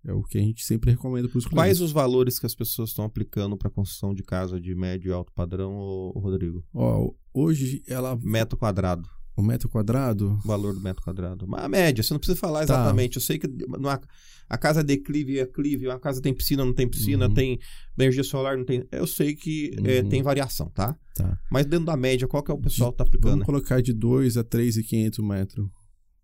É 0.04 0.14
o 0.14 0.22
que 0.22 0.38
a 0.38 0.41
gente 0.41 0.64
sempre 0.64 0.91
recomenda 0.91 1.28
para 1.28 1.38
os 1.39 1.46
Quais 1.46 1.78
clientes. 1.78 1.82
os 1.82 1.91
valores 1.91 2.38
que 2.38 2.46
as 2.46 2.54
pessoas 2.54 2.89
estão 2.89 3.06
aplicando 3.06 3.58
para 3.58 3.72
construção 3.72 4.14
de 4.14 4.22
casa 4.22 4.62
de 4.62 4.76
médio 4.76 5.10
e 5.10 5.14
alto 5.14 5.32
padrão, 5.34 5.74
ô, 5.76 6.12
ô 6.16 6.20
Rodrigo? 6.20 6.64
Ó, 6.74 7.12
hoje 7.34 7.82
ela 7.88 8.16
Metro 8.22 8.56
quadrado, 8.56 9.10
o 9.36 9.41
metro 9.43 9.67
quadrado 9.69 10.38
valor 10.45 10.73
do 10.73 10.81
metro 10.81 11.03
quadrado. 11.03 11.45
A 11.55 11.67
média, 11.69 12.01
você 12.03 12.13
não 12.13 12.19
precisa 12.19 12.39
falar 12.39 12.59
Tá. 12.65 12.73
exatamente. 12.73 13.17
Eu 13.17 13.21
sei 13.21 13.38
que 13.38 13.47
numa- 13.47 13.99
a 14.47 14.57
casa 14.57 14.81
é 14.81 14.83
declive, 14.83 15.39
é 15.39 15.45
clive, 15.45 15.89
a 15.89 15.99
casa 15.99 16.21
tem 16.21 16.33
piscina, 16.33 16.63
não 16.63 16.73
tem 16.73 16.88
piscina, 16.88 17.27
Uhum. 17.27 17.33
tem 17.33 17.59
energia 17.97 18.23
solar, 18.23 18.57
não 18.57 18.63
tem. 18.65 18.88
Eu 18.91 19.05
sei 19.07 19.36
que 19.36 19.75
é, 19.83 20.01
Uhum. 20.01 20.09
tem 20.09 20.21
variação, 20.23 20.69
tá? 20.69 20.97
Tá. 21.15 21.39
Mas 21.51 21.65
dentro 21.65 21.86
da 21.86 21.97
média, 21.97 22.27
qual 22.27 22.41
que 22.43 22.51
é 22.51 22.53
o 22.53 22.59
pessoal 22.59 22.91
que 22.91 22.97
tá 22.99 23.03
aplicando? 23.03 23.31
Vamos 23.31 23.45
colocar 23.45 23.81
de 23.81 23.91
2 23.93 24.38
a 24.38 24.43
3,500 24.43 25.19
metros. 25.25 25.67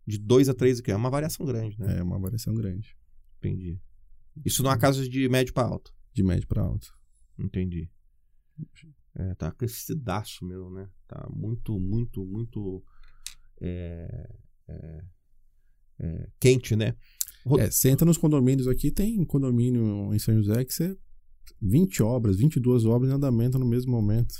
De 0.08 0.18
2 0.18 0.50
a 0.50 0.54
3, 0.54 0.82
é 0.88 0.96
uma 0.96 1.10
variação 1.10 1.46
grande, 1.46 1.80
né? 1.80 2.00
É 2.00 2.04
uma 2.04 2.20
variação 2.20 2.54
grande. 2.54 2.96
Entendi. 3.40 3.80
Isso 4.46 4.64
numa 4.64 4.78
casa 4.78 5.08
de 5.08 5.28
médio 5.30 5.54
para 5.54 5.68
alto. 5.68 5.92
De 6.14 6.24
médio 6.24 6.48
para 6.48 6.62
alto. 6.62 6.88
Entendi. 7.38 7.90
É, 9.16 9.36
tá 9.36 9.48
aquecidaço 9.48 10.46
meu, 10.46 10.70
né? 10.70 10.88
Tá 11.08 11.28
muito, 11.34 11.78
muito, 11.80 12.26
muito 12.26 12.84
é, 13.62 14.30
é, 14.68 15.04
é, 16.00 16.30
quente, 16.40 16.76
né? 16.76 16.96
Rod- 17.46 17.62
É, 17.62 17.72
você 17.72 17.90
entra 17.90 18.06
nos 18.06 18.18
condomínios 18.18 18.68
aqui, 18.68 18.92
tem 18.92 19.24
condomínio 19.26 20.14
em 20.14 20.20
São 20.20 20.36
José 20.36 20.66
que 20.66 20.74
você. 20.74 20.98
20 21.62 22.02
obras, 22.04 22.38
22 22.38 22.86
obras 22.86 23.12
em 23.12 23.14
andamento 23.16 23.60
no 23.60 23.66
mesmo 23.66 23.92
momento. 23.92 24.34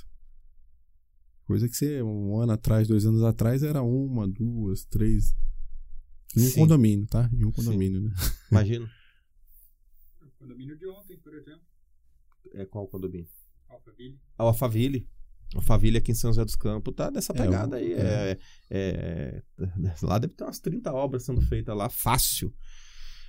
Coisa 1.46 1.68
que 1.68 1.76
você, 1.76 2.02
um 2.02 2.40
ano 2.40 2.54
atrás, 2.54 2.88
dois 2.88 3.06
anos 3.06 3.22
atrás, 3.24 3.62
era 3.64 3.82
uma, 3.84 4.28
duas, 4.28 4.86
três. 4.86 5.36
Em 6.36 6.42
um 6.42 6.50
Sim. 6.50 6.60
condomínio, 6.62 7.06
tá? 7.08 7.30
Em 7.34 7.44
um 7.44 7.52
condomínio, 7.52 8.02
né? 8.02 8.12
Imagina. 8.50 8.90
O 10.22 10.30
condomínio 10.40 10.78
de 10.78 10.88
ontem, 10.88 11.18
por 11.20 11.34
exemplo. 11.36 11.62
É 12.54 12.66
qual 12.66 12.88
condomínio? 12.88 13.28
Alphaville. 14.38 15.08
A. 15.54 15.58
Alphaville 15.58 15.98
aqui 15.98 16.12
em 16.12 16.16
São 16.16 16.32
José 16.32 16.46
dos 16.46 16.56
Campos 16.56 16.94
tá 16.96 17.10
dessa 17.10 17.34
É, 17.34 17.36
pegada 17.36 17.76
aí. 17.78 17.94
é. 17.94 18.38
É, 18.70 19.44
é- 19.60 19.94
lá 20.04 20.18
deve 20.18 20.34
ter 20.34 20.44
umas 20.44 20.60
30 20.60 20.94
obras 20.94 21.24
sendo 21.26 21.42
feitas 21.42 21.76
lá, 21.76 21.90
fácil. 21.90 22.54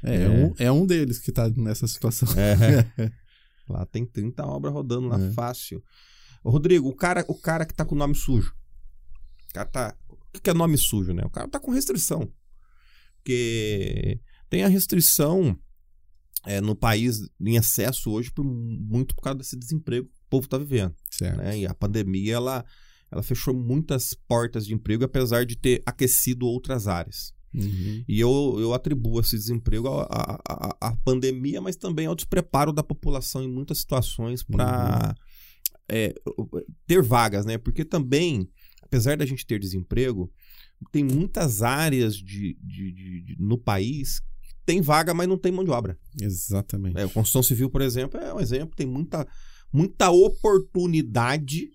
É, 0.05 0.15
É. 0.17 0.23
é 0.25 0.29
um, 0.29 0.55
é 0.59 0.73
um 0.73 0.87
deles 0.87 1.19
que 1.19 1.31
tá 1.33 1.49
nessa 1.51 1.87
situação. 1.87 2.29
É. 2.39 3.13
Lá 3.69 3.87
tem 3.87 4.05
30 4.05 4.45
obras 4.45 4.73
rodando 4.75 5.07
lá 5.07 5.19
É. 5.21 5.31
fácil. 5.33 5.83
Ô, 6.43 6.51
Rodrigo, 6.51 6.89
o 6.89 6.95
cara, 6.95 7.25
o 7.29 7.35
cara 7.35 7.65
que 7.65 7.73
tá 7.73 7.85
com 7.85 7.95
o 7.95 7.99
nome 7.99 8.15
sujo. 8.15 8.53
O 9.49 9.53
cara 9.55 9.69
tá. 9.69 9.97
O 10.35 10.41
que 10.41 10.51
é 10.51 10.53
nome 10.53 10.77
sujo, 10.77 11.13
né? 11.15 11.23
O 11.25 11.31
cara 11.31 11.47
tá 11.49 11.61
com 11.61 11.71
restrição. 11.71 12.29
Porque 13.19 14.21
tem 14.51 14.65
a 14.65 14.69
restrição 14.69 15.57
é, 16.45 16.61
no 16.61 16.75
país 16.75 17.21
em 17.41 17.55
excesso 17.57 18.11
hoje, 18.11 18.33
por, 18.33 18.45
muito 18.45 19.15
por 19.15 19.23
causa 19.23 19.39
desse 19.39 19.57
desemprego 19.57 20.11
povo 20.33 20.49
tá 20.49 20.57
vivendo. 20.59 20.95
né? 21.37 21.59
E 21.59 21.67
a 21.67 21.75
pandemia, 21.75 22.35
ela, 22.35 22.65
ela 23.11 23.23
fechou 23.23 23.55
muitas 23.55 24.15
portas 24.27 24.67
de 24.67 24.73
emprego, 24.75 25.05
apesar 25.05 25.45
de 25.45 25.57
ter 25.57 25.83
aquecido 25.85 26.47
outras 26.47 26.89
áreas. 26.89 27.33
Uhum. 27.55 28.03
E 28.09 28.19
eu, 28.19 28.57
eu 28.59 28.73
atribuo 28.73 29.21
esse 29.21 29.37
desemprego 29.37 29.87
à, 29.89 30.05
à, 30.05 30.41
à- 30.49 30.77
à 30.89 30.97
pandemia, 31.05 31.61
mas 31.61 31.77
também 31.77 32.07
ao 32.07 32.15
despreparo 32.15 32.73
da 32.73 32.83
população 32.83 33.43
em 33.43 33.49
muitas 33.53 33.79
situações 33.79 34.43
para 34.43 35.15
ter 36.87 37.03
vagas, 37.03 37.45
né? 37.45 37.59
Porque 37.59 37.85
também, 37.85 38.49
apesar 38.83 39.17
da 39.19 39.27
gente 39.27 39.45
ter 39.47 39.59
desemprego, 39.59 40.33
tem 40.91 41.05
muitas 41.05 41.61
áreas 41.63 42.17
de, 42.17 42.57
de- 42.63 42.93
de- 42.93 43.23
de- 43.23 43.37
no 43.39 43.59
país 43.59 44.19
que 44.21 44.27
tem 44.65 44.81
vaga, 44.81 45.13
mas 45.13 45.29
não 45.29 45.37
tem 45.37 45.53
mão 45.53 45.65
de 45.65 45.71
obra. 45.71 45.99
Exatamente. 46.21 46.97
É, 46.99 47.03
a 47.03 47.09
construção 47.09 47.43
civil, 47.43 47.69
por 47.69 47.83
exemplo, 47.83 48.19
é 48.19 48.33
um 48.33 48.41
exemplo, 48.41 48.75
tem 48.75 48.87
muita, 48.87 49.27
muita 49.73 50.11
oportunidade 50.11 51.71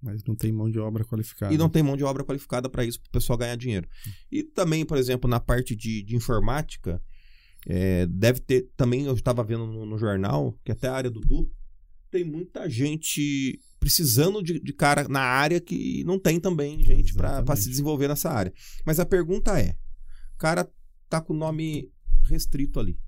Mas 0.00 0.22
não 0.24 0.34
tem 0.34 0.52
mão 0.52 0.70
de 0.70 0.78
obra 0.78 1.04
qualificada. 1.04 1.52
e 1.52 1.58
não 1.58 1.68
tem 1.68 1.82
mão 1.82 1.96
de 1.96 2.04
obra 2.04 2.24
qualificada 2.24 2.68
para 2.68 2.84
isso, 2.84 3.00
para 3.00 3.08
o 3.08 3.12
pessoal 3.12 3.38
ganhar 3.38 3.56
dinheiro. 3.56 3.88
E 4.30 4.42
também, 4.42 4.84
por 4.84 4.96
exemplo, 4.96 5.28
na 5.28 5.40
parte 5.40 5.74
de, 5.74 6.02
de 6.02 6.16
informática, 6.16 7.02
é, 7.66 8.06
deve 8.06 8.40
ter. 8.40 8.68
Também 8.76 9.04
eu 9.04 9.14
estava 9.14 9.44
vendo 9.44 9.66
no, 9.66 9.84
no 9.84 9.98
jornal 9.98 10.58
que 10.64 10.72
até 10.72 10.88
a 10.88 10.94
área 10.94 11.10
do 11.10 11.20
Du 11.20 11.50
tem 12.10 12.24
muita 12.24 12.68
gente 12.68 13.60
precisando 13.78 14.42
de, 14.42 14.60
de 14.60 14.72
cara 14.72 15.08
na 15.08 15.20
área 15.20 15.60
que 15.60 16.02
não 16.04 16.18
tem 16.18 16.40
também 16.40 16.82
gente 16.82 17.14
para 17.14 17.56
se 17.56 17.68
desenvolver 17.68 18.08
nessa 18.08 18.30
área. 18.30 18.52
Mas 18.84 18.98
a 18.98 19.06
pergunta 19.06 19.58
é: 19.60 19.76
o 20.34 20.38
cara 20.38 20.70
tá 21.08 21.20
com 21.20 21.32
o 21.32 21.36
nome 21.36 21.90
restrito 22.22 22.78
ali. 22.80 22.98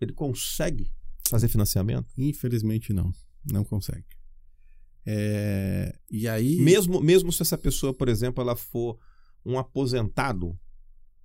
Ele 0.00 0.12
consegue 0.12 0.92
fazer 1.28 1.48
financiamento? 1.48 2.06
Infelizmente 2.16 2.92
não. 2.92 3.12
Não 3.50 3.64
consegue. 3.64 4.04
É, 5.04 5.94
E 6.10 6.26
aí. 6.28 6.56
Mesmo, 6.56 7.00
mesmo 7.00 7.32
se 7.32 7.42
essa 7.42 7.56
pessoa, 7.56 7.94
por 7.94 8.08
exemplo, 8.08 8.42
ela 8.42 8.56
for 8.56 8.98
um 9.44 9.58
aposentado, 9.58 10.58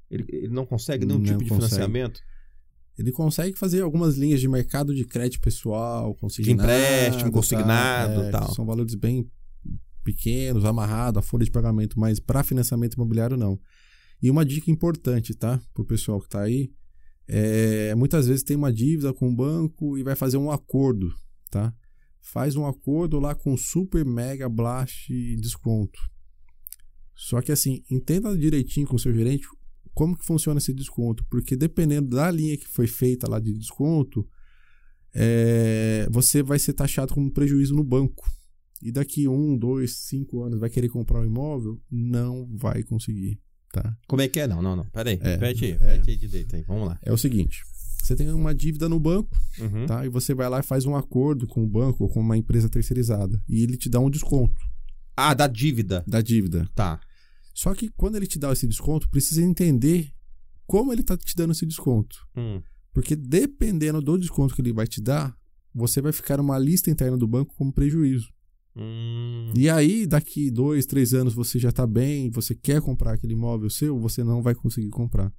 ele, 0.09 0.25
ele 0.29 0.49
não 0.49 0.65
consegue 0.65 1.05
nenhum 1.05 1.19
Não 1.19 1.25
tipo 1.25 1.43
de 1.43 1.49
consegue. 1.49 1.69
financiamento? 1.69 2.21
Ele 2.97 3.11
consegue 3.11 3.57
fazer 3.57 3.81
algumas 3.81 4.15
linhas 4.17 4.39
de 4.39 4.47
mercado 4.47 4.93
de 4.93 5.05
crédito 5.05 5.41
pessoal, 5.41 6.13
consignado. 6.15 6.61
empréstimo, 6.61 7.31
consignado, 7.31 8.21
é, 8.23 8.29
tal. 8.29 8.53
São 8.53 8.65
valores 8.65 8.93
bem 8.93 9.27
pequenos, 10.03 10.65
amarrado 10.65 11.17
a 11.17 11.21
folha 11.21 11.45
de 11.45 11.51
pagamento, 11.51 11.99
mas 11.99 12.19
para 12.19 12.43
financiamento 12.43 12.95
imobiliário 12.95 13.37
não. 13.37 13.59
E 14.21 14.29
uma 14.29 14.45
dica 14.45 14.69
importante, 14.69 15.33
tá? 15.33 15.59
Pro 15.73 15.85
pessoal 15.85 16.19
que 16.21 16.29
tá 16.29 16.41
aí, 16.41 16.71
é, 17.33 17.95
muitas 17.95 18.27
vezes 18.27 18.43
tem 18.43 18.57
uma 18.57 18.73
dívida 18.73 19.13
com 19.13 19.29
o 19.29 19.33
banco 19.33 19.97
e 19.97 20.03
vai 20.03 20.17
fazer 20.17 20.35
um 20.35 20.51
acordo, 20.51 21.13
tá? 21.49 21.73
Faz 22.19 22.57
um 22.57 22.67
acordo 22.67 23.21
lá 23.21 23.33
com 23.33 23.55
super 23.55 24.05
mega 24.05 24.49
blast 24.49 25.09
desconto. 25.37 25.97
Só 27.15 27.41
que 27.41 27.53
assim, 27.53 27.85
entenda 27.89 28.37
direitinho 28.37 28.85
com 28.85 28.97
o 28.97 28.99
seu 28.99 29.13
gerente 29.13 29.47
como 29.93 30.17
que 30.17 30.25
funciona 30.25 30.57
esse 30.57 30.73
desconto, 30.73 31.25
porque 31.29 31.55
dependendo 31.55 32.09
da 32.09 32.29
linha 32.29 32.57
que 32.57 32.67
foi 32.67 32.85
feita 32.85 33.29
lá 33.29 33.39
de 33.39 33.53
desconto, 33.53 34.27
é, 35.13 36.09
você 36.11 36.43
vai 36.43 36.59
ser 36.59 36.73
taxado 36.73 37.13
como 37.13 37.31
prejuízo 37.31 37.73
no 37.73 37.83
banco. 37.83 38.29
E 38.81 38.91
daqui 38.91 39.29
um, 39.29 39.57
dois, 39.57 39.95
cinco 39.99 40.43
anos 40.43 40.59
vai 40.59 40.69
querer 40.69 40.89
comprar 40.89 41.21
um 41.21 41.25
imóvel, 41.25 41.79
não 41.89 42.45
vai 42.57 42.83
conseguir, 42.83 43.39
tá? 43.71 43.95
Como 44.07 44.21
é 44.21 44.27
que 44.27 44.39
é? 44.39 44.47
Não, 44.47 44.61
não, 44.61 44.75
não. 44.75 44.85
Peraí, 44.85 45.17
É, 45.21 45.31
repete 45.33 45.65
aí, 45.65 45.71
é. 45.71 45.75
repete 45.77 46.09
aí 46.11 46.17
direito 46.17 46.55
aí. 46.55 46.63
Vamos 46.67 46.87
lá. 46.87 46.99
É 47.01 47.11
o 47.11 47.17
seguinte, 47.17 47.61
você 48.01 48.15
tem 48.15 48.29
uma 48.31 48.53
dívida 48.53 48.87
no 48.89 48.99
banco, 48.99 49.29
Uhum. 49.59 49.85
tá? 49.85 50.05
E 50.05 50.09
você 50.09 50.33
vai 50.33 50.49
lá 50.49 50.59
e 50.59 50.63
faz 50.63 50.85
um 50.85 50.95
acordo 50.95 51.47
com 51.47 51.63
o 51.63 51.67
banco 51.67 52.03
ou 52.03 52.09
com 52.09 52.19
uma 52.19 52.37
empresa 52.37 52.69
terceirizada 52.69 53.41
e 53.47 53.63
ele 53.63 53.77
te 53.77 53.89
dá 53.89 53.99
um 53.99 54.09
desconto 54.09 54.55
Ah, 55.15 55.33
da 55.33 55.47
dívida. 55.47 56.03
da 56.07 56.21
dívida. 56.21 56.67
Tá. 56.75 56.99
Só 57.53 57.73
que 57.75 57.89
quando 57.89 58.15
ele 58.15 58.27
te 58.27 58.39
dá 58.39 58.51
esse 58.51 58.65
desconto, 58.67 59.09
precisa 59.09 59.41
entender 59.41 60.09
como 60.65 60.91
ele 60.93 61.03
tá 61.03 61.17
te 61.17 61.35
dando 61.35 61.51
esse 61.51 61.65
desconto. 61.65 62.15
Hum. 62.35 62.61
Porque 62.93 63.15
dependendo 63.15 64.01
do 64.01 64.17
desconto 64.17 64.55
que 64.55 64.61
ele 64.61 64.73
vai 64.73 64.87
te 64.87 65.01
dar, 65.01 65.35
você 65.73 66.01
vai 66.01 66.11
ficar 66.11 66.37
numa 66.37 66.57
lista 66.57 66.89
interna 66.89 67.17
do 67.17 67.27
banco 67.27 67.53
como 67.55 67.71
prejuízo. 67.73 68.29
Hum. 68.75 69.51
E 69.55 69.69
aí, 69.69 70.07
daqui 70.07 70.49
dois, 70.49 70.85
três 70.85 71.13
anos, 71.13 71.33
você 71.33 71.59
já 71.59 71.71
tá 71.71 71.85
bem, 71.85 72.29
você 72.29 72.55
quer 72.55 72.81
comprar 72.81 73.13
aquele 73.13 73.33
imóvel 73.33 73.69
seu, 73.69 73.99
você 73.99 74.23
não 74.23 74.41
vai 74.41 74.55
conseguir 74.55 74.89
comprar. 74.89 75.33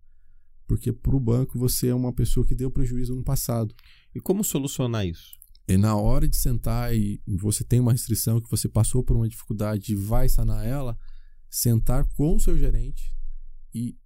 Porque 0.66 0.92
pro 0.92 1.18
banco 1.18 1.58
você 1.58 1.88
é 1.88 1.94
uma 1.94 2.12
pessoa 2.12 2.46
que 2.46 2.54
deu 2.54 2.70
prejuízo 2.70 3.14
no 3.14 3.22
passado. 3.22 3.74
E 4.14 4.20
como 4.20 4.44
solucionar 4.44 5.06
isso? 5.06 5.32
E 5.68 5.76
na 5.76 5.96
hora 5.96 6.28
de 6.28 6.36
sentar 6.36 6.94
e 6.94 7.20
você 7.26 7.64
tem 7.64 7.80
uma 7.80 7.92
restrição 7.92 8.40
que 8.40 8.50
você 8.50 8.68
passou 8.68 9.02
por 9.02 9.16
uma 9.16 9.28
dificuldade 9.28 9.92
e 9.92 9.96
vai 9.96 10.28
sanar 10.28 10.66
ela, 10.66 10.98
sentar 11.48 12.04
com 12.16 12.34
o 12.34 12.40
seu 12.40 12.58
gerente 12.58 13.14
e, 13.74 13.96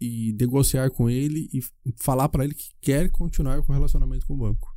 e 0.00 0.32
negociar 0.38 0.90
com 0.90 1.10
ele 1.10 1.48
e 1.52 1.60
falar 1.96 2.28
para 2.28 2.44
ele 2.44 2.54
que 2.54 2.70
quer 2.80 3.10
continuar 3.10 3.62
com 3.62 3.72
o 3.72 3.74
relacionamento 3.74 4.26
com 4.26 4.34
o 4.34 4.38
banco. 4.38 4.73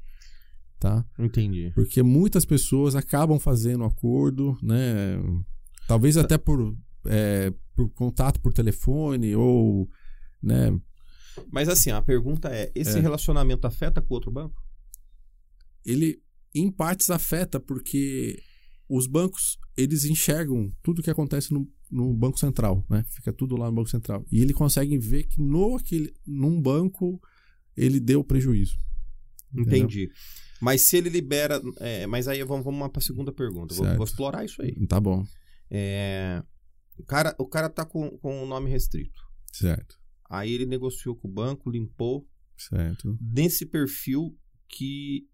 Tá? 0.79 1.05
Entendi. 1.17 1.71
Porque 1.73 2.01
muitas 2.03 2.45
pessoas 2.45 2.95
acabam 2.95 3.39
fazendo 3.39 3.83
acordo, 3.83 4.57
né? 4.61 5.17
Talvez 5.87 6.17
até 6.17 6.37
por, 6.37 6.75
é, 7.05 7.53
por 7.75 7.89
contato 7.89 8.39
por 8.41 8.53
telefone 8.53 9.35
ou, 9.35 9.89
né? 10.41 10.77
Mas 11.51 11.69
assim, 11.69 11.91
a 11.91 12.01
pergunta 12.01 12.49
é: 12.49 12.71
esse 12.75 12.97
É. 12.97 13.01
relacionamento 13.01 13.65
afeta 13.67 14.01
com 14.01 14.13
o 14.13 14.15
outro 14.15 14.31
banco? 14.31 14.61
Ele, 15.85 16.21
em 16.53 16.69
partes, 16.71 17.09
afeta 17.09 17.59
porque 17.59 18.41
os 18.89 19.07
bancos, 19.07 19.57
eles 19.75 20.05
enxergam 20.05 20.69
tudo 20.81 21.03
que 21.03 21.09
acontece 21.09 21.53
no, 21.53 21.69
no 21.89 22.13
Banco 22.13 22.39
Central, 22.39 22.85
né? 22.89 23.05
Fica 23.09 23.31
tudo 23.31 23.55
lá 23.55 23.67
no 23.67 23.75
Banco 23.75 23.89
Central. 23.89 24.25
E 24.31 24.41
ele 24.41 24.53
consegue 24.53 24.97
ver 24.97 25.23
que 25.23 25.41
no 25.41 25.75
aquele, 25.75 26.13
num 26.25 26.61
banco 26.61 27.21
ele 27.75 27.99
deu 27.99 28.23
prejuízo. 28.23 28.75
Entendeu? 29.53 29.79
Entendi. 29.79 30.11
Mas 30.61 30.87
se 30.89 30.97
ele 30.97 31.09
libera. 31.09 31.61
é, 31.79 32.07
mas 32.07 32.27
aí 32.27 32.43
vamos, 32.43 32.63
vamos 32.65 32.89
para 32.89 32.99
a 32.99 33.03
segunda 33.03 33.31
pergunta. 33.31 33.73
Vou, 33.75 33.85
vou 33.95 34.03
explorar 34.05 34.43
isso 34.45 34.61
aí. 34.61 34.73
Tá 34.87 34.99
bom, 34.99 35.25
É, 35.69 36.41
o, 36.97 37.03
cara, 37.03 37.35
o 37.37 37.45
cara 37.45 37.69
tá 37.69 37.85
com, 37.85 38.17
com 38.17 38.43
o 38.43 38.47
nome 38.47 38.69
restrito. 38.69 39.21
certo, 39.51 39.97
Aí 40.29 40.51
ele 40.51 40.65
negociou 40.65 41.15
com 41.15 41.27
o 41.27 41.31
banco, 41.31 41.69
limpou. 41.69 42.27
certo, 42.57 43.17
Nesse 43.21 43.65
perfil 43.65 44.35
que 44.67 45.27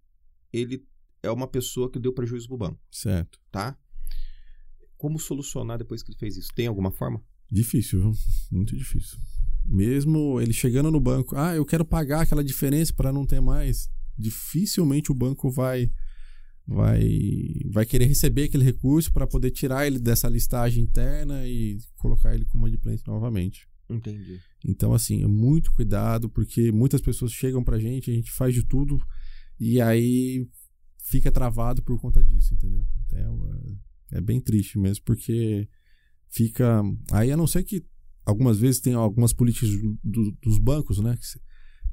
ele 0.51 0.85
é 1.23 1.31
uma 1.31 1.47
pessoa 1.47 1.89
que 1.89 1.97
deu 1.99 2.13
prejuízo 2.13 2.47
pro 2.47 2.57
banco, 2.57 2.79
certo. 2.91 3.39
tá? 3.51 3.77
Como 4.97 5.19
solucionar 5.19 5.77
depois 5.77 6.03
que 6.03 6.11
ele 6.11 6.19
fez 6.19 6.37
isso? 6.37 6.49
Tem 6.55 6.67
alguma 6.67 6.91
forma? 6.91 7.21
Difícil, 7.51 8.01
viu? 8.01 8.11
Muito 8.51 8.75
difícil. 8.75 9.17
Mesmo 9.65 10.39
ele 10.41 10.53
chegando 10.53 10.91
no 10.91 10.99
banco, 10.99 11.35
ah, 11.35 11.55
eu 11.55 11.65
quero 11.65 11.85
pagar 11.85 12.21
aquela 12.21 12.43
diferença 12.43 12.93
para 12.93 13.11
não 13.11 13.25
ter 13.25 13.39
mais. 13.41 13.89
Dificilmente 14.17 15.11
o 15.11 15.15
banco 15.15 15.49
vai 15.49 15.89
vai 16.65 17.59
vai 17.71 17.85
querer 17.85 18.05
receber 18.05 18.43
aquele 18.45 18.63
recurso 18.63 19.11
para 19.11 19.27
poder 19.27 19.51
tirar 19.51 19.85
ele 19.85 19.99
dessa 19.99 20.29
listagem 20.29 20.83
interna 20.83 21.45
e 21.45 21.77
colocar 21.97 22.33
ele 22.33 22.45
como 22.45 22.65
adimplente 22.65 23.03
novamente. 23.05 23.67
Entendi. 23.89 24.39
Então, 24.65 24.93
assim, 24.93 25.23
é 25.23 25.27
muito 25.27 25.71
cuidado, 25.73 26.29
porque 26.29 26.71
muitas 26.71 27.01
pessoas 27.01 27.33
chegam 27.33 27.63
pra 27.63 27.77
gente, 27.79 28.09
a 28.09 28.13
gente 28.13 28.31
faz 28.31 28.53
de 28.53 28.63
tudo 28.63 28.97
e 29.59 29.81
aí 29.81 30.47
fica 31.03 31.31
travado 31.31 31.83
por 31.83 31.99
conta 31.99 32.23
disso, 32.23 32.53
entendeu? 32.53 32.85
Então, 33.05 33.49
é, 34.11 34.17
é 34.17 34.21
bem 34.21 34.39
triste 34.39 34.79
mesmo, 34.79 35.03
porque 35.03 35.67
fica. 36.29 36.81
Aí, 37.11 37.29
a 37.31 37.37
não 37.37 37.45
ser 37.45 37.63
que 37.63 37.83
algumas 38.25 38.57
vezes 38.57 38.79
tem 38.79 38.93
algumas 38.93 39.33
políticas 39.33 39.69
do- 39.69 39.99
do- 40.01 40.31
dos 40.41 40.57
bancos, 40.57 40.99
né? 40.99 41.17
Que 41.17 41.25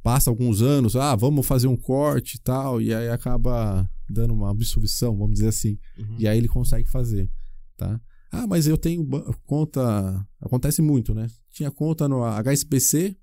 passa 0.03 0.31
alguns 0.31 0.63
anos, 0.63 0.97
ah, 0.97 1.15
vamos 1.15 1.47
fazer 1.47 1.67
um 1.67 1.77
corte 1.77 2.37
e 2.37 2.41
tal, 2.41 2.81
e 2.81 2.95
aí 2.95 3.09
acaba 3.09 3.89
dando 4.09 4.35
uma 4.35 4.51
absolvição, 4.51 5.17
vamos 5.17 5.35
dizer 5.35 5.49
assim. 5.49 5.79
Uhum. 5.99 6.17
E 6.19 6.27
aí 6.27 6.39
ele 6.39 6.49
consegue 6.49 6.89
fazer, 6.89 7.31
tá? 7.77 8.01
Ah, 8.33 8.47
mas 8.47 8.67
eu 8.67 8.79
tenho 8.79 9.07
conta. 9.45 10.27
Acontece 10.41 10.81
muito, 10.81 11.13
né? 11.15 11.27
Tinha 11.51 11.71
conta 11.71 12.09
no 12.09 12.23
HSBC 12.23 13.17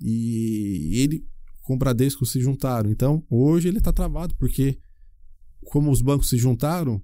e 0.00 0.98
ele 1.00 1.24
com 1.62 1.74
o 1.74 1.78
Bradesco 1.78 2.26
se 2.26 2.40
juntaram. 2.40 2.90
Então, 2.90 3.24
hoje 3.30 3.68
ele 3.68 3.80
tá 3.80 3.92
travado, 3.92 4.34
porque 4.36 4.78
como 5.64 5.90
os 5.90 6.02
bancos 6.02 6.28
se 6.28 6.36
juntaram, 6.36 7.00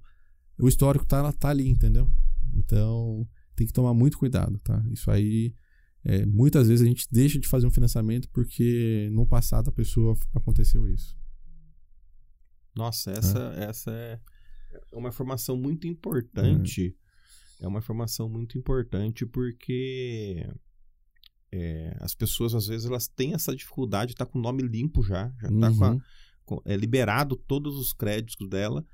o 0.59 0.67
histórico 0.67 1.05
tá, 1.05 1.31
tá 1.31 1.49
ali, 1.49 1.67
entendeu? 1.67 2.09
Então, 2.53 3.25
tem 3.55 3.65
que 3.65 3.73
tomar 3.73 3.93
muito 3.93 4.17
cuidado, 4.17 4.59
tá? 4.59 4.83
Isso 4.91 5.09
aí, 5.09 5.53
é, 6.03 6.25
muitas 6.25 6.67
vezes 6.67 6.85
a 6.85 6.87
gente 6.89 7.07
deixa 7.11 7.37
de 7.39 7.47
fazer 7.47 7.67
um 7.67 7.71
financiamento 7.71 8.29
porque 8.29 9.09
no 9.11 9.25
passado 9.27 9.69
a 9.69 9.71
pessoa 9.71 10.17
aconteceu 10.33 10.87
isso. 10.87 11.17
Nossa, 12.75 13.11
essa, 13.11 13.39
essa 13.57 13.91
é 13.91 14.19
uma 14.93 15.09
informação 15.09 15.57
muito 15.57 15.87
importante. 15.87 16.95
É 17.59 17.67
uma 17.67 17.79
informação 17.79 18.29
muito 18.29 18.57
importante 18.57 19.25
porque 19.25 20.47
é, 21.51 21.97
as 21.99 22.13
pessoas, 22.15 22.53
às 22.55 22.67
vezes, 22.67 22.85
elas 22.87 23.07
têm 23.07 23.33
essa 23.33 23.53
dificuldade 23.55 24.09
de 24.09 24.13
estar 24.13 24.25
com 24.25 24.39
o 24.39 24.41
nome 24.41 24.63
limpo 24.63 25.01
já. 25.03 25.29
Já 25.41 25.49
está 25.49 25.71
com 25.73 25.83
a- 25.83 25.91
Uhum. 25.91 26.01
com- 26.45 26.61
é, 26.63 26.77
liberado 26.77 27.35
todos 27.35 27.75
os 27.75 27.91
créditos 27.91 28.47
dela, 28.47 28.85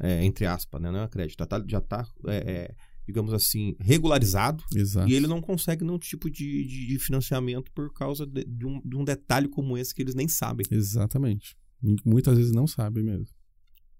é, 0.00 0.24
entre 0.24 0.46
aspas, 0.46 0.80
né? 0.80 0.90
Não 0.90 1.02
é 1.02 1.08
crédito, 1.08 1.38
já 1.40 1.46
tá, 1.46 1.62
já 1.68 1.80
tá 1.80 2.08
é, 2.28 2.36
é, 2.36 2.74
digamos 3.06 3.32
assim, 3.32 3.74
regularizado. 3.78 4.64
Exato. 4.74 5.08
E 5.08 5.14
ele 5.14 5.26
não 5.26 5.40
consegue 5.40 5.84
nenhum 5.84 5.98
tipo 5.98 6.30
de, 6.30 6.66
de, 6.66 6.86
de 6.86 6.98
financiamento 6.98 7.70
por 7.72 7.92
causa 7.92 8.26
de, 8.26 8.44
de 8.44 8.66
um, 8.66 8.80
de 8.84 8.96
um 8.96 9.04
detalhe 9.04 9.48
como 9.48 9.76
esse 9.76 9.94
que 9.94 10.02
eles 10.02 10.14
nem 10.14 10.28
sabem. 10.28 10.66
Exatamente. 10.70 11.56
Muitas 12.04 12.36
vezes 12.36 12.52
não 12.52 12.66
sabe 12.66 13.02
mesmo. 13.02 13.26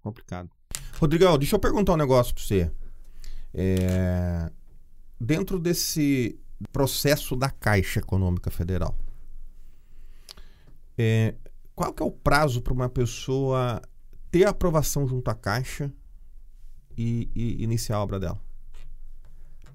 Complicado. 0.01 0.49
Rodrigão, 0.99 1.37
deixa 1.37 1.55
eu 1.55 1.59
perguntar 1.59 1.93
um 1.93 1.97
negócio 1.97 2.33
pra 2.33 2.43
você. 2.43 2.71
É, 3.53 4.51
Dentro 5.19 5.59
desse 5.59 6.37
processo 6.71 7.35
da 7.35 7.49
Caixa 7.49 7.99
Econômica 7.99 8.51
Federal, 8.51 8.97
é, 10.97 11.35
qual 11.73 11.93
que 11.93 12.03
é 12.03 12.05
o 12.05 12.11
prazo 12.11 12.61
para 12.61 12.73
uma 12.73 12.89
pessoa 12.89 13.81
ter 14.29 14.45
aprovação 14.45 15.07
junto 15.07 15.29
à 15.29 15.35
Caixa 15.35 15.91
e, 16.97 17.29
e 17.33 17.63
iniciar 17.63 17.97
a 17.97 18.03
obra 18.03 18.19
dela? 18.19 18.44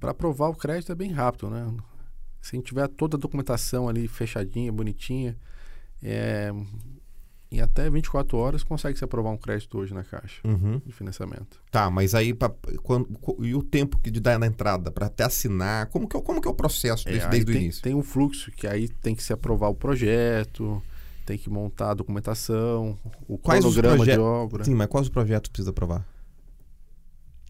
Para 0.01 0.11
aprovar 0.12 0.48
o 0.48 0.55
crédito 0.55 0.90
é 0.90 0.94
bem 0.94 1.12
rápido, 1.12 1.51
né? 1.51 1.72
Se 2.40 2.57
a 2.57 2.59
gente 2.59 2.66
tiver 2.66 2.88
toda 2.88 3.16
a 3.16 3.20
documentação 3.20 3.86
ali 3.88 4.09
fechadinha, 4.09 4.72
bonitinha, 4.72 5.36
é, 6.03 6.51
em 7.53 7.61
até 7.61 7.90
24 7.90 8.38
horas 8.38 8.62
consegue 8.62 8.96
se 8.98 9.05
aprovar 9.05 9.30
um 9.30 9.36
crédito 9.36 9.76
hoje 9.76 9.92
na 9.92 10.03
Caixa 10.03 10.40
Uhum. 10.46 10.80
de 10.86 10.90
financiamento. 10.92 11.61
Tá, 11.70 11.90
mas 11.90 12.14
aí 12.14 12.32
pra, 12.32 12.51
quando, 12.82 13.09
e 13.44 13.55
o 13.55 13.62
tempo 13.62 13.98
que 13.98 14.11
de 14.11 14.20
dar 14.20 14.38
na 14.38 14.46
entrada 14.46 14.90
para 14.90 15.07
até 15.07 15.24
assinar? 15.24 15.86
Como 15.88 16.09
que, 16.09 16.16
é 16.16 16.18
o- 16.18 16.22
como 16.22 16.40
que 16.40 16.48
é 16.48 16.51
o 16.51 16.55
processo 16.55 17.07
É, 17.07 17.28
desde 17.28 17.51
o 17.51 17.53
tem, 17.53 17.62
início? 17.62 17.82
tem 17.82 17.94
um 17.94 18.03
fluxo 18.03 18.51
que 18.53 18.66
aí 18.66 18.88
tem 18.88 19.14
que 19.14 19.22
se 19.22 19.34
aprovar 19.34 19.68
o 19.68 19.74
projeto, 19.74 20.82
tem 21.26 21.36
que 21.36 21.51
montar 21.51 21.90
a 21.90 21.94
documentação, 21.94 22.98
o 23.28 23.36
Quais 23.36 23.61
cronograma 23.61 24.07
de 24.07 24.18
obra, 24.18 24.64
Sim, 24.64 24.74
mas 24.74 24.86
quais 24.88 25.07
os 25.09 25.12
projetos 25.12 25.51
precisa 25.51 25.70
aprovar? 25.70 26.07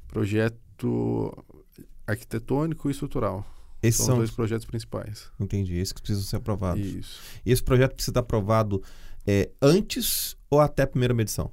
projeto 0.08 1.44
arquitetônico 2.10 2.88
e 2.88 2.92
estrutural. 2.92 3.44
Esses 3.82 3.96
São 3.96 4.06
são, 4.06 4.14
os 4.16 4.18
dois 4.20 4.30
projetos 4.30 4.66
principais. 4.66 5.30
entendi, 5.40 5.76
esses 5.76 5.92
que 5.92 6.02
precisam 6.02 6.24
ser 6.24 6.36
aprovados. 6.36 6.84
Isso. 6.84 7.18
E 7.46 7.50
esse 7.50 7.62
projeto 7.62 7.94
precisa 7.94 8.10
estar 8.10 8.20
aprovado 8.20 8.82
é, 9.26 9.50
antes 9.62 10.36
ou 10.50 10.60
até 10.60 10.82
a 10.82 10.86
primeira 10.86 11.14
medição? 11.14 11.50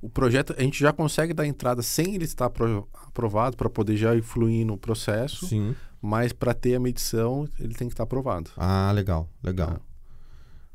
O 0.00 0.08
projeto, 0.08 0.54
a 0.56 0.62
gente 0.62 0.78
já 0.80 0.92
consegue 0.92 1.34
dar 1.34 1.46
entrada 1.46 1.82
sem 1.82 2.14
ele 2.14 2.24
estar 2.24 2.46
apro- 2.46 2.88
aprovado 3.06 3.56
para 3.56 3.68
poder 3.68 3.96
já 3.96 4.14
influir 4.16 4.64
no 4.64 4.78
processo, 4.78 5.46
Sim. 5.46 5.74
mas 6.00 6.32
para 6.32 6.54
ter 6.54 6.74
a 6.76 6.80
medição 6.80 7.48
ele 7.58 7.74
tem 7.74 7.88
que 7.88 7.92
estar 7.94 8.04
aprovado. 8.04 8.50
Ah, 8.56 8.90
legal, 8.94 9.28
legal. 9.42 9.72
Tá. 9.72 9.80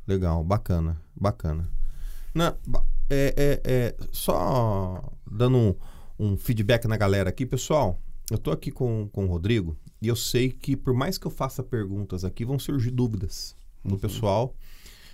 Legal, 0.07 0.43
bacana, 0.43 1.01
bacana. 1.15 1.67
Não, 2.33 2.55
ba- 2.67 2.83
é, 3.09 3.33
é, 3.37 3.61
é, 3.63 3.95
só 4.11 5.01
dando 5.25 5.57
um, 5.57 5.75
um 6.19 6.37
feedback 6.37 6.85
na 6.87 6.97
galera 6.97 7.29
aqui, 7.29 7.45
pessoal. 7.45 7.99
Eu 8.29 8.37
tô 8.37 8.51
aqui 8.51 8.71
com, 8.71 9.07
com 9.11 9.25
o 9.25 9.27
Rodrigo 9.27 9.77
e 10.01 10.07
eu 10.07 10.15
sei 10.15 10.49
que 10.51 10.75
por 10.75 10.93
mais 10.93 11.17
que 11.17 11.27
eu 11.27 11.31
faça 11.31 11.63
perguntas 11.63 12.25
aqui, 12.25 12.43
vão 12.43 12.57
surgir 12.57 12.91
dúvidas 12.91 13.55
do 13.83 13.93
Uhum. 13.93 13.99
pessoal. 13.99 14.55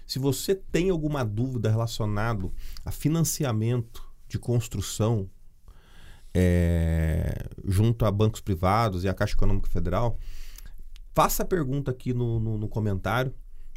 Se 0.08 0.18
você 0.20 0.56
tem 0.56 0.90
alguma 0.90 1.24
dúvida 1.24 1.70
relacionado 1.70 2.54
a 2.86 2.92
financiamento 2.92 4.04
de 4.28 4.40
construção 4.40 5.30
é, 6.34 7.50
junto 7.66 8.06
a 8.06 8.12
bancos 8.12 8.40
privados 8.40 9.04
e 9.04 9.10
a 9.10 9.14
Caixa 9.14 9.34
Econômica 9.34 9.70
Federal, 9.70 10.18
faça 11.14 11.44
a 11.44 11.46
pergunta 11.46 11.92
aqui 11.92 12.14
no, 12.14 12.40
no, 12.40 12.58
no 12.58 12.68
comentário, 12.68 13.34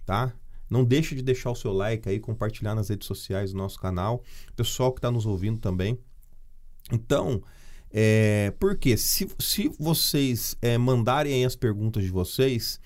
tá? 0.07 0.33
Não 0.71 0.85
deixe 0.85 1.15
de 1.15 1.23
deixar 1.23 1.51
o 1.51 1.55
seu 1.57 1.73
like 1.73 2.09
aí, 2.09 2.19
compartilhar 2.19 2.75
nas 2.75 2.89
redes 2.89 3.07
sociais 3.07 3.53
do 3.53 3.59
nosso 3.59 3.79
canal. 3.79 4.23
Pessoal 4.57 4.93
que 4.93 4.99
está 4.99 5.11
nos 5.11 5.27
ouvindo 5.27 5.59
também. 5.59 5.99
Então, 6.91 7.43
é, 7.97 8.53
porque 8.59 8.97
se, 8.97 9.29
se 9.39 9.71
vocês 9.79 10.57
é, 10.61 10.77
mandarem 10.77 11.45
as 11.45 11.55
perguntas 11.55 12.03
de 12.03 12.11
vocês, 12.11 12.81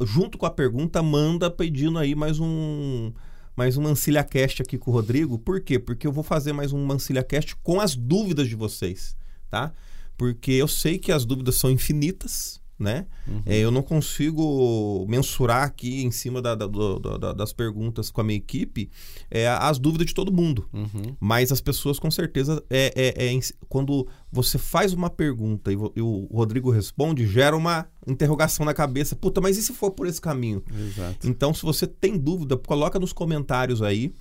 junto 0.00 0.38
com 0.38 0.46
a 0.46 0.50
pergunta, 0.50 1.02
manda 1.02 1.50
pedindo 1.50 1.98
aí 1.98 2.14
mais 2.14 2.38
um 2.38 3.12
mais 3.56 3.76
um 3.76 3.82
Mancilha 3.82 4.22
Cast 4.22 4.62
aqui 4.62 4.78
com 4.78 4.92
o 4.92 4.94
Rodrigo. 4.94 5.40
Por 5.40 5.60
quê? 5.60 5.76
Porque 5.76 6.06
eu 6.06 6.12
vou 6.12 6.22
fazer 6.22 6.52
mais 6.52 6.72
um 6.72 6.86
Mancilha 6.86 7.24
Cast 7.24 7.56
com 7.64 7.80
as 7.80 7.96
dúvidas 7.96 8.46
de 8.46 8.54
vocês, 8.54 9.16
tá? 9.50 9.72
Porque 10.16 10.52
eu 10.52 10.68
sei 10.68 10.98
que 10.98 11.10
as 11.10 11.24
dúvidas 11.24 11.56
são 11.56 11.68
infinitas, 11.68 12.60
né? 12.78 13.06
É, 13.46 13.58
eu 13.58 13.70
não 13.70 13.82
consigo 13.82 15.06
mensurar 15.08 15.62
aqui 15.62 16.02
em 16.04 16.10
cima 16.10 16.42
da- 16.42 16.54
da- 16.54 16.66
da- 16.66 17.32
das 17.32 17.52
perguntas 17.52 18.10
com 18.10 18.20
a 18.20 18.24
minha 18.24 18.36
equipe 18.36 18.90
é, 19.30 19.46
as 19.48 19.78
dúvidas 19.78 20.06
de 20.08 20.14
todo 20.14 20.32
mundo. 20.32 20.68
Uhum. 20.72 21.16
Mas 21.20 21.52
as 21.52 21.60
pessoas, 21.60 21.98
com 21.98 22.10
certeza, 22.10 22.62
é, 22.68 22.92
é- 22.96 23.26
é 23.34 23.40
quando 23.68 24.06
você 24.30 24.58
faz 24.58 24.92
uma 24.92 25.08
pergunta 25.08 25.72
e, 25.72 25.76
e 25.96 26.00
o 26.02 26.28
Rodrigo 26.32 26.70
responde, 26.70 27.26
gera 27.26 27.56
uma 27.56 27.86
interrogação 28.06 28.66
na 28.66 28.74
cabeça. 28.74 29.14
Puta, 29.14 29.40
mas 29.40 29.56
e 29.56 29.62
se 29.62 29.72
for 29.72 29.92
por 29.92 30.06
esse 30.06 30.20
caminho? 30.20 30.62
Exato. 30.76 31.28
Então, 31.28 31.54
se 31.54 31.62
você 31.62 31.86
tem 31.86 32.18
dúvida, 32.18 32.56
coloca 32.56 32.98
nos 32.98 33.12
comentários 33.12 33.80
aí 33.82 34.12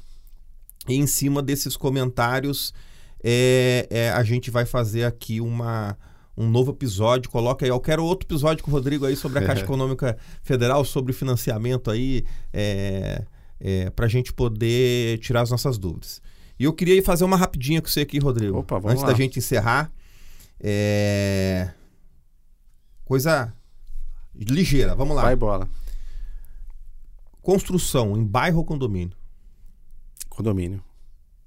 E 0.87 0.95
em 0.95 1.07
cima 1.07 1.41
desses 1.41 1.75
comentários, 1.77 2.73
é, 3.23 3.87
é, 3.89 4.09
a 4.11 4.21
gente 4.23 4.51
vai 4.51 4.65
fazer 4.65 5.05
aqui 5.05 5.39
uma, 5.39 5.97
um 6.35 6.49
novo 6.49 6.71
episódio. 6.71 7.29
Coloca 7.29 7.65
aí, 7.65 7.69
eu 7.69 7.79
quero 7.79 8.03
outro 8.03 8.25
episódio 8.27 8.63
com 8.63 8.71
o 8.71 8.73
Rodrigo 8.73 9.05
aí 9.05 9.15
sobre 9.15 9.39
a 9.39 9.45
Caixa 9.45 9.63
Econômica 9.65 10.17
Federal, 10.41 10.83
sobre 10.83 11.13
financiamento 11.13 11.89
aí, 11.91 12.25
é, 12.51 13.23
é, 13.59 13.89
para 13.89 14.05
a 14.05 14.09
gente 14.09 14.33
poder 14.33 15.19
tirar 15.19 15.41
as 15.41 15.51
nossas 15.51 15.77
dúvidas. 15.77 16.21
E 16.59 16.65
eu 16.65 16.73
queria 16.73 17.01
fazer 17.03 17.23
uma 17.23 17.37
rapidinha 17.37 17.81
com 17.81 17.87
você 17.87 18.01
aqui, 18.01 18.19
Rodrigo. 18.19 18.59
Opa, 18.59 18.75
vamos 18.75 18.91
Antes 18.91 19.03
lá. 19.03 19.09
da 19.09 19.15
gente 19.15 19.39
encerrar. 19.39 19.91
É... 20.59 21.71
Coisa 23.03 23.53
ligeira, 24.35 24.95
vamos 24.95 25.15
lá. 25.15 25.23
Vai 25.23 25.35
bola. 25.35 25.67
Construção 27.41 28.15
em 28.15 28.23
bairro 28.23 28.59
ou 28.59 28.65
condomínio? 28.65 29.15
Condomínio. 30.29 30.81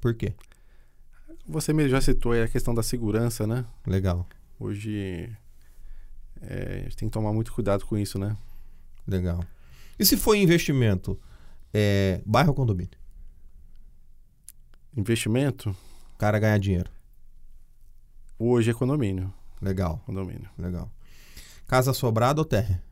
Por 0.01 0.15
quê? 0.15 0.35
Você 1.49 1.73
mesmo 1.73 1.91
já 1.91 2.01
citou 2.01 2.33
aí 2.33 2.43
a 2.43 2.49
questão 2.49 2.75
da 2.75 2.83
segurança, 2.83 3.47
né? 3.47 3.65
Legal, 3.87 4.27
Hoje 4.59 5.31
é, 6.41 6.79
a 6.81 6.83
gente 6.85 6.97
tem 6.97 7.09
que 7.09 7.13
tomar 7.13 7.33
muito 7.33 7.53
cuidado 7.53 7.85
com 7.85 7.97
isso, 7.97 8.19
né? 8.19 8.37
legal. 9.07 9.45
E 9.99 10.05
se 10.05 10.17
for 10.17 10.35
investimento, 10.35 11.19
é, 11.73 12.21
bairro 12.27 12.51
ou 12.51 12.55
condomínio? 12.55 12.99
Investimento, 14.97 15.71
O 16.15 16.19
cara 16.19 16.39
ganhar 16.39 16.59
dinheiro. 16.59 16.91
hoje 18.39 18.71
é 18.71 18.75
condomínio. 18.75 19.33
Legal, 19.61 20.03
Condomínio. 20.05 20.49
legal. 20.59 20.91
Casa 21.67 21.93
sobrada 21.95 22.41
ou 22.41 22.45
terra? 22.45 22.83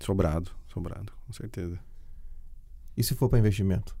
Sobrado, 0.00 0.50
sobrado, 0.72 1.12
com 1.26 1.32
certeza. 1.32 1.78
E 2.96 3.02
se 3.04 3.14
for 3.14 3.28
para 3.28 3.38
investimento? 3.38 3.96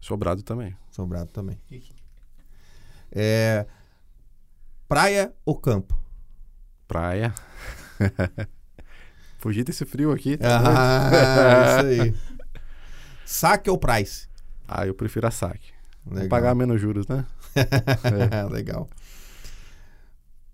Sobrado 0.00 0.42
também. 0.42 0.76
Sobrado 0.90 1.30
também. 1.30 1.58
É, 3.10 3.66
praia 4.88 5.34
ou 5.44 5.56
campo? 5.58 5.98
Praia. 6.90 7.32
Fugir 9.38 9.62
desse 9.62 9.84
frio 9.84 10.10
aqui. 10.10 10.36
tá? 10.36 10.60
Ah, 10.66 11.82
isso 11.92 12.02
aí. 12.02 12.14
Saque 13.24 13.70
ou 13.70 13.78
price? 13.78 14.26
Ah, 14.66 14.84
eu 14.88 14.92
prefiro 14.92 15.24
a 15.24 15.30
saque. 15.30 15.72
Vou 16.04 16.14
Legal. 16.14 16.28
pagar 16.28 16.54
menos 16.56 16.80
juros, 16.80 17.06
né? 17.06 17.24
Legal. 18.50 18.88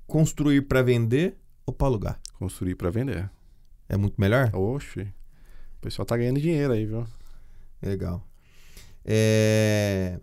Construir 0.07 0.61
para 0.63 0.83
vender 0.83 1.39
ou 1.65 1.73
para 1.73 1.87
alugar? 1.87 2.21
Construir 2.39 2.75
pra 2.75 2.91
vender. 2.91 3.31
É 3.89 3.97
muito 3.97 4.21
melhor? 4.21 4.55
Oxe. 4.55 5.01
O 5.79 5.81
pessoal 5.81 6.05
tá 6.05 6.19
ganhando 6.19 6.39
dinheiro 6.39 6.75
aí, 6.75 6.85
viu? 6.85 7.07
Legal. 7.83 8.23
É, 9.07 10.21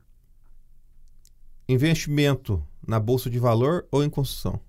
Investimento 1.68 2.64
na 2.86 3.00
bolsa 3.00 3.32
de 3.32 3.40
valor 3.40 3.88
ou 3.90 4.04
em 4.04 4.10
construção? 4.12 4.60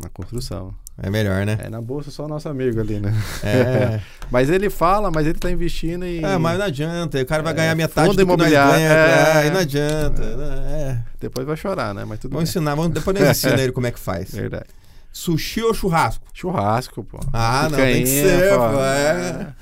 Na 0.00 0.08
construção. 0.08 0.72
É 1.00 1.10
melhor, 1.10 1.46
né? 1.46 1.58
É, 1.62 1.68
na 1.70 1.80
bolsa 1.80 2.10
só 2.10 2.26
nosso 2.26 2.48
amigo 2.48 2.80
ali, 2.80 2.98
né? 3.00 3.12
É, 3.42 4.00
Mas 4.30 4.50
ele 4.50 4.68
fala, 4.68 5.10
mas 5.10 5.26
ele 5.26 5.38
tá 5.38 5.50
investindo 5.50 6.04
e. 6.04 6.22
é 6.24 6.36
mas 6.36 6.58
não 6.58 6.66
adianta. 6.66 7.20
O 7.20 7.26
cara 7.26 7.42
vai 7.42 7.52
É, 7.52 7.56
ganhar 7.56 7.74
metade 7.76 8.08
do 8.08 8.16
que 8.16 8.24
nós 8.24 8.24
imobiliário, 8.36 8.72
ganha. 8.74 8.92
é. 8.92 9.46
É, 9.46 9.50
não 9.50 9.60
adianta. 9.60 10.22
É. 10.22 10.98
Depois 11.20 11.46
vai 11.46 11.56
chorar, 11.56 11.94
né? 11.94 12.04
Mas 12.04 12.18
tudo 12.18 12.32
Vamos 12.32 12.44
bem. 12.44 12.50
ensinar, 12.50 12.74
vamos, 12.74 12.92
depois 12.92 13.18
nós 13.18 13.30
ensina 13.30 13.58
ele 13.62 13.72
como 13.72 13.86
é 13.86 13.90
que 13.92 13.98
faz. 13.98 14.32
Verdade. 14.32 14.66
Sushi 15.12 15.62
ou 15.62 15.74
churrasco? 15.74 16.24
Churrasco, 16.32 17.02
pô. 17.02 17.18
Ah, 17.32 17.68
não, 17.70 17.76
tem 17.78 18.02
que 18.04 18.08
ser, 18.08 18.54
pô. 18.56 18.78
é. 18.80 19.52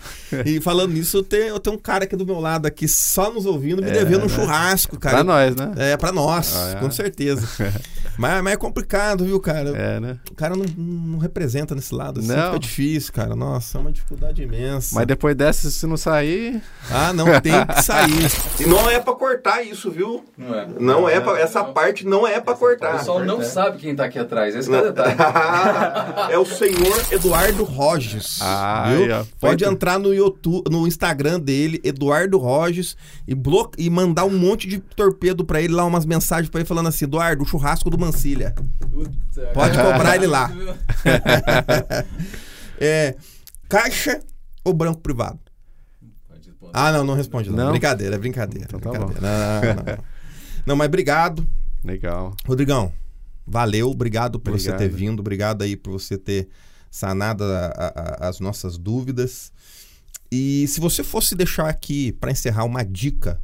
E 0.45 0.61
falando 0.61 0.93
nisso, 0.93 1.19
eu 1.19 1.23
tenho, 1.23 1.47
eu 1.47 1.61
tenho 1.61 1.77
um 1.77 1.79
cara 1.79 2.05
aqui 2.05 2.15
do 2.17 2.27
meu 2.27 2.41
lado 2.41 2.67
aqui, 2.67 2.87
só 2.89 3.33
nos 3.33 3.47
ouvindo, 3.47 3.81
me 3.81 3.89
É, 3.89 3.93
devendo 3.93 4.23
um 4.25 4.27
né? 4.27 4.35
churrasco, 4.35 4.99
cara. 4.99 5.17
Pra 5.17 5.25
nós, 5.25 5.55
né? 5.57 5.73
É, 5.77 5.97
pra 5.97 6.13
nós, 6.13 6.55
Ah, 6.55 6.71
é? 6.73 6.75
com 6.81 6.91
certeza. 6.91 7.47
mas, 8.19 8.43
mas 8.43 8.53
é 8.53 8.57
complicado, 8.57 9.25
viu, 9.25 9.39
cara? 9.41 9.71
É, 9.71 10.01
né? 10.01 10.19
O 10.31 10.35
cara 10.35 10.55
não, 10.57 10.67
não 10.77 11.19
representa 11.21 11.75
nesse 11.75 11.95
lado. 11.95 12.19
Assim, 12.21 12.29
Não. 12.29 12.47
fica 12.47 12.59
difícil, 12.59 13.13
cara. 13.13 13.35
Nossa, 13.37 13.79
é 13.79 13.81
uma 13.81 13.93
dificuldade 13.93 14.43
imensa. 14.43 14.95
Mas 14.97 15.07
depois 15.07 15.35
dessa, 15.37 15.71
se 15.71 15.87
não 15.87 15.97
sair. 15.97 16.61
Ah, 16.91 17.13
não 17.15 17.27
tem 17.41 17.53
que 17.65 17.83
sair. 17.83 18.31
E 18.61 18.67
não 18.67 18.91
é 18.91 18.99
pra 18.99 19.15
cortar 19.15 19.63
isso, 19.63 19.91
viu? 19.91 20.25
Não 20.37 20.55
é. 20.55 20.67
Não 20.81 21.09
é 21.09 21.21
pra, 21.21 21.39
essa 21.39 21.63
parte 21.63 22.05
não 22.07 22.27
é 22.27 22.41
pra 22.41 22.55
O 22.55 22.57
cortar. 22.57 22.99
pessoal 22.99 23.25
não 23.25 23.43
sabe 23.43 23.79
quem 23.79 23.95
tá 23.95 24.05
aqui 24.07 24.19
atrás. 24.19 24.55
Esse 24.57 24.69
que 24.69 24.75
é 24.75 24.81
o 24.81 24.83
detalhe. 24.93 25.15
é 26.31 26.39
o 26.39 26.45
senhor 26.45 27.07
Eduardo 27.11 27.65
Roges. 27.65 28.39
Ah, 28.41 28.87
viu? 28.91 29.05
aí, 29.05 29.11
ó. 29.13 29.25
Pode 29.41 29.65
Foi- 29.65 29.73
entrar 29.73 29.99
no 29.99 30.13
YouTube, 30.15 30.65
no 30.71 30.87
Instagram 30.87 31.41
dele, 31.41 31.81
Eduardo 31.85 32.39
Roges, 32.39 32.97
e, 33.27 33.35
blo... 33.35 33.71
e 33.79 33.89
mandar 33.91 34.25
um 34.25 34.39
monte 34.39 34.67
de 34.69 34.79
torpedo 34.79 35.45
pra 35.45 35.61
ele 35.61 35.73
lá, 35.75 35.85
umas 35.85 36.05
mensagens 36.07 36.49
pra 36.49 36.61
ele 36.61 36.69
falando 36.69 36.89
assim: 36.89 37.05
Eduardo, 37.05 37.43
o 37.43 37.47
churrasco 37.47 37.89
do 37.91 37.99
Mancilha. 37.99 38.55
Puta, 38.91 39.47
Pode 39.53 39.77
cobrar 39.77 40.17
ele 40.17 40.27
lá. 40.27 40.51
É, 42.79 43.17
caixa 43.69 44.21
ou 44.65 44.73
branco 44.75 45.01
privado? 45.01 45.39
Pode 46.29 46.49
responder. 46.49 46.73
Ah, 46.75 46.93
não, 46.93 47.05
não 47.05 47.15
responde 47.15 47.49
não. 47.51 47.57
Não? 47.57 47.71
Brincadeira, 47.71 48.15
é 48.17 48.19
brincadeira. 48.19 48.67
Então 48.69 48.79
tá 48.81 48.91
brincadeira. 48.91 49.21
Não, 49.23 49.75
não, 49.75 49.75
não. 49.97 50.05
não, 50.67 50.77
mas 50.77 50.87
obrigado. 50.87 51.47
Legal. 51.83 52.35
Rodrigão, 52.47 52.93
valeu, 53.47 53.91
obrigado 53.91 54.39
por 54.41 54.51
você 54.53 54.71
Obrigado. 54.71 54.79
ter 54.91 54.95
vindo, 54.97 55.21
obrigado 55.21 55.63
aí 55.63 55.77
por 55.77 55.93
você 55.93 56.19
ter 56.19 56.49
sanado 56.91 57.45
a- 57.45 57.67
a- 58.21 58.29
as 58.29 58.41
nossas 58.41 58.77
dúvidas. 58.79 59.53
E 60.31 60.67
se 60.69 60.81
você 60.81 61.05
fosse 61.05 61.35
deixar 61.35 61.69
aqui, 61.69 62.13
para 62.13 62.31
encerrar, 62.33 62.65
uma 62.65 62.85
dica 62.85 63.41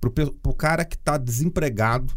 pro, 0.00 0.10
pe- 0.10 0.32
pro 0.42 0.54
cara 0.54 0.84
que 0.84 0.98
tá 0.98 1.16
desempregado, 1.16 2.12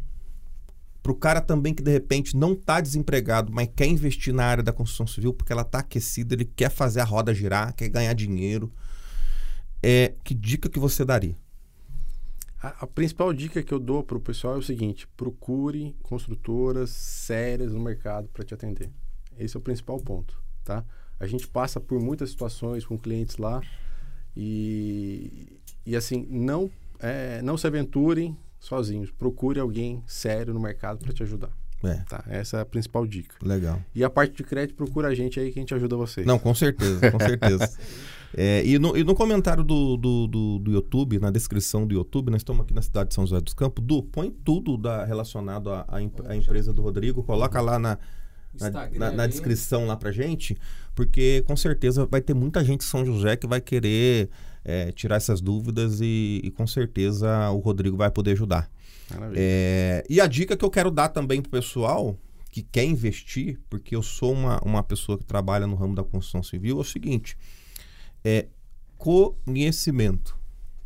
pro 1.03 1.14
cara 1.16 1.39
também 1.39 1.74
que 1.74 1.84
de 1.84 1.91
repente 1.91 2.36
não 2.36 2.55
tá 2.55 2.82
desempregado, 2.82 3.51
mas 3.53 3.70
quer 3.76 3.86
investir 3.86 4.34
na 4.34 4.43
área 4.45 4.64
da 4.64 4.74
construção 4.74 5.08
civil 5.08 5.34
porque 5.34 5.53
ela 5.53 5.64
tá 5.64 5.80
aquecida, 5.80 6.34
ele 6.36 6.45
quer 6.45 6.70
fazer 6.70 6.99
a 6.99 7.05
roda 7.05 7.34
girar, 7.34 7.74
quer 7.74 7.88
ganhar 7.89 8.14
dinheiro. 8.14 8.72
É, 9.82 10.14
que 10.24 10.34
dica 10.34 10.68
que 10.68 10.80
você 10.80 11.05
daria? 11.05 11.36
A, 12.62 12.84
a 12.84 12.88
principal 12.88 13.32
dica 13.34 13.62
que 13.62 13.74
eu 13.74 13.80
dou 13.80 14.03
pro 14.03 14.20
pessoal 14.20 14.55
é 14.55 14.58
o 14.58 14.64
seguinte: 14.64 15.08
procure 15.16 15.95
construtoras 16.03 16.89
sérias 16.89 17.74
no 17.74 17.80
mercado 17.80 18.28
para 18.30 18.43
te 18.43 18.53
atender. 18.53 18.89
Esse 19.38 19.55
é 19.55 19.60
o 19.60 19.62
principal 19.62 19.99
ponto, 19.99 20.41
tá? 20.64 20.84
A 21.20 21.28
gente 21.28 21.47
passa 21.47 21.80
por 21.80 21.99
muitas 21.99 22.30
situações 22.32 22.86
com 22.86 22.97
clientes 22.97 23.38
lá 23.38 23.62
e, 24.36 25.60
e 25.86 25.95
assim, 25.95 26.26
não, 26.30 26.70
é, 26.99 27.41
não 27.41 27.58
se 27.58 27.66
aventurem 27.68 28.38
sozinhos. 28.60 29.12
Procure 29.12 29.60
alguém 29.60 30.03
sério 30.05 30.53
no 30.53 30.60
mercado 30.60 30.99
para 31.03 31.14
te 31.14 31.24
ajudar, 31.24 31.49
É, 31.84 31.95
tá? 32.08 32.24
Essa 32.28 32.58
é 32.58 32.62
a 32.62 32.66
principal 32.66 33.05
dica. 33.08 33.36
legal. 33.43 33.82
E 33.95 34.03
a 34.03 34.10
parte 34.10 34.36
de 34.36 34.43
crédito, 34.43 34.76
procura 34.76 35.08
a 35.08 35.16
gente 35.16 35.39
aí 35.39 35.51
que 35.51 35.60
a 35.60 35.62
gente 35.62 35.74
ajuda 35.74 35.95
vocês. 35.95 36.26
Não, 36.26 36.38
com 36.38 36.53
certeza, 36.53 37.12
com 37.12 37.20
certeza. 37.20 37.68
É, 38.36 38.63
e, 38.65 38.78
no, 38.78 38.95
e 38.97 39.03
no 39.03 39.15
comentário 39.15 39.63
do, 39.63 39.95
do, 39.97 40.28
do, 40.28 40.59
do 40.59 40.71
YouTube, 40.71 41.19
na 41.19 41.32
descrição 41.32 41.88
do 41.88 41.93
YouTube, 41.93 42.30
nós 42.32 42.41
estamos 42.41 42.63
aqui 42.63 42.73
na 42.73 42.82
cidade 42.82 43.09
de 43.09 43.15
São 43.15 43.25
José 43.25 43.39
dos 43.41 43.53
Campos. 43.53 43.84
Du, 43.86 44.03
põe 44.03 44.30
tudo 44.32 44.78
da, 44.78 45.05
relacionado 45.05 45.69
à, 45.71 45.86
empresa 46.36 46.73
do 46.73 46.82
Rodrigo, 46.82 47.23
coloca 47.23 47.61
lá 47.61 47.80
na, 47.80 47.97
na, 48.59 48.69
na- 48.99 49.11
na 49.11 49.28
descrição 49.28 49.86
lá 49.86 49.95
pra 49.95 50.11
gente, 50.11 50.57
porque 50.93 51.43
com 51.47 51.55
certeza 51.55 52.05
vai 52.05 52.21
ter 52.21 52.34
muita 52.34 52.63
gente 52.63 52.80
de 52.82 52.86
São 52.86 53.05
José 53.05 53.36
que 53.38 53.47
vai 53.47 53.61
querer 53.61 54.30
é, 54.65 54.91
tirar 54.91 55.15
essas 55.15 55.39
dúvidas 55.39 56.01
e, 56.01 56.41
e 56.43 56.51
com 56.51 56.67
certeza 56.67 57.49
o 57.51 57.59
Rodrigo 57.59 57.95
vai 57.95 58.11
poder 58.11 58.32
ajudar. 58.32 58.69
É, 59.36 60.03
e 60.09 60.19
a 60.19 60.28
dica 60.28 60.57
que 60.57 60.65
eu 60.65 60.69
quero 60.69 60.91
dar 60.91 61.07
também 61.09 61.41
pro 61.41 61.49
pessoal 61.51 62.17
que 62.51 62.61
quer 62.61 62.84
investir, 62.84 63.59
porque 63.69 63.95
eu 63.95 64.01
sou 64.03 64.34
uma, 64.34 64.59
uma 64.65 64.84
pessoa 64.84 65.17
que 65.17 65.23
trabalha 65.23 65.65
no 65.65 65.75
ramo 65.75 65.95
da 65.95 66.03
construção 66.03 66.43
civil, 66.43 66.78
é 66.78 66.82
o 66.82 66.84
seguinte: 66.84 67.38
é 68.28 68.47
conhecimento. 68.97 70.38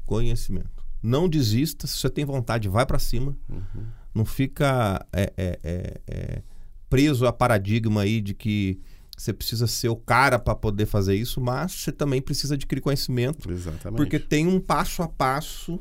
Conhecimento. 0.05 0.85
Não 1.01 1.27
desista, 1.27 1.87
se 1.87 1.97
você 1.97 2.09
tem 2.09 2.23
vontade, 2.23 2.69
vai 2.69 2.85
para 2.85 2.99
cima. 2.99 3.35
Uhum. 3.49 3.85
Não 4.13 4.25
fica 4.25 5.03
é, 5.11 5.33
é, 5.35 5.59
é, 5.63 6.01
é, 6.05 6.41
preso 6.87 7.25
a 7.25 7.33
paradigma 7.33 8.01
aí 8.01 8.21
de 8.21 8.35
que 8.35 8.79
você 9.17 9.33
precisa 9.33 9.65
ser 9.65 9.89
o 9.89 9.95
cara 9.95 10.37
para 10.37 10.53
poder 10.53 10.85
fazer 10.85 11.15
isso, 11.15 11.41
mas 11.41 11.71
você 11.71 11.91
também 11.91 12.21
precisa 12.21 12.53
adquirir 12.53 12.81
conhecimento 12.81 13.51
Exatamente. 13.51 13.97
porque 13.97 14.19
tem 14.19 14.45
um 14.45 14.59
passo 14.59 15.01
a 15.01 15.07
passo. 15.07 15.79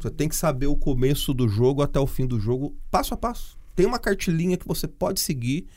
Você 0.00 0.10
tem 0.10 0.28
que 0.28 0.34
saber 0.34 0.66
o 0.66 0.74
começo 0.74 1.32
do 1.32 1.48
jogo 1.48 1.80
até 1.80 2.00
o 2.00 2.08
fim 2.08 2.26
do 2.26 2.40
jogo, 2.40 2.76
passo 2.90 3.14
a 3.14 3.16
passo. 3.16 3.56
Tem 3.76 3.86
uma 3.86 4.00
cartilinha 4.00 4.56
que 4.56 4.66
você 4.66 4.88
pode 4.88 5.20
seguir 5.20 5.68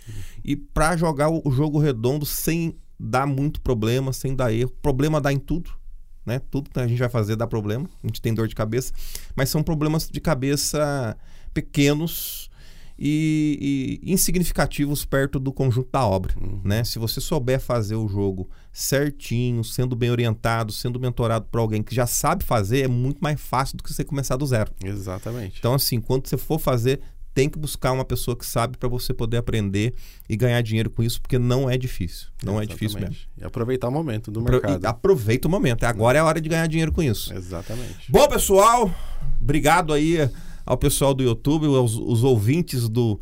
e 0.44 0.56
para 0.56 0.98
jogar 0.98 1.30
o 1.30 1.52
jogo 1.52 1.78
redondo 1.78 2.26
sem 2.26 2.76
dar 3.00 3.26
muito 3.26 3.62
problema, 3.62 4.14
sem 4.14 4.36
dar 4.36 4.54
erro. 4.54 4.72
Problema 4.82 5.20
dá 5.22 5.32
em 5.32 5.40
tudo, 5.40 5.72
né? 6.26 6.40
Tudo 6.52 6.70
que 6.70 6.80
a 6.80 6.88
gente 6.88 7.00
vai 7.00 7.10
fazer 7.10 7.36
dá 7.36 7.48
problema. 7.48 7.90
A 8.04 8.08
gente 8.08 8.22
tem 8.22 8.34
dor 8.34 8.48
de 8.48 8.56
cabeça, 8.56 8.94
mas 9.36 9.50
são 9.50 9.62
problemas 9.62 10.10
de 10.10 10.20
cabeça 10.20 11.18
pequenos 11.54 12.50
e, 12.98 14.00
e 14.04 14.14
insignificativos 14.14 15.06
perto 15.06 15.40
do 15.40 15.52
conjunto 15.52 15.90
da 15.92 16.06
obra. 16.06 16.34
Uhum. 16.42 16.62
Né? 16.64 16.84
Se 16.84 16.98
você 16.98 17.20
souber 17.20 17.60
fazer 17.60 17.96
o 17.96 18.08
jogo 18.08 18.50
certinho, 18.72 19.64
sendo 19.64 19.96
bem 19.96 20.12
orientado, 20.12 20.72
sendo 20.72 21.00
mentorado 21.00 21.46
por 21.52 21.60
alguém 21.60 21.84
que 21.84 21.94
já 21.94 22.08
sabe 22.08 22.44
fazer, 22.44 22.86
é 22.86 22.88
muito 22.88 23.20
mais 23.20 23.40
fácil 23.40 23.78
do 23.78 23.84
que 23.84 23.94
você 23.94 24.04
começar 24.04 24.38
do 24.38 24.46
zero. 24.46 24.72
Exatamente. 24.84 25.60
Então, 25.60 25.74
assim, 25.74 26.00
quando 26.00 26.28
você 26.28 26.38
for 26.38 26.60
fazer, 26.60 27.02
tem 27.36 27.48
que 27.50 27.60
buscar 27.60 27.92
uma 27.92 28.06
pessoa 28.06 28.36
que 28.36 28.46
sabe 28.46 28.78
para 28.78 28.88
você 28.90 29.14
poder 29.14 29.38
aprender 29.38 29.94
e 30.28 30.36
ganhar 30.38 30.60
dinheiro 30.62 30.90
com 30.90 31.04
isso, 31.04 31.22
porque 31.22 31.38
não 31.38 31.70
é 31.70 31.78
difícil. 31.78 32.28
Não 32.44 32.60
é 32.62 32.66
difícil 32.66 32.98
mesmo. 33.00 33.14
Exatamente. 33.14 33.30
E 33.38 33.44
aproveitar 33.44 33.90
o 33.90 33.92
momento 33.92 34.32
do 34.32 34.40
Apro- 34.40 34.52
mercado. 34.54 34.84
e 34.84 34.88
Aproveita 34.88 35.48
o 35.48 35.52
momento. 35.52 35.84
Agora 35.84 36.18
é 36.18 36.22
a 36.22 36.26
hora 36.26 36.40
de 36.42 36.48
ganhar 36.50 36.66
dinheiro 36.68 36.92
com 36.94 37.04
isso. 37.04 37.32
Exatamente. 37.34 38.10
Bom, 38.10 38.28
pessoal, 38.28 38.90
obrigado 39.40 39.92
aí 39.94 40.28
ao 40.66 40.78
pessoal 40.78 41.14
do 41.14 41.22
YouTube, 41.22 41.66
aos 41.68 41.96
os 41.96 42.24
ouvintes 42.24 42.88
do, 42.88 43.20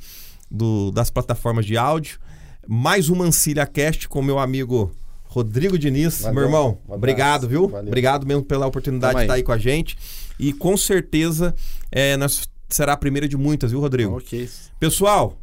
do- 0.49 0.91
das 0.91 1.09
plataformas 1.09 1.65
de 1.65 1.75
áudio. 1.75 2.19
Mais 2.67 3.09
uma 3.09 3.25
Ancilha 3.25 3.65
Cast 3.65 4.07
com 4.07 4.21
meu 4.21 4.37
amigo 4.37 4.91
Rodrigo 5.23 5.77
Diniz. 5.77 6.21
Valeu, 6.21 6.35
meu 6.35 6.43
irmão, 6.43 6.67
abraço. 6.69 6.93
obrigado, 6.93 7.49
viu? 7.49 7.67
Valeu. 7.67 7.87
Obrigado 7.87 8.25
mesmo 8.27 8.43
pela 8.43 8.67
oportunidade 8.67 9.13
Tamo 9.13 9.19
de 9.21 9.23
estar 9.25 9.33
aí. 9.33 9.39
aí 9.39 9.43
com 9.43 9.51
a 9.51 9.57
gente. 9.57 9.97
E 10.39 10.53
com 10.53 10.77
certeza 10.77 11.53
é, 11.91 12.15
nós, 12.15 12.47
será 12.75 12.93
a 12.93 12.97
primeira 12.97 13.27
de 13.27 13.37
muitas, 13.37 13.71
viu, 13.71 13.79
Rodrigo? 13.79 14.17
Ok. 14.17 14.49
Pessoal, 14.79 15.37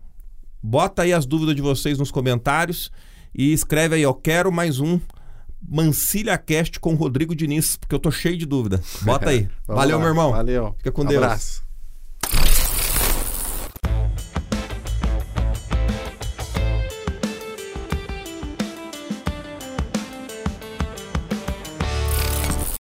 bota 0.62 1.02
aí 1.02 1.12
as 1.12 1.26
dúvidas 1.26 1.54
de 1.54 1.62
vocês 1.62 1.98
nos 1.98 2.10
comentários 2.10 2.90
e 3.34 3.52
escreve 3.52 3.94
aí, 3.94 4.04
ó, 4.04 4.12
quero 4.12 4.50
mais 4.50 4.80
um 4.80 5.00
Mancilha 5.62 6.36
Cast 6.38 6.80
com 6.80 6.94
Rodrigo 6.94 7.34
Diniz, 7.34 7.76
porque 7.76 7.94
eu 7.94 7.98
tô 7.98 8.10
cheio 8.10 8.36
de 8.36 8.46
dúvida. 8.46 8.80
Bota 9.02 9.30
aí. 9.30 9.48
Valeu, 9.66 9.96
lá. 9.96 10.02
meu 10.02 10.08
irmão. 10.10 10.30
Valeu. 10.32 10.74
Fica 10.78 10.90
com 10.90 11.04
Deus. 11.04 11.22
Abraço. 11.22 11.69